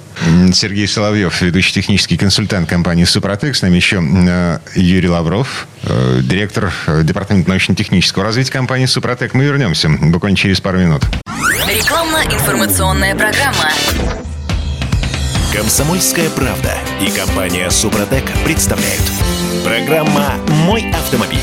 Сергей 0.53 0.87
Соловьев, 0.87 1.41
ведущий 1.41 1.73
технический 1.73 2.17
консультант 2.17 2.69
компании 2.69 3.03
«Супротек». 3.03 3.55
С 3.55 3.61
нами 3.61 3.75
еще 3.75 4.01
э, 4.01 4.59
Юрий 4.75 5.09
Лавров, 5.09 5.67
э, 5.83 6.21
директор 6.23 6.71
э, 6.87 7.03
департамента 7.03 7.49
научно-технического 7.49 8.23
развития 8.25 8.51
компании 8.51 8.85
«Супротек». 8.85 9.33
Мы 9.33 9.43
вернемся 9.43 9.89
буквально 9.89 10.37
через 10.37 10.61
пару 10.61 10.79
минут. 10.79 11.03
Рекламно-информационная 11.67 13.15
программа. 13.15 14.24
Комсомольская 15.55 16.29
правда 16.31 16.73
и 17.01 17.09
компания 17.17 17.69
«Супротек» 17.69 18.25
представляют. 18.43 19.01
Программа 19.63 20.33
«Мой 20.65 20.91
автомобиль». 20.91 21.39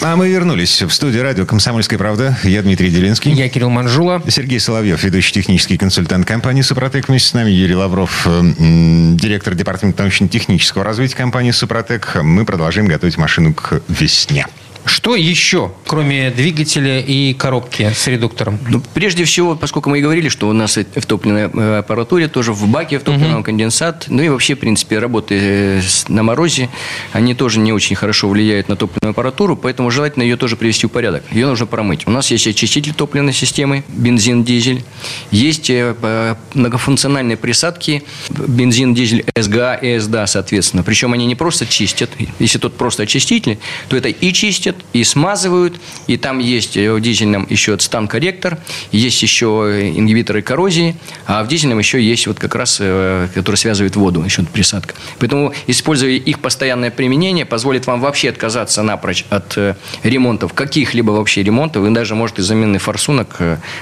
А 0.00 0.16
мы 0.16 0.30
вернулись 0.30 0.80
в 0.80 0.90
студию 0.90 1.22
радио 1.24 1.44
«Комсомольская 1.44 1.98
правда». 1.98 2.38
Я 2.42 2.62
Дмитрий 2.62 2.88
Делинский. 2.88 3.32
Я 3.32 3.50
Кирилл 3.50 3.68
Манжула. 3.68 4.22
Сергей 4.26 4.58
Соловьев, 4.60 5.04
ведущий 5.04 5.34
технический 5.34 5.76
консультант 5.76 6.26
компании 6.26 6.62
«Супротек». 6.62 7.08
Вместе 7.08 7.28
с 7.28 7.34
нами 7.34 7.50
Юрий 7.50 7.74
Лавров, 7.74 8.26
м, 8.26 9.18
директор 9.18 9.54
департамента 9.54 10.04
научно-технического 10.04 10.82
развития 10.82 11.16
компании 11.16 11.50
«Супротек». 11.50 12.16
Мы 12.22 12.46
продолжаем 12.46 12.88
готовить 12.88 13.18
машину 13.18 13.52
к 13.52 13.82
весне. 13.88 14.46
Что 14.84 15.16
еще, 15.16 15.72
кроме 15.86 16.30
двигателя 16.30 17.00
и 17.00 17.34
коробки 17.34 17.92
с 17.94 18.06
редуктором? 18.06 18.58
Ну, 18.68 18.82
прежде 18.94 19.24
всего, 19.24 19.54
поскольку 19.56 19.90
мы 19.90 19.98
и 19.98 20.02
говорили, 20.02 20.28
что 20.28 20.48
у 20.48 20.52
нас 20.52 20.78
и 20.78 20.84
в 20.84 21.06
топливной 21.06 21.50
э, 21.52 21.78
аппаратуре, 21.78 22.28
тоже 22.28 22.52
в 22.52 22.66
баке 22.66 22.98
в 22.98 23.02
топливном 23.02 23.42
конденсат, 23.42 24.06
ну 24.08 24.22
и 24.22 24.28
вообще, 24.28 24.54
в 24.54 24.58
принципе, 24.58 24.98
работы 24.98 25.38
э, 25.40 25.80
на 26.08 26.22
морозе, 26.22 26.68
они 27.12 27.34
тоже 27.34 27.60
не 27.60 27.72
очень 27.72 27.96
хорошо 27.96 28.28
влияют 28.28 28.68
на 28.68 28.76
топливную 28.76 29.10
аппаратуру, 29.12 29.56
поэтому 29.56 29.90
желательно 29.90 30.22
ее 30.22 30.36
тоже 30.36 30.56
привести 30.56 30.86
в 30.86 30.90
порядок. 30.90 31.24
Ее 31.30 31.46
нужно 31.46 31.66
промыть. 31.66 32.06
У 32.06 32.10
нас 32.10 32.30
есть 32.30 32.46
очиститель 32.46 32.94
топливной 32.94 33.32
системы, 33.32 33.84
бензин, 33.88 34.44
дизель. 34.44 34.84
Есть 35.30 35.70
э, 35.70 36.36
многофункциональные 36.54 37.36
присадки, 37.36 38.02
бензин, 38.30 38.94
дизель, 38.94 39.24
СГА 39.36 39.74
и 39.74 39.98
СДА, 39.98 40.26
соответственно. 40.26 40.82
Причем 40.82 41.12
они 41.12 41.26
не 41.26 41.34
просто 41.34 41.66
чистят. 41.66 42.10
Если 42.38 42.58
тот 42.58 42.76
просто 42.76 43.04
очиститель, 43.04 43.58
то 43.88 43.96
это 43.96 44.08
и 44.08 44.32
чистят, 44.32 44.69
и 44.92 45.04
смазывают, 45.04 45.80
и 46.06 46.16
там 46.16 46.38
есть 46.38 46.76
э, 46.76 46.92
в 46.92 47.00
дизельном 47.00 47.46
еще 47.48 47.78
стан-корректор, 47.78 48.58
есть 48.92 49.22
еще 49.22 49.66
э, 49.68 49.88
ингибиторы 49.90 50.42
коррозии, 50.42 50.96
а 51.26 51.42
в 51.42 51.48
дизельном 51.48 51.78
еще 51.78 52.02
есть 52.02 52.26
вот 52.26 52.38
как 52.38 52.54
раз, 52.54 52.78
э, 52.80 53.28
который 53.34 53.56
связывает 53.56 53.96
воду, 53.96 54.22
еще 54.22 54.42
присадка. 54.42 54.94
Поэтому, 55.18 55.52
используя 55.66 56.10
их 56.10 56.40
постоянное 56.40 56.90
применение, 56.90 57.44
позволит 57.44 57.86
вам 57.86 58.00
вообще 58.00 58.30
отказаться 58.30 58.82
напрочь 58.82 59.24
от 59.30 59.56
ремонтов, 60.02 60.52
каких-либо 60.52 61.12
вообще 61.12 61.42
ремонтов, 61.42 61.86
и 61.86 61.90
даже 61.90 62.14
может 62.14 62.38
и 62.38 62.42
замены 62.42 62.78
форсунок 62.78 63.38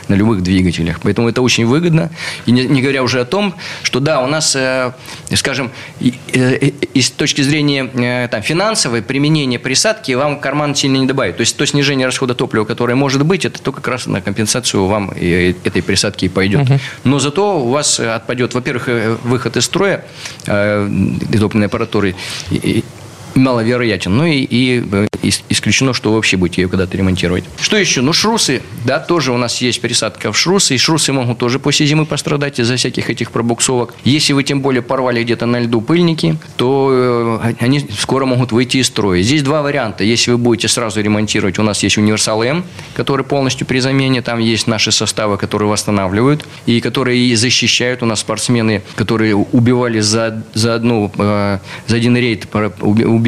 на 0.09 0.15
любых 0.15 0.43
двигателях. 0.43 1.01
Поэтому 1.01 1.29
это 1.29 1.43
очень 1.43 1.67
выгодно. 1.67 2.11
И 2.47 2.53
не, 2.53 2.65
не 2.65 2.83
говоря 2.83 3.03
уже 3.03 3.21
о 3.21 3.25
том, 3.25 3.55
что 3.83 4.01
да, 4.01 4.21
у 4.21 4.27
нас, 4.27 4.57
скажем, 5.35 5.71
и, 6.01 6.15
и 6.95 7.01
с 7.01 7.11
точки 7.11 7.43
зрения 7.43 8.29
там, 8.29 8.43
финансовой, 8.43 9.03
применение 9.03 9.59
присадки 9.59 10.13
вам 10.13 10.41
карман 10.41 10.75
сильно 10.79 10.97
не 10.97 11.07
добавит. 11.07 11.37
То 11.37 11.43
есть 11.43 11.57
то 11.57 11.67
снижение 11.67 12.07
расхода 12.07 12.35
топлива, 12.35 12.65
которое 12.65 12.95
может 12.95 13.25
быть, 13.27 13.45
это 13.45 13.61
то 13.63 13.73
как 13.73 13.87
раз 13.89 14.07
на 14.07 14.21
компенсацию 14.21 14.87
вам 14.87 15.11
и 15.11 15.55
этой 15.65 15.83
присадки 15.83 16.25
и 16.27 16.29
пойдет. 16.29 16.67
Но 17.05 17.19
зато 17.19 17.61
у 17.61 17.69
вас 17.69 18.01
отпадет, 18.01 18.55
во-первых, 18.55 18.89
э, 18.89 19.17
выход 19.25 19.57
из 19.57 19.65
строя 19.65 20.05
э, 20.47 20.89
топливной 21.41 21.67
аппаратуры, 21.67 22.15
и- 22.51 22.85
маловероятен. 23.35 24.17
Ну 24.17 24.27
и, 24.27 24.39
и, 24.43 24.83
э, 24.91 25.07
ис- 25.23 25.43
исключено, 25.49 25.93
что 25.95 26.13
вообще 26.13 26.37
будете 26.37 26.63
ее 26.63 26.69
когда-то 26.69 26.97
ремонтировать. 26.97 27.45
Что 27.61 27.77
еще? 27.77 28.01
Ну, 28.01 28.13
шрусы, 28.13 28.63
да, 28.85 28.99
тоже 28.99 29.33
у 29.33 29.37
нас 29.37 29.61
есть 29.61 29.81
пересадка 29.81 30.33
в 30.33 30.39
шрусы, 30.39 30.75
и 30.75 30.79
шрусы 30.79 31.13
могут 31.13 31.39
тоже 31.39 31.59
после 31.59 31.87
зимы 31.87 32.07
пострадать 32.07 32.59
из-за 32.61 32.77
всяких 32.77 33.11
этих 33.11 33.31
пробуксовок. 33.31 33.95
Если 34.05 34.33
вы 34.33 34.45
тем 34.45 34.61
более 34.61 34.83
порвали 34.83 35.23
где-то 35.23 35.47
на 35.47 35.61
льду 35.61 35.81
пыльники, 35.81 36.39
то 36.57 37.41
э, 37.43 37.55
они 37.61 37.87
скоро 37.99 38.25
могут 38.27 38.53
выйти 38.53 38.79
из 38.79 38.87
строя. 38.87 39.23
Здесь 39.23 39.43
два 39.43 39.63
варианта. 39.63 40.05
Если 40.05 40.31
вы 40.31 40.39
будете 40.39 40.69
сразу 40.69 41.01
ремонтировать, 41.01 41.59
у 41.59 41.63
нас 41.63 41.83
есть 41.83 41.99
универсал 41.99 42.43
М, 42.43 42.65
который 42.95 43.25
полностью 43.25 43.67
при 43.67 43.79
замене, 43.81 44.23
там 44.23 44.39
есть 44.39 44.67
наши 44.67 44.93
составы, 44.93 45.37
которые 45.39 45.69
восстанавливают 45.69 46.47
и 46.67 46.81
которые 46.81 47.19
и 47.19 47.35
защищают. 47.35 48.03
У 48.03 48.07
нас 48.07 48.21
спортсмены, 48.21 48.83
которые 48.97 49.35
убивали 49.35 50.01
за, 50.01 50.45
за 50.55 50.75
одну, 50.75 51.11
э, 51.19 51.59
за 51.87 51.97
один 51.97 52.17
рейд, 52.17 52.49
пора- 52.49 52.73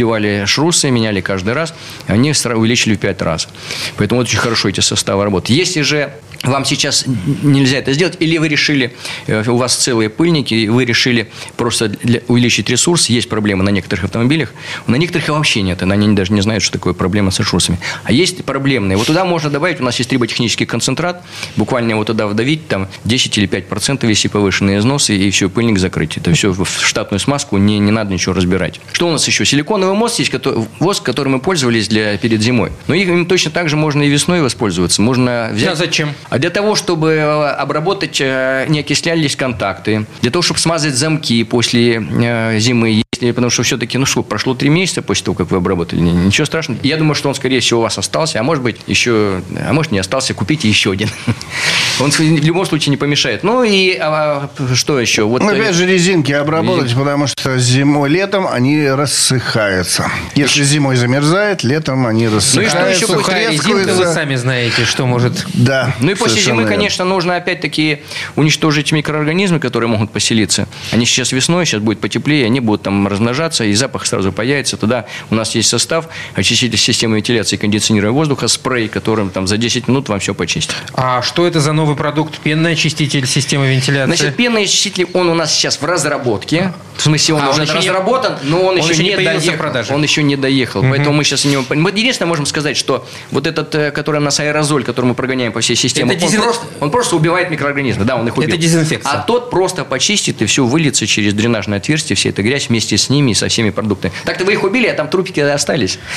убивали 0.03 0.45
шрусы, 0.47 0.91
меняли 0.91 1.21
каждый 1.21 1.55
раз, 1.55 1.75
они 2.07 2.31
увеличили 2.31 2.95
в 2.95 2.99
пять 2.99 3.23
раз. 3.23 3.49
Поэтому 3.97 4.21
вот 4.21 4.29
очень 4.29 4.39
хорошо 4.39 4.69
эти 4.69 4.81
составы 4.81 5.25
работают. 5.25 5.59
Если 5.59 5.83
же 5.83 6.13
вам 6.43 6.65
сейчас 6.65 7.05
нельзя 7.43 7.79
это 7.79 7.93
сделать, 7.93 8.17
или 8.19 8.39
вы 8.39 8.49
решили, 8.49 8.95
э, 9.27 9.45
у 9.47 9.57
вас 9.57 9.75
целые 9.77 10.09
пыльники, 10.09 10.55
и 10.55 10.69
вы 10.69 10.85
решили 10.85 11.31
просто 11.57 11.89
для- 11.89 12.23
увеличить 12.29 12.71
ресурс, 12.71 13.07
есть 13.11 13.29
проблемы 13.29 13.63
на 13.63 13.69
некоторых 13.71 14.05
автомобилях, 14.05 14.53
на 14.87 14.97
некоторых 14.97 15.29
вообще 15.29 15.63
нет, 15.63 15.83
они 15.83 16.15
даже 16.15 16.33
не 16.33 16.41
знают, 16.41 16.63
что 16.63 16.73
такое 16.73 16.95
проблема 16.95 17.31
с 17.31 17.39
ресурсами. 17.41 17.79
А 18.05 18.13
есть 18.13 18.45
проблемные. 18.45 18.97
Вот 18.97 19.07
туда 19.07 19.25
можно 19.25 19.51
добавить, 19.51 19.81
у 19.81 19.85
нас 19.85 19.99
есть 19.99 20.11
триботехнический 20.11 20.65
концентрат, 20.67 21.23
буквально 21.57 21.91
его 21.91 22.05
туда 22.05 22.27
вдавить, 22.27 22.69
там 22.69 22.89
10 23.05 23.37
или 23.39 23.47
5 23.47 23.69
процентов, 23.69 24.09
если 24.09 24.29
повышенные 24.29 24.79
износы, 24.79 25.17
и 25.17 25.31
все, 25.31 25.49
пыльник 25.51 25.79
закрыть. 25.79 26.17
Это 26.17 26.33
все 26.33 26.53
в 26.53 26.67
штатную 26.83 27.21
смазку, 27.21 27.59
не, 27.59 27.79
не 27.79 27.91
надо 27.91 28.13
ничего 28.13 28.35
разбирать. 28.35 28.81
Что 28.93 29.09
у 29.09 29.13
нас 29.13 29.27
еще? 29.27 29.45
Силиконовый 29.45 29.95
мост 29.95 30.19
есть, 30.19 30.31
кото- 30.33 30.67
воск, 30.79 31.03
которым 31.03 31.33
мы 31.35 31.41
пользовались 31.41 31.89
для, 31.89 32.17
перед 32.17 32.41
зимой. 32.41 32.71
Но 32.87 32.95
их 32.95 33.09
им 33.09 33.27
точно 33.27 33.51
так 33.51 33.69
же 33.69 33.77
можно 33.77 34.03
и 34.03 34.09
весной 34.09 34.41
воспользоваться. 34.41 35.03
Можно 35.03 35.51
взять... 35.53 35.71
А 35.71 35.77
зачем? 35.77 36.15
А 36.31 36.39
для 36.39 36.51
того, 36.51 36.77
чтобы 36.77 37.11
э, 37.11 37.51
обработать, 37.63 38.21
э, 38.21 38.67
не 38.69 38.81
окислялись 38.81 39.35
контакты, 39.35 40.07
для 40.23 40.31
того, 40.31 40.43
чтобы 40.43 40.61
смазать 40.61 40.95
замки 40.95 41.43
после 41.43 41.97
э, 41.97 42.59
зимы, 42.59 43.03
если, 43.21 43.33
потому 43.33 43.51
что 43.51 43.63
все-таки, 43.63 43.99
ну 43.99 44.07
что, 44.07 44.23
прошло 44.23 44.55
три 44.55 44.69
месяца 44.69 45.03
после 45.03 45.25
того, 45.25 45.35
как 45.37 45.51
вы 45.51 45.59
обработали, 45.59 46.01
ни- 46.01 46.11
ничего 46.11 46.45
страшного. 46.47 46.81
Я 46.83 46.97
думаю, 46.97 47.15
что 47.15 47.29
он, 47.29 47.35
скорее 47.35 47.61
всего, 47.61 47.81
у 47.81 47.83
вас 47.83 47.99
остался, 47.99 48.41
а 48.41 48.43
может 48.43 48.63
быть, 48.65 48.77
еще, 48.87 49.43
а 49.57 49.73
может, 49.73 49.93
не 49.93 49.99
остался, 49.99 50.35
купите 50.35 50.69
еще 50.69 50.93
один. 50.93 51.09
Он 52.01 52.11
в 52.11 52.19
любом 52.21 52.65
случае 52.65 52.91
не 52.91 52.97
помешает. 52.97 53.43
Ну 53.43 53.63
и 53.63 53.95
а, 54.01 54.49
что 54.75 54.99
еще? 54.99 55.25
Вот, 55.25 55.43
Ну, 55.43 55.49
опять 55.51 55.75
же, 55.75 55.87
резинки 55.87 56.33
обработать, 56.33 56.95
потому 56.95 57.27
что 57.27 57.59
зимой, 57.59 58.09
летом 58.09 58.47
они 58.47 58.89
рассыхаются. 58.89 60.11
Если 60.35 60.65
зимой 60.65 60.97
замерзает, 60.97 61.63
летом 61.63 62.07
они 62.07 62.27
рассыхаются, 62.29 62.79
еще 62.89 63.07
после 63.07 63.19
Сухая 63.19 63.51
резинка, 63.51 63.93
вы 63.95 64.05
сами 64.07 64.37
знаете, 64.37 64.85
что 64.87 65.07
может... 65.07 65.45
Да, 65.55 65.95
Ну 66.01 66.11
и 66.13 66.15
после 66.15 66.41
зимы, 66.41 66.63
верно. 66.63 66.75
конечно, 66.75 67.05
нужно 67.05 67.37
опять-таки 67.37 68.03
уничтожить 68.37 68.93
микроорганизмы, 68.93 69.61
которые 69.61 69.89
могут 69.91 70.11
поселиться. 70.11 70.69
Они 70.93 71.05
сейчас 71.05 71.33
весной, 71.33 71.67
сейчас 71.67 71.83
будет 71.83 72.01
потеплее, 72.01 72.47
они 72.47 72.61
будут 72.61 72.83
там 72.83 73.07
размножаться, 73.11 73.65
и 73.65 73.73
запах 73.75 74.07
сразу 74.07 74.33
появится. 74.33 74.77
Тогда 74.77 75.07
у 75.31 75.35
нас 75.35 75.55
есть 75.55 75.69
состав, 75.69 76.09
очиститель 76.35 76.79
системы 76.79 77.17
вентиляции 77.17 77.57
и 77.57 77.59
кондиционирования 77.59 78.15
воздуха, 78.17 78.49
спрей, 78.49 78.89
которым 78.89 79.31
там 79.31 79.47
за 79.47 79.57
10 79.57 79.89
минут 79.89 80.09
вам 80.09 80.21
все 80.21 80.35
почистит. 80.35 80.75
А 80.95 81.23
что 81.23 81.47
это 81.47 81.61
за 81.61 81.73
новый 81.73 81.97
продукт? 81.97 82.39
Пенный 82.39 82.73
очиститель 82.73 83.27
системы 83.27 83.69
вентиляции? 83.71 84.15
Значит, 84.17 84.37
пенный 84.37 84.63
очиститель, 84.65 85.07
он 85.13 85.29
у 85.29 85.35
нас 85.35 85.53
сейчас 85.55 85.81
в 85.81 85.85
разработке. 85.85 86.73
В 86.97 87.03
смысле, 87.03 87.35
он 87.35 87.43
А, 87.43 87.49
он 87.51 87.61
уже 87.61 87.73
не- 87.73 87.79
разработан, 87.79 88.37
но 88.43 88.61
он, 88.61 88.67
он 88.75 88.77
еще, 88.79 88.93
еще 88.93 89.03
не 89.03 89.09
не 89.11 89.17
в 89.17 89.25
доехал. 89.25 89.57
продаже. 89.59 89.95
Он 89.95 90.03
еще 90.03 90.23
не 90.23 90.37
доехал. 90.37 90.83
Поэтому 90.83 91.13
мы 91.17 91.25
сейчас 91.25 91.45
о 91.47 91.49
нем... 91.49 91.65
Мы 91.71 91.91
единственное 91.91 92.29
можем 92.29 92.45
сказать, 92.45 92.77
что 92.77 93.07
вот 93.31 93.47
этот, 93.47 93.75
э, 93.75 93.91
который 93.91 94.21
у 94.21 94.25
нас 94.25 94.39
аэрозоль, 94.39 94.85
который 94.85 95.07
мы 95.07 95.15
прогоняем 95.15 95.53
по 95.53 95.61
всей 95.61 95.77
системе, 95.77 96.15
Это 96.15 96.27
он, 96.27 96.31
дезин- 96.31 96.43
просто, 96.43 96.67
он 96.81 96.91
просто 96.91 97.17
убивает 97.17 97.51
микроорганизмы. 97.51 98.05
Да, 98.05 98.17
он 98.17 98.29
их 98.29 98.37
убил. 98.37 98.49
Это 98.51 98.59
дезинфекция. 98.59 99.11
А 99.13 99.23
тот 99.23 99.51
просто 99.51 99.85
почистит 99.87 100.43
и 100.43 100.47
все 100.47 100.65
выльется 100.67 101.07
через 101.07 101.33
дренажное 101.33 101.79
отверстие, 101.79 102.17
вся 102.17 102.29
эта 102.29 102.43
грязь 102.43 102.69
вместе 102.69 102.99
с 103.01 103.11
ними 103.11 103.33
и 103.33 103.35
со 103.35 103.49
всеми 103.49 103.71
продуктами. 103.71 104.13
Так-то 104.25 104.45
вы 104.45 104.53
их 104.53 104.63
убили, 104.65 104.87
а 104.87 104.95
там 104.95 105.09
трупики 105.09 105.41
остались. 105.41 105.99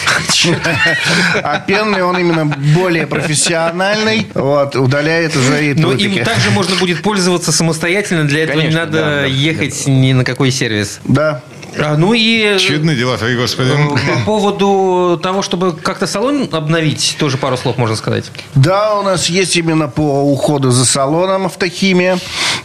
А 1.44 1.60
пенный, 1.60 2.04
он 2.04 2.18
именно 2.18 2.46
более 2.46 3.08
профессиональный. 3.08 4.28
Вот, 4.34 4.76
удаляет 4.76 5.36
уже 5.36 5.72
и 5.72 5.74
Но 5.74 5.90
трупики. 5.90 6.20
им 6.20 6.26
также 6.26 6.52
можно 6.52 6.76
будет 6.76 7.02
пользоваться 7.02 7.52
самостоятельно. 7.52 8.26
Для 8.26 8.44
этого 8.44 8.62
не 8.62 8.70
надо 8.74 9.26
ехать 9.26 9.88
ни 9.88 10.14
на 10.14 10.24
какой 10.24 10.52
сервис. 10.52 11.00
Да. 11.04 11.42
А, 11.80 11.96
ну 11.98 12.14
и... 12.14 12.58
Чудные 12.60 12.96
дела 12.96 13.18
твои, 13.18 13.36
господи. 13.36 13.70
э, 13.72 14.16
По 14.20 14.26
поводу 14.26 15.20
того, 15.22 15.42
чтобы 15.42 15.74
как-то 15.74 16.08
салон 16.08 16.48
обновить, 16.52 17.16
тоже 17.20 17.38
пару 17.38 17.58
слов 17.58 17.78
можно 17.78 17.96
сказать. 17.96 18.32
Да, 18.56 18.96
у 19.00 19.04
нас 19.04 19.28
есть 19.28 19.56
именно 19.56 19.88
по 19.88 20.24
уходу 20.24 20.72
за 20.72 20.86
салоном 20.86 21.46
автохимия. 21.46 22.18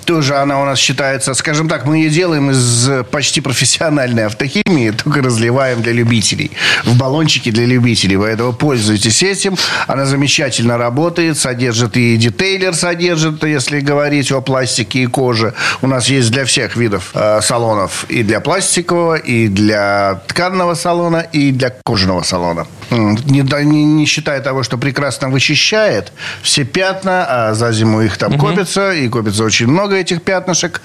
Тоже 0.04 0.36
она 0.36 0.60
у 0.60 0.64
нас 0.64 0.78
считается, 0.78 1.34
скажем 1.34 1.68
так, 1.68 1.84
мы 1.84 1.98
ее 1.98 2.10
делаем 2.10 2.50
из 2.50 2.88
почти 3.10 3.40
профессиональной 3.40 4.26
автохимии, 4.26 4.90
только 4.90 5.22
разливаем 5.22 5.82
для 5.82 5.92
любителей. 5.92 6.50
В 6.84 6.96
баллончике 6.96 7.50
для 7.50 7.66
любителей. 7.66 8.16
Поэтому 8.16 8.52
пользуйтесь 8.52 9.22
этим. 9.22 9.56
Она 9.86 10.06
замечательно 10.06 10.78
работает, 10.78 11.36
содержит 11.38 11.96
и 11.96 12.16
детейлер 12.16 12.74
содержит, 12.74 13.44
если 13.44 13.80
говорить 13.80 14.32
о 14.32 14.40
пластике 14.40 15.00
и 15.02 15.06
коже. 15.06 15.54
У 15.82 15.86
нас 15.86 16.08
есть 16.08 16.30
для 16.30 16.44
всех 16.44 16.76
видов 16.76 17.10
э, 17.14 17.40
салонов. 17.42 18.04
И 18.08 18.22
для 18.22 18.40
пластикового, 18.40 18.97
и 19.16 19.48
для 19.48 20.20
тканного 20.28 20.74
салона, 20.74 21.24
и 21.34 21.52
для 21.52 21.70
кожаного 21.84 22.22
салона. 22.22 22.66
Не, 22.90 23.42
не- 23.64 23.84
не 23.84 24.06
считая 24.06 24.40
того, 24.40 24.62
что 24.62 24.78
прекрасно 24.78 25.28
вычищает 25.28 26.12
все 26.42 26.64
пятна, 26.64 27.26
а 27.28 27.54
за 27.54 27.72
зиму 27.72 28.00
их 28.02 28.16
там 28.16 28.32
копится, 28.38 28.92
и 28.92 29.08
копится 29.08 29.44
очень 29.44 29.66
много 29.68 29.94
этих 29.96 30.22
пятнышек. 30.22 30.80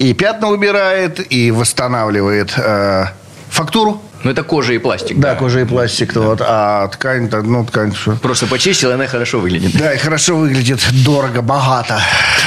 И 0.00 0.14
пятна 0.14 0.48
убирает, 0.48 1.32
и 1.32 1.50
восстанавливает 1.50 2.54
э, 2.56 3.04
фактуру. 3.50 4.00
Ну, 4.24 4.30
это 4.30 4.42
кожа 4.42 4.72
и 4.72 4.78
пластик. 4.78 5.18
Да, 5.18 5.34
кожа 5.34 5.60
и 5.60 5.64
пластик. 5.64 6.14
Вот, 6.16 6.40
а 6.44 6.88
ткань-то, 6.88 7.42
ну, 7.42 7.64
ткань... 7.64 7.94
что- 7.94 8.12
Просто 8.16 8.46
почистил, 8.46 8.90
и 8.90 8.94
она 8.94 9.06
хорошо 9.06 9.38
выглядит. 9.40 9.72
да, 9.76 9.92
и 9.94 9.98
хорошо 9.98 10.36
выглядит, 10.36 10.80
дорого, 11.04 11.42
богато. 11.42 12.00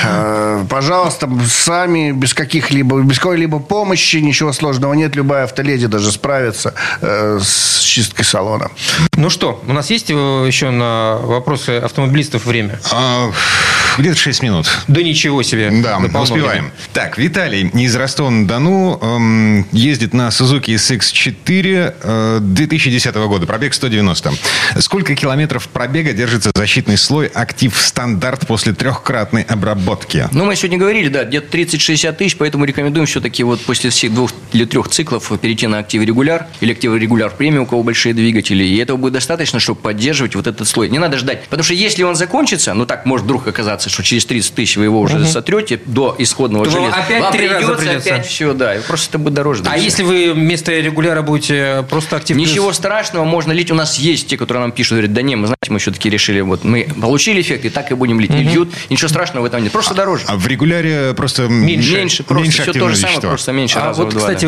Э, 0.03 0.65
Пожалуйста, 0.69 1.29
сами, 1.47 2.11
без 2.11 2.33
каких-либо, 2.33 3.01
без 3.01 3.17
какой-либо 3.19 3.59
помощи, 3.59 4.17
ничего 4.17 4.53
сложного 4.53 4.93
нет. 4.93 5.15
Любая 5.15 5.43
автоледи 5.45 5.87
даже 5.87 6.11
справится 6.11 6.73
э, 7.01 7.39
с 7.41 7.79
чисткой 7.79 8.25
салона. 8.25 8.69
Ну 9.15 9.29
что, 9.29 9.61
у 9.67 9.73
нас 9.73 9.89
есть 9.89 10.09
э, 10.09 10.13
еще 10.13 10.69
на 10.71 11.17
вопросы 11.21 11.77
автомобилистов 11.77 12.45
время? 12.45 12.79
А, 12.91 13.31
Где-то 13.97 14.17
6 14.17 14.43
минут. 14.43 14.67
Да 14.87 15.01
ничего 15.03 15.43
себе. 15.43 15.69
Да, 15.83 15.95
полно 15.99 16.21
успеваем. 16.21 16.51
времени. 16.51 16.71
Так, 16.93 17.17
Виталий 17.17 17.67
из 17.73 17.95
Ростова-на-Дону 17.95 18.99
эм, 19.01 19.67
ездит 19.71 20.13
на 20.13 20.29
Suzuki 20.29 20.75
SX4 20.75 21.60
э, 21.67 22.39
2010 22.41 23.15
года, 23.15 23.45
пробег 23.45 23.73
190. 23.73 24.31
Сколько 24.79 25.15
километров 25.15 25.67
пробега 25.69 26.13
держится 26.13 26.51
защитный 26.55 26.97
слой 26.97 27.27
актив 27.27 27.75
стандарт 27.79 28.47
после 28.47 28.73
трехкратной 28.73 29.43
обработки? 29.43 30.27
Ну, 30.31 30.45
мы 30.45 30.55
сегодня 30.55 30.77
говорили, 30.77 31.07
да, 31.09 31.23
где-то 31.23 31.57
30-60 31.57 32.13
тысяч, 32.13 32.37
поэтому 32.37 32.65
рекомендуем 32.65 33.05
все-таки 33.05 33.43
вот 33.43 33.61
после 33.61 33.89
всех 33.89 34.13
двух 34.13 34.31
или 34.53 34.65
трех 34.65 34.89
циклов 34.89 35.31
перейти 35.39 35.67
на 35.67 35.79
актив 35.79 36.03
регуляр 36.03 36.47
или 36.59 36.71
актив 36.71 36.93
регуляр 36.95 37.31
премиум, 37.31 37.63
у 37.63 37.67
кого 37.67 37.83
большие 37.83 38.13
двигатели. 38.13 38.63
И 38.63 38.77
этого 38.77 38.97
будет 38.97 39.13
достаточно, 39.13 39.59
чтобы 39.59 39.79
поддерживать 39.81 40.35
вот 40.35 40.47
этот 40.47 40.67
слой. 40.67 40.89
Не 40.89 40.99
надо 40.99 41.17
ждать. 41.17 41.43
Потому 41.45 41.63
что 41.63 41.73
если 41.73 42.03
он 42.03 42.15
закончится, 42.15 42.73
ну 42.73 42.85
так 42.85 43.05
может 43.05 43.25
вдруг 43.25 43.47
оказаться, 43.47 43.89
что 43.89 44.03
через 44.03 44.25
30 44.25 44.53
тысяч 44.53 44.77
вы 44.77 44.85
его 44.85 44.99
уже 45.01 45.25
сотрете 45.25 45.79
до 45.85 46.15
исходного 46.17 46.65
То 46.65 46.71
железа. 46.71 46.95
опять 46.95 47.21
Вам 47.21 47.31
три 47.33 47.47
раза 47.47 47.59
придется 47.67 47.85
придется. 47.85 48.13
опять 48.15 48.27
все, 48.27 48.53
да. 48.53 48.75
и 48.75 48.81
Просто 48.81 49.09
это 49.09 49.17
будет 49.19 49.33
дороже. 49.33 49.63
А 49.67 49.77
если 49.77 50.03
вы 50.03 50.33
вместо 50.33 50.71
регуляра 50.71 51.21
будете 51.21 51.50
просто 51.89 52.17
актив 52.17 52.35
плюс? 52.37 52.49
Ничего 52.49 52.73
страшного, 52.73 53.25
можно 53.25 53.51
лить. 53.51 53.71
У 53.71 53.75
нас 53.75 53.97
есть 53.97 54.27
те, 54.27 54.37
которые 54.37 54.61
нам 54.61 54.71
пишут, 54.71 54.93
говорят, 54.93 55.13
да 55.13 55.21
не, 55.21 55.35
мы, 55.35 55.47
знаете, 55.47 55.69
мы 55.71 55.79
все-таки 55.79 56.09
решили, 56.09 56.41
вот 56.41 56.63
мы 56.63 56.87
получили 56.99 57.41
эффект, 57.41 57.65
и 57.65 57.69
так 57.69 57.91
и 57.91 57.95
будем 57.95 58.19
лить. 58.19 58.31
И 58.31 58.43
льют. 58.43 58.71
Ничего 58.89 59.07
страшного 59.09 59.43
в 59.43 59.45
этом 59.47 59.63
нет. 59.63 59.71
Просто 59.71 59.93
дороже. 59.93 60.23
А 60.27 60.35
в 60.35 60.47
регуляре 60.47 61.13
просто 61.15 61.47
Меньше. 61.47 61.95
Меньше, 61.95 62.23
просто 62.23 62.51
все 62.63 62.73
то 62.73 62.89
же 62.89 62.95
самое, 62.95 62.95
вещества. 62.95 63.29
просто 63.29 63.51
меньше 63.51 63.79
А 63.79 63.93
вот, 63.93 64.07
в 64.07 64.11
два, 64.11 64.19
кстати, 64.21 64.47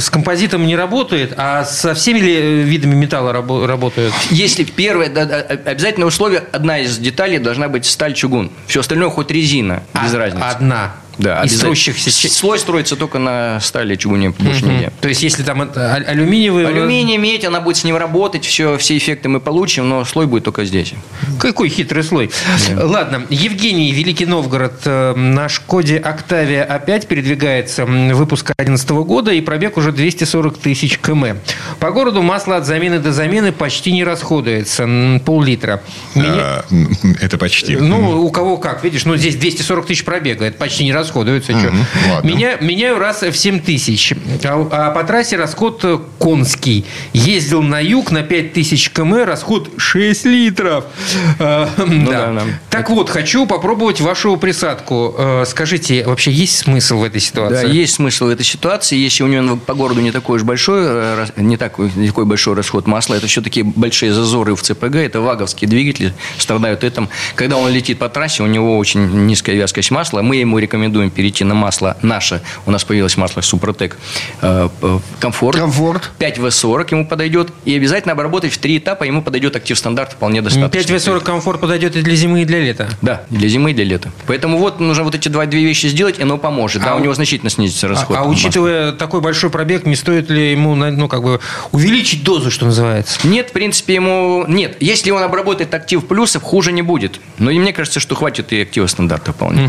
с 0.00 0.10
композитом 0.10 0.66
не 0.66 0.76
работает, 0.76 1.34
а 1.36 1.64
со 1.64 1.94
всеми 1.94 2.18
ли 2.20 2.34
э, 2.34 2.62
видами 2.62 2.94
металла 2.94 3.32
рабо- 3.32 3.66
работают? 3.66 4.12
Если 4.30 4.64
первое, 4.64 5.08
да, 5.08 5.24
да, 5.24 5.36
обязательное 5.40 6.08
условие, 6.08 6.42
одна 6.52 6.78
из 6.80 6.98
деталей 6.98 7.38
должна 7.38 7.68
быть 7.68 7.84
сталь-чугун. 7.86 8.50
Все 8.66 8.80
остальное 8.80 9.10
хоть 9.10 9.30
резина, 9.30 9.82
без 10.02 10.14
А- 10.14 10.18
разницы. 10.18 10.44
Одна. 10.44 10.92
Да, 11.20 11.42
Из 11.44 11.52
частей. 11.96 12.30
Слой 12.30 12.58
строится 12.58 12.96
только 12.96 13.18
на 13.18 13.60
стали, 13.60 13.94
чугуне, 13.96 14.30
больше 14.30 14.64
нигде. 14.64 14.92
То 15.00 15.08
есть, 15.08 15.22
если 15.22 15.42
там 15.42 15.62
а- 15.62 15.94
алюминиевый... 16.06 16.66
Алюминий, 16.66 17.16
медь, 17.18 17.44
она 17.44 17.60
будет 17.60 17.76
с 17.76 17.84
ним 17.84 17.96
работать, 17.96 18.44
все, 18.44 18.78
все 18.78 18.96
эффекты 18.96 19.28
мы 19.28 19.40
получим, 19.40 19.88
но 19.88 20.04
слой 20.04 20.26
будет 20.26 20.44
только 20.44 20.64
здесь. 20.64 20.94
Какой 21.38 21.68
хитрый 21.68 22.02
слой. 22.02 22.30
Ладно, 22.74 23.26
Евгений, 23.30 23.92
Великий 23.92 24.26
Новгород. 24.26 24.80
э, 24.84 25.14
На 25.14 25.48
Шкоде 25.48 25.98
Октавия 25.98 26.64
опять 26.64 27.06
передвигается 27.06 27.84
выпуск 27.84 28.46
2011 28.56 28.90
года 29.06 29.32
и 29.32 29.40
пробег 29.40 29.76
уже 29.76 29.92
240 29.92 30.58
тысяч 30.58 30.98
км. 30.98 31.36
По 31.78 31.90
городу 31.90 32.22
масло 32.22 32.56
от 32.56 32.66
замены 32.66 32.98
до 32.98 33.12
замены 33.12 33.52
почти 33.52 33.92
не 33.92 34.04
расходуется. 34.04 34.88
Пол-литра. 35.24 35.82
Меня- 36.14 36.30
А, 36.30 36.64
Это 37.20 37.36
почти. 37.38 37.76
Ну, 37.76 38.22
у 38.22 38.30
кого 38.30 38.56
как, 38.56 38.82
видишь, 38.84 39.04
ну 39.04 39.16
здесь 39.16 39.36
240 39.36 39.86
тысяч 39.86 40.04
пробега, 40.04 40.44
это 40.46 40.56
почти 40.56 40.84
не 40.84 40.92
расходуется. 40.92 41.09
Чё. 41.52 41.70
Мгм, 41.70 41.86
ладно. 42.10 42.28
Меня, 42.28 42.56
меняю 42.60 42.98
раз 42.98 43.22
в 43.22 43.34
7 43.34 43.60
тысяч, 43.60 44.14
а, 44.44 44.68
а 44.70 44.90
по 44.90 45.04
трассе 45.04 45.36
расход 45.36 45.84
конский. 46.18 46.84
Ездил 47.12 47.62
на 47.62 47.80
юг 47.80 48.10
на 48.10 48.22
5 48.22 48.52
тысяч 48.52 48.90
км, 48.90 49.24
расход 49.24 49.70
6 49.76 50.24
литров. 50.26 50.84
А, 51.38 51.68
да, 51.76 52.32
да. 52.32 52.42
Так 52.68 52.90
вот, 52.90 53.10
хочу 53.10 53.46
попробовать 53.46 54.00
вашу 54.00 54.36
присадку. 54.36 55.14
Э, 55.18 55.44
Скажите, 55.46 56.04
вообще 56.04 56.30
есть 56.30 56.58
смысл 56.58 56.98
в 56.98 57.04
этой 57.04 57.20
ситуации? 57.20 57.66
Да, 57.66 57.72
есть 57.72 57.94
смысл 57.94 58.26
в 58.26 58.28
этой 58.28 58.44
ситуации. 58.44 58.96
Если 58.96 59.22
у 59.22 59.26
него 59.26 59.56
по 59.56 59.74
городу 59.74 60.00
не 60.00 60.12
такой 60.12 60.36
уж 60.36 60.42
большой, 60.42 60.82
э, 60.84 61.26
не 61.36 61.56
такой, 61.56 61.90
не 61.96 62.08
такой 62.08 62.24
большой 62.24 62.54
расход 62.54 62.86
масла, 62.86 63.14
это 63.14 63.26
все-таки 63.26 63.62
большие 63.62 64.12
зазоры 64.12 64.54
в 64.54 64.62
ЦПГ, 64.62 64.96
это 64.96 65.20
ваговские 65.20 65.68
двигатели, 65.68 66.14
страдают 66.38 66.84
этим. 66.84 67.08
Когда 67.34 67.56
он 67.56 67.70
летит 67.70 67.98
по 67.98 68.08
трассе, 68.08 68.42
у 68.42 68.46
него 68.46 68.78
очень 68.78 69.26
низкая 69.26 69.56
вязкость 69.56 69.90
масла. 69.90 70.22
Мы 70.22 70.36
ему 70.36 70.58
рекомендуем 70.58 70.89
перейти 70.90 71.44
на 71.44 71.54
масло 71.54 71.96
наше. 72.02 72.40
У 72.66 72.70
нас 72.70 72.84
появилось 72.84 73.16
масло 73.16 73.40
Супротек 73.40 73.96
э, 74.42 74.68
п- 74.80 75.00
Комфорт. 75.20 75.56
Комфорт. 75.58 76.10
5В40 76.18 76.86
ему 76.90 77.06
подойдет. 77.06 77.50
И 77.64 77.74
обязательно 77.76 78.12
обработать 78.12 78.52
в 78.52 78.58
три 78.58 78.78
этапа, 78.78 79.04
ему 79.04 79.22
подойдет 79.22 79.56
актив 79.56 79.78
стандарт 79.78 80.12
вполне 80.12 80.42
достаточно. 80.42 80.92
5В40 80.94 81.20
комфорт 81.20 81.60
подойдет 81.60 81.96
и 81.96 82.02
для 82.02 82.14
зимы, 82.16 82.42
и 82.42 82.44
для 82.44 82.60
лета. 82.60 82.88
Да, 83.02 83.22
для 83.30 83.48
зимы 83.48 83.70
и 83.70 83.74
для 83.74 83.84
лета. 83.84 84.10
Поэтому 84.26 84.58
вот 84.58 84.80
нужно 84.80 85.04
вот 85.04 85.14
эти 85.14 85.28
два, 85.28 85.46
две 85.46 85.64
вещи 85.64 85.86
сделать, 85.86 86.18
и 86.18 86.22
оно 86.22 86.38
поможет. 86.38 86.82
Да, 86.82 86.92
А 86.92 86.94
у 86.96 86.98
у- 86.98 87.02
него 87.02 87.14
значительно 87.14 87.50
снизится 87.50 87.86
А, 87.86 87.90
расход. 87.90 88.16
а 88.16 88.20
масла. 88.20 88.32
учитывая 88.32 88.92
такой 88.92 89.20
большой 89.20 89.50
пробег, 89.50 89.86
не 89.86 89.96
стоит 89.96 90.30
ли 90.30 90.52
ему, 90.52 90.74
ну, 90.74 91.08
как 91.08 91.22
бы, 91.22 91.40
увеличить 91.72 92.24
дозу, 92.24 92.50
что 92.50 92.66
называется? 92.66 93.26
Нет, 93.26 93.50
в 93.50 93.52
принципе, 93.52 93.94
ему... 93.94 94.44
Нет, 94.48 94.76
если 94.80 95.10
он 95.10 95.22
обработает 95.22 95.72
актив 95.74 96.04
плюсов, 96.06 96.42
хуже 96.42 96.72
не 96.72 96.82
будет. 96.82 97.20
Но 97.38 97.50
и 97.50 97.58
мне 97.58 97.72
кажется, 97.72 98.00
что 98.00 98.14
хватит 98.14 98.52
и 98.52 98.62
актива 98.62 98.86
стандарта 98.86 99.32
вполне. 99.32 99.68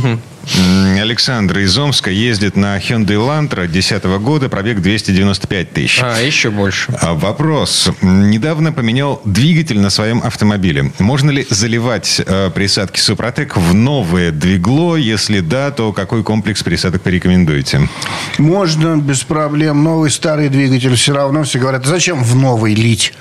М, 0.57 0.95
Александр 1.15 1.57
из 1.59 1.77
Омска 1.77 2.09
ездит 2.09 2.55
на 2.55 2.77
Hyundai 2.77 3.17
Elantra 3.17 3.67
2010 3.67 4.05
года, 4.21 4.47
пробег 4.47 4.79
295 4.81 5.73
тысяч. 5.73 5.99
А, 6.01 6.17
еще 6.21 6.51
больше. 6.51 6.93
А 7.01 7.13
Вопрос. 7.15 7.89
Недавно 8.01 8.71
поменял 8.71 9.21
двигатель 9.25 9.77
на 9.81 9.89
своем 9.89 10.21
автомобиле. 10.23 10.93
Можно 10.99 11.31
ли 11.31 11.45
заливать 11.49 12.21
э, 12.25 12.49
присадки 12.55 13.01
Супротек 13.01 13.57
в 13.57 13.73
новое 13.73 14.31
двигло? 14.31 14.95
Если 14.95 15.41
да, 15.41 15.71
то 15.71 15.91
какой 15.91 16.23
комплекс 16.23 16.63
присадок 16.63 17.01
порекомендуете? 17.01 17.89
Можно 18.37 18.95
без 18.95 19.23
проблем. 19.23 19.83
Новый 19.83 20.11
старый 20.11 20.47
двигатель 20.47 20.95
все 20.95 21.13
равно. 21.13 21.43
Все 21.43 21.59
говорят, 21.59 21.85
зачем 21.85 22.23
в 22.23 22.35
новый 22.37 22.73
лить? 22.73 23.13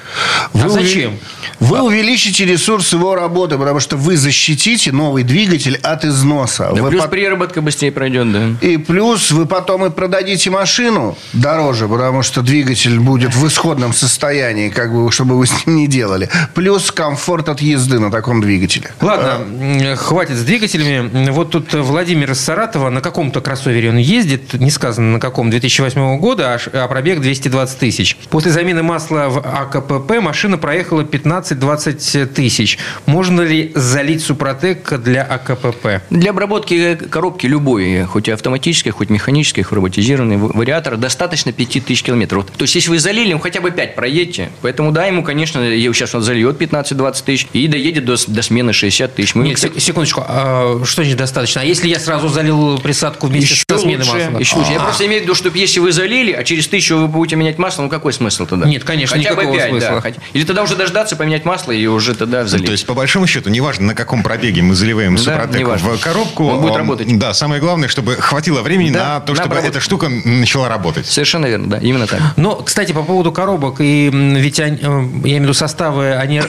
А 0.54 0.58
уве- 0.58 0.68
зачем? 0.68 1.18
Вы 1.58 1.82
увеличите 1.82 2.44
ресурс 2.44 2.92
его 2.92 3.16
работы, 3.16 3.58
потому 3.58 3.80
что 3.80 3.96
вы 3.96 4.16
защитите 4.16 4.92
новый 4.92 5.24
двигатель 5.24 5.76
от 5.82 6.04
износа. 6.04 6.70
Да, 6.72 6.82
Вы 6.82 6.90
плюс 6.90 7.02
пот- 7.02 7.10
переработка 7.10 7.60
быстрее 7.60 7.79
пройдет, 7.88 8.32
да. 8.32 8.42
И 8.60 8.76
плюс 8.76 9.30
вы 9.30 9.46
потом 9.46 9.86
и 9.86 9.90
продадите 9.90 10.50
машину 10.50 11.16
дороже, 11.32 11.88
потому 11.88 12.22
что 12.22 12.42
двигатель 12.42 12.98
будет 12.98 13.34
в 13.34 13.46
исходном 13.46 13.92
состоянии, 13.92 14.68
как 14.68 14.92
бы, 14.92 15.10
чтобы 15.10 15.38
вы 15.38 15.46
с 15.46 15.66
ним 15.66 15.76
не 15.76 15.86
делали. 15.86 16.28
Плюс 16.54 16.90
комфорт 16.90 17.48
от 17.48 17.60
езды 17.60 17.98
на 17.98 18.10
таком 18.10 18.40
двигателе. 18.40 18.90
Ладно, 19.00 19.38
м, 19.60 19.96
хватит 19.96 20.36
с 20.36 20.42
двигателями. 20.42 21.30
Вот 21.30 21.50
тут 21.50 21.72
Владимир 21.72 22.32
из 22.32 22.40
Саратова, 22.40 22.90
на 22.90 23.00
каком-то 23.00 23.40
кроссовере 23.40 23.90
он 23.90 23.96
ездит, 23.96 24.54
не 24.54 24.70
сказано 24.70 25.12
на 25.12 25.20
каком, 25.20 25.50
2008 25.50 26.18
года, 26.18 26.54
а 26.54 26.58
а 26.72 26.88
пробег 26.88 27.20
220 27.20 27.78
тысяч. 27.78 28.16
После 28.30 28.50
замены 28.50 28.82
масла 28.82 29.28
в 29.28 29.38
АКПП 29.38 30.20
машина 30.20 30.58
проехала 30.58 31.02
15-20 31.02 32.26
тысяч. 32.26 32.78
Можно 33.06 33.42
ли 33.42 33.72
залить 33.74 34.22
Супротек 34.22 34.98
для 35.00 35.22
АКПП? 35.22 36.02
Для 36.10 36.30
обработки 36.30 36.96
коробки 36.96 37.46
любой, 37.46 37.69
хоть 38.08 38.28
и 38.28 38.30
автоматической, 38.30 38.92
хоть 38.92 39.10
механической, 39.10 39.62
хоть 39.62 39.76
роботизированный 39.76 40.36
вариатор, 40.36 40.96
достаточно 40.96 41.52
5000 41.52 42.02
километров. 42.02 42.46
То 42.56 42.62
есть, 42.62 42.74
если 42.74 42.90
вы 42.90 42.98
залили, 42.98 43.32
ну, 43.32 43.38
хотя 43.38 43.60
бы 43.60 43.70
5 43.70 43.94
проедете. 43.94 44.50
Поэтому, 44.62 44.92
да, 44.92 45.06
ему, 45.06 45.22
конечно, 45.22 45.60
я- 45.60 45.92
сейчас 45.92 46.14
он 46.14 46.22
зальет 46.22 46.56
15-20 46.58 47.24
тысяч 47.24 47.46
и 47.52 47.66
доедет 47.68 48.04
до, 48.04 48.16
до 48.26 48.42
смены 48.42 48.72
60 48.72 49.14
тысяч. 49.14 49.34
Мы 49.34 49.44
Не, 49.44 49.56
сек- 49.56 49.78
секундочку, 49.80 50.22
а 50.26 50.80
что 50.84 51.02
значит 51.02 51.18
достаточно? 51.18 51.60
А 51.60 51.64
если 51.64 51.88
я 51.88 51.98
сразу 51.98 52.28
залил 52.28 52.78
присадку 52.78 53.26
вместе 53.26 53.54
еще 53.54 53.64
со 53.68 53.78
сменой 53.78 54.06
лучше, 54.06 54.24
масла? 54.24 54.38
еще 54.38 54.56
лучше. 54.56 54.72
Я 54.72 54.80
просто 54.80 55.06
имею 55.06 55.20
в 55.20 55.24
виду, 55.24 55.34
что 55.34 55.48
если 55.50 55.80
вы 55.80 55.92
залили, 55.92 56.32
а 56.32 56.44
через 56.44 56.66
тысячу 56.68 56.96
вы 56.96 57.08
будете 57.08 57.36
менять 57.36 57.58
масло, 57.58 57.82
ну 57.82 57.88
какой 57.88 58.12
смысл 58.12 58.46
тогда? 58.46 58.66
Нет, 58.66 58.84
конечно, 58.84 59.16
Хотя 59.16 59.30
никакого 59.30 59.52
бы 59.52 59.58
5, 59.58 59.70
смысла. 59.70 59.90
да. 59.90 60.00
хотя- 60.00 60.20
Или 60.32 60.44
тогда 60.44 60.62
уже 60.62 60.76
дождаться, 60.76 61.16
поменять 61.16 61.44
масло 61.44 61.72
и 61.72 61.86
уже 61.86 62.14
тогда 62.14 62.46
залить. 62.46 62.66
То 62.66 62.72
есть, 62.72 62.86
по 62.86 62.94
большому 62.94 63.26
счету, 63.26 63.50
неважно, 63.50 63.86
на 63.86 63.94
каком 63.94 64.22
пробеге 64.22 64.62
мы 64.62 64.74
заливаем 64.74 65.16
Да, 65.16 65.22
Супротек 65.22 65.66
в 65.80 65.98
коробку. 66.00 66.44
Он 66.46 66.60
будет 66.60 66.74
а, 66.74 66.78
работать. 66.78 67.18
Да, 67.18 67.34
самое 67.34 67.59
самое 67.60 67.68
главное, 67.70 67.88
чтобы 67.88 68.16
хватило 68.16 68.62
времени 68.62 68.90
Да, 68.90 69.14
на 69.14 69.20
то, 69.20 69.32
на 69.32 69.36
чтобы 69.36 69.54
обработку. 69.56 69.70
эта 69.70 69.80
штука 69.80 70.08
начала 70.24 70.68
работать. 70.68 71.06
Совершенно 71.06 71.46
верно, 71.46 71.68
да, 71.68 71.78
именно 71.78 72.06
так. 72.06 72.20
Но, 72.36 72.56
кстати, 72.56 72.92
по 72.92 73.02
поводу 73.02 73.32
коробок, 73.32 73.76
и 73.80 74.10
ведь 74.12 74.58
они, 74.60 74.76
э, 74.76 74.80
я 74.80 74.88
имею 74.88 75.40
в 75.40 75.42
виду 75.42 75.54
составы, 75.54 76.14
они 76.14 76.42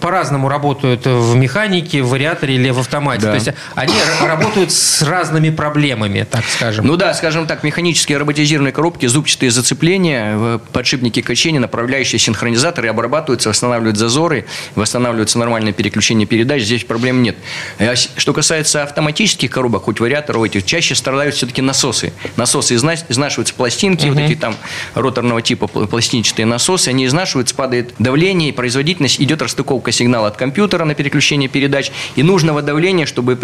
по-разному 0.00 0.48
работают 0.48 1.06
в 1.06 1.34
механике, 1.36 2.02
в 2.02 2.10
вариаторе 2.10 2.54
или 2.56 2.70
в 2.70 2.78
автомате. 2.78 3.22
Да. 3.22 3.28
То 3.30 3.34
есть 3.36 3.48
они 3.74 3.94
работают 4.22 4.72
с 4.72 5.02
разными 5.02 5.50
проблемами, 5.50 6.26
так 6.30 6.44
скажем. 6.44 6.86
Ну 6.86 6.96
да, 6.96 7.14
скажем 7.14 7.46
так, 7.46 7.62
механические 7.64 8.18
роботизированные 8.18 8.72
коробки, 8.72 9.06
зубчатые 9.06 9.50
зацепления, 9.50 10.58
подшипники 10.72 11.22
качения, 11.22 11.60
направляющие 11.60 12.18
синхронизаторы 12.18 12.88
обрабатываются, 12.88 13.48
восстанавливают 13.48 13.96
зазоры, 13.96 14.44
восстанавливается 14.74 15.38
нормальное 15.38 15.72
переключение 15.72 16.26
передач, 16.26 16.62
здесь 16.62 16.84
проблем 16.84 17.22
нет. 17.22 17.36
А 17.78 17.94
с- 17.96 18.08
Что 18.16 18.32
касается 18.32 18.82
автоматических 18.82 19.50
коробок, 19.50 19.84
хоть 19.84 20.00
вариаторов 20.00 20.42
этих, 20.44 20.57
чаще 20.62 20.94
страдают 20.94 21.34
все-таки 21.34 21.62
насосы. 21.62 22.12
Насосы 22.36 22.74
изна- 22.74 23.04
изнашиваются 23.08 23.54
пластинки, 23.54 24.06
вот 24.06 24.18
эти 24.18 24.34
там 24.34 24.56
роторного 24.94 25.42
типа 25.42 25.64
пл- 25.64 25.86
пластинчатые 25.86 26.46
насосы, 26.46 26.88
они 26.88 27.06
изнашиваются, 27.06 27.54
падает 27.54 27.94
давление, 27.98 28.50
и 28.50 28.52
производительность, 28.52 29.20
идет 29.20 29.42
расстыковка 29.42 29.92
сигнала 29.92 30.28
от 30.28 30.36
компьютера 30.36 30.84
на 30.84 30.94
переключение 30.94 31.48
передач, 31.48 31.90
и 32.16 32.22
нужного 32.22 32.62
давления, 32.62 33.06
чтобы 33.06 33.38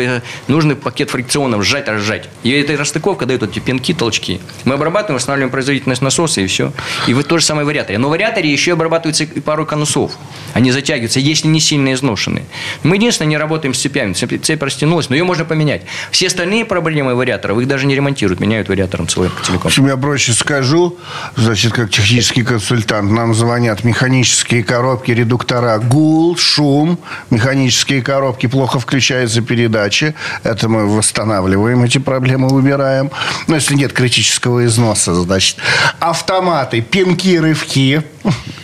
нужный 0.48 0.76
пакет 0.76 1.10
фрикционов 1.10 1.64
сжать, 1.64 1.88
разжать. 1.88 2.28
И 2.42 2.50
эта 2.50 2.76
расстыковка 2.76 3.26
дает 3.26 3.42
эти 3.42 3.58
пинки, 3.58 3.94
толчки. 3.94 4.40
Мы 4.64 4.74
обрабатываем, 4.74 5.16
восстанавливаем 5.16 5.50
производительность 5.50 6.02
насоса, 6.02 6.40
и 6.40 6.46
все. 6.46 6.72
И 7.06 7.14
вот 7.14 7.28
то 7.28 7.38
же 7.38 7.44
самое 7.44 7.64
в 7.64 7.68
вариаторе. 7.68 7.98
Но 7.98 8.08
в 8.08 8.10
вариаторе 8.10 8.50
еще 8.50 8.72
обрабатывается 8.72 9.24
и 9.24 9.40
пару 9.40 9.66
конусов. 9.66 10.12
Они 10.52 10.70
затягиваются, 10.70 11.20
если 11.20 11.48
не 11.48 11.60
сильно 11.60 11.92
изношены. 11.92 12.44
Мы 12.82 12.96
единственное 12.96 13.28
не 13.28 13.36
работаем 13.36 13.74
с 13.74 13.78
цепями. 13.80 14.12
Цепь, 14.12 14.42
цепь 14.42 14.62
растянулась, 14.62 15.08
но 15.08 15.16
ее 15.16 15.24
можно 15.24 15.44
поменять. 15.44 15.82
Все 16.10 16.26
остальные 16.26 16.64
проблемы 16.64 17.03
вариаторов, 17.12 17.59
их 17.59 17.68
даже 17.68 17.86
не 17.86 17.94
ремонтируют, 17.94 18.40
меняют 18.40 18.68
вариатором 18.68 19.07
целый 19.07 19.28
В 19.28 19.44
целиком. 19.46 19.66
общем, 19.68 19.86
я 19.86 19.96
проще 19.96 20.32
скажу, 20.32 20.96
значит, 21.36 21.72
как 21.72 21.90
технический 21.90 22.42
консультант, 22.42 23.11
нам 23.11 23.34
звонят 23.34 23.84
механические 23.84 24.64
коробки, 24.64 25.11
редуктора, 25.11 25.78
гул, 25.78 26.36
шум, 26.36 26.98
механические 27.30 28.00
коробки, 28.02 28.46
плохо 28.46 28.78
включаются 28.80 29.42
передачи. 29.42 30.14
Это 30.42 30.68
мы 30.68 30.86
восстанавливаем, 30.86 31.84
эти 31.84 31.98
проблемы 31.98 32.48
убираем. 32.52 33.11
Но 33.46 33.57
если 33.57 33.74
нет 33.74 33.92
критического 33.92 34.64
износа, 34.64 35.14
значит, 35.14 35.57
автоматы, 36.00 36.80
пинки, 36.80 37.36
рывки. 37.36 38.02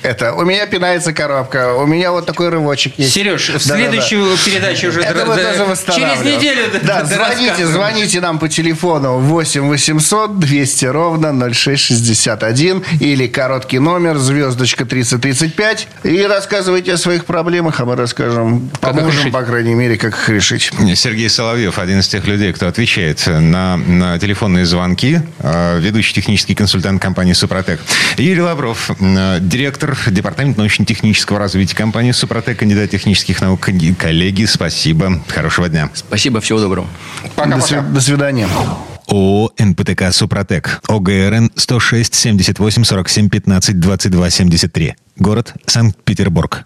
Это 0.02 0.32
у 0.32 0.44
меня 0.44 0.66
пинается 0.66 1.12
коробка, 1.12 1.74
у 1.74 1.86
меня 1.86 2.12
вот 2.12 2.24
такой 2.24 2.48
рывочек 2.48 2.94
есть. 2.98 3.12
Сереж, 3.12 3.50
в 3.50 3.58
следующую 3.60 4.36
передачу 4.38 4.88
уже 4.88 5.02
Это 5.02 5.26
мы 5.26 5.36
тоже 5.36 5.76
через 5.94 6.20
неделю 6.24 6.62
Да, 6.82 7.02
д- 7.02 7.14
звоните, 7.14 7.66
звоните 7.66 8.20
нам 8.20 8.29
по 8.38 8.48
телефону 8.48 9.18
8 9.18 9.62
800 9.68 10.38
200 10.38 10.84
ровно 10.86 11.32
0661 11.52 12.82
или 13.00 13.26
короткий 13.26 13.78
номер 13.78 14.18
звездочка 14.18 14.84
3035 14.84 15.88
и 16.04 16.22
рассказывайте 16.22 16.94
о 16.94 16.98
своих 16.98 17.24
проблемах, 17.24 17.80
а 17.80 17.84
мы 17.84 17.96
расскажем, 17.96 18.70
Как 18.80 18.94
поможем, 18.94 19.32
по 19.32 19.42
крайней 19.42 19.74
мере, 19.74 19.96
как 19.96 20.14
их 20.14 20.28
решить. 20.28 20.70
Сергей 20.94 21.28
Соловьев, 21.28 21.78
один 21.78 22.00
из 22.00 22.08
тех 22.08 22.26
людей, 22.26 22.52
кто 22.52 22.68
отвечает 22.68 23.26
на, 23.26 23.76
на 23.76 24.18
телефонные 24.18 24.66
звонки, 24.66 25.20
э, 25.38 25.78
ведущий 25.80 26.14
технический 26.14 26.54
консультант 26.54 27.00
компании 27.00 27.32
«Супротек». 27.32 27.80
Юрий 28.16 28.42
Лавров, 28.42 28.90
директор 29.40 29.96
департамента 30.08 30.60
научно-технического 30.60 31.38
развития 31.38 31.76
компании 31.76 32.12
«Супротек», 32.12 32.58
кандидат 32.58 32.90
технических 32.90 33.40
наук. 33.40 33.68
Коллеги, 33.98 34.44
спасибо. 34.44 35.22
Хорошего 35.28 35.68
дня. 35.68 35.90
Спасибо, 35.94 36.40
всего 36.40 36.60
доброго. 36.60 36.86
До, 37.36 37.42
сви- 37.42 37.82
до 37.92 38.00
свидания. 38.20 38.48
ООО 39.08 39.50
«НПТК 39.58 40.12
Супротек». 40.12 40.82
ОГРН 40.88 41.52
106 41.56 42.14
78 42.14 42.84
47 42.84 43.30
15 43.30 43.80
22 43.80 44.30
73. 44.30 44.94
Город 45.16 45.54
Санкт-Петербург. 45.64 46.62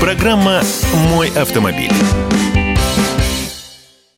Программа 0.00 0.62
«Мой 1.10 1.28
автомобиль». 1.28 1.92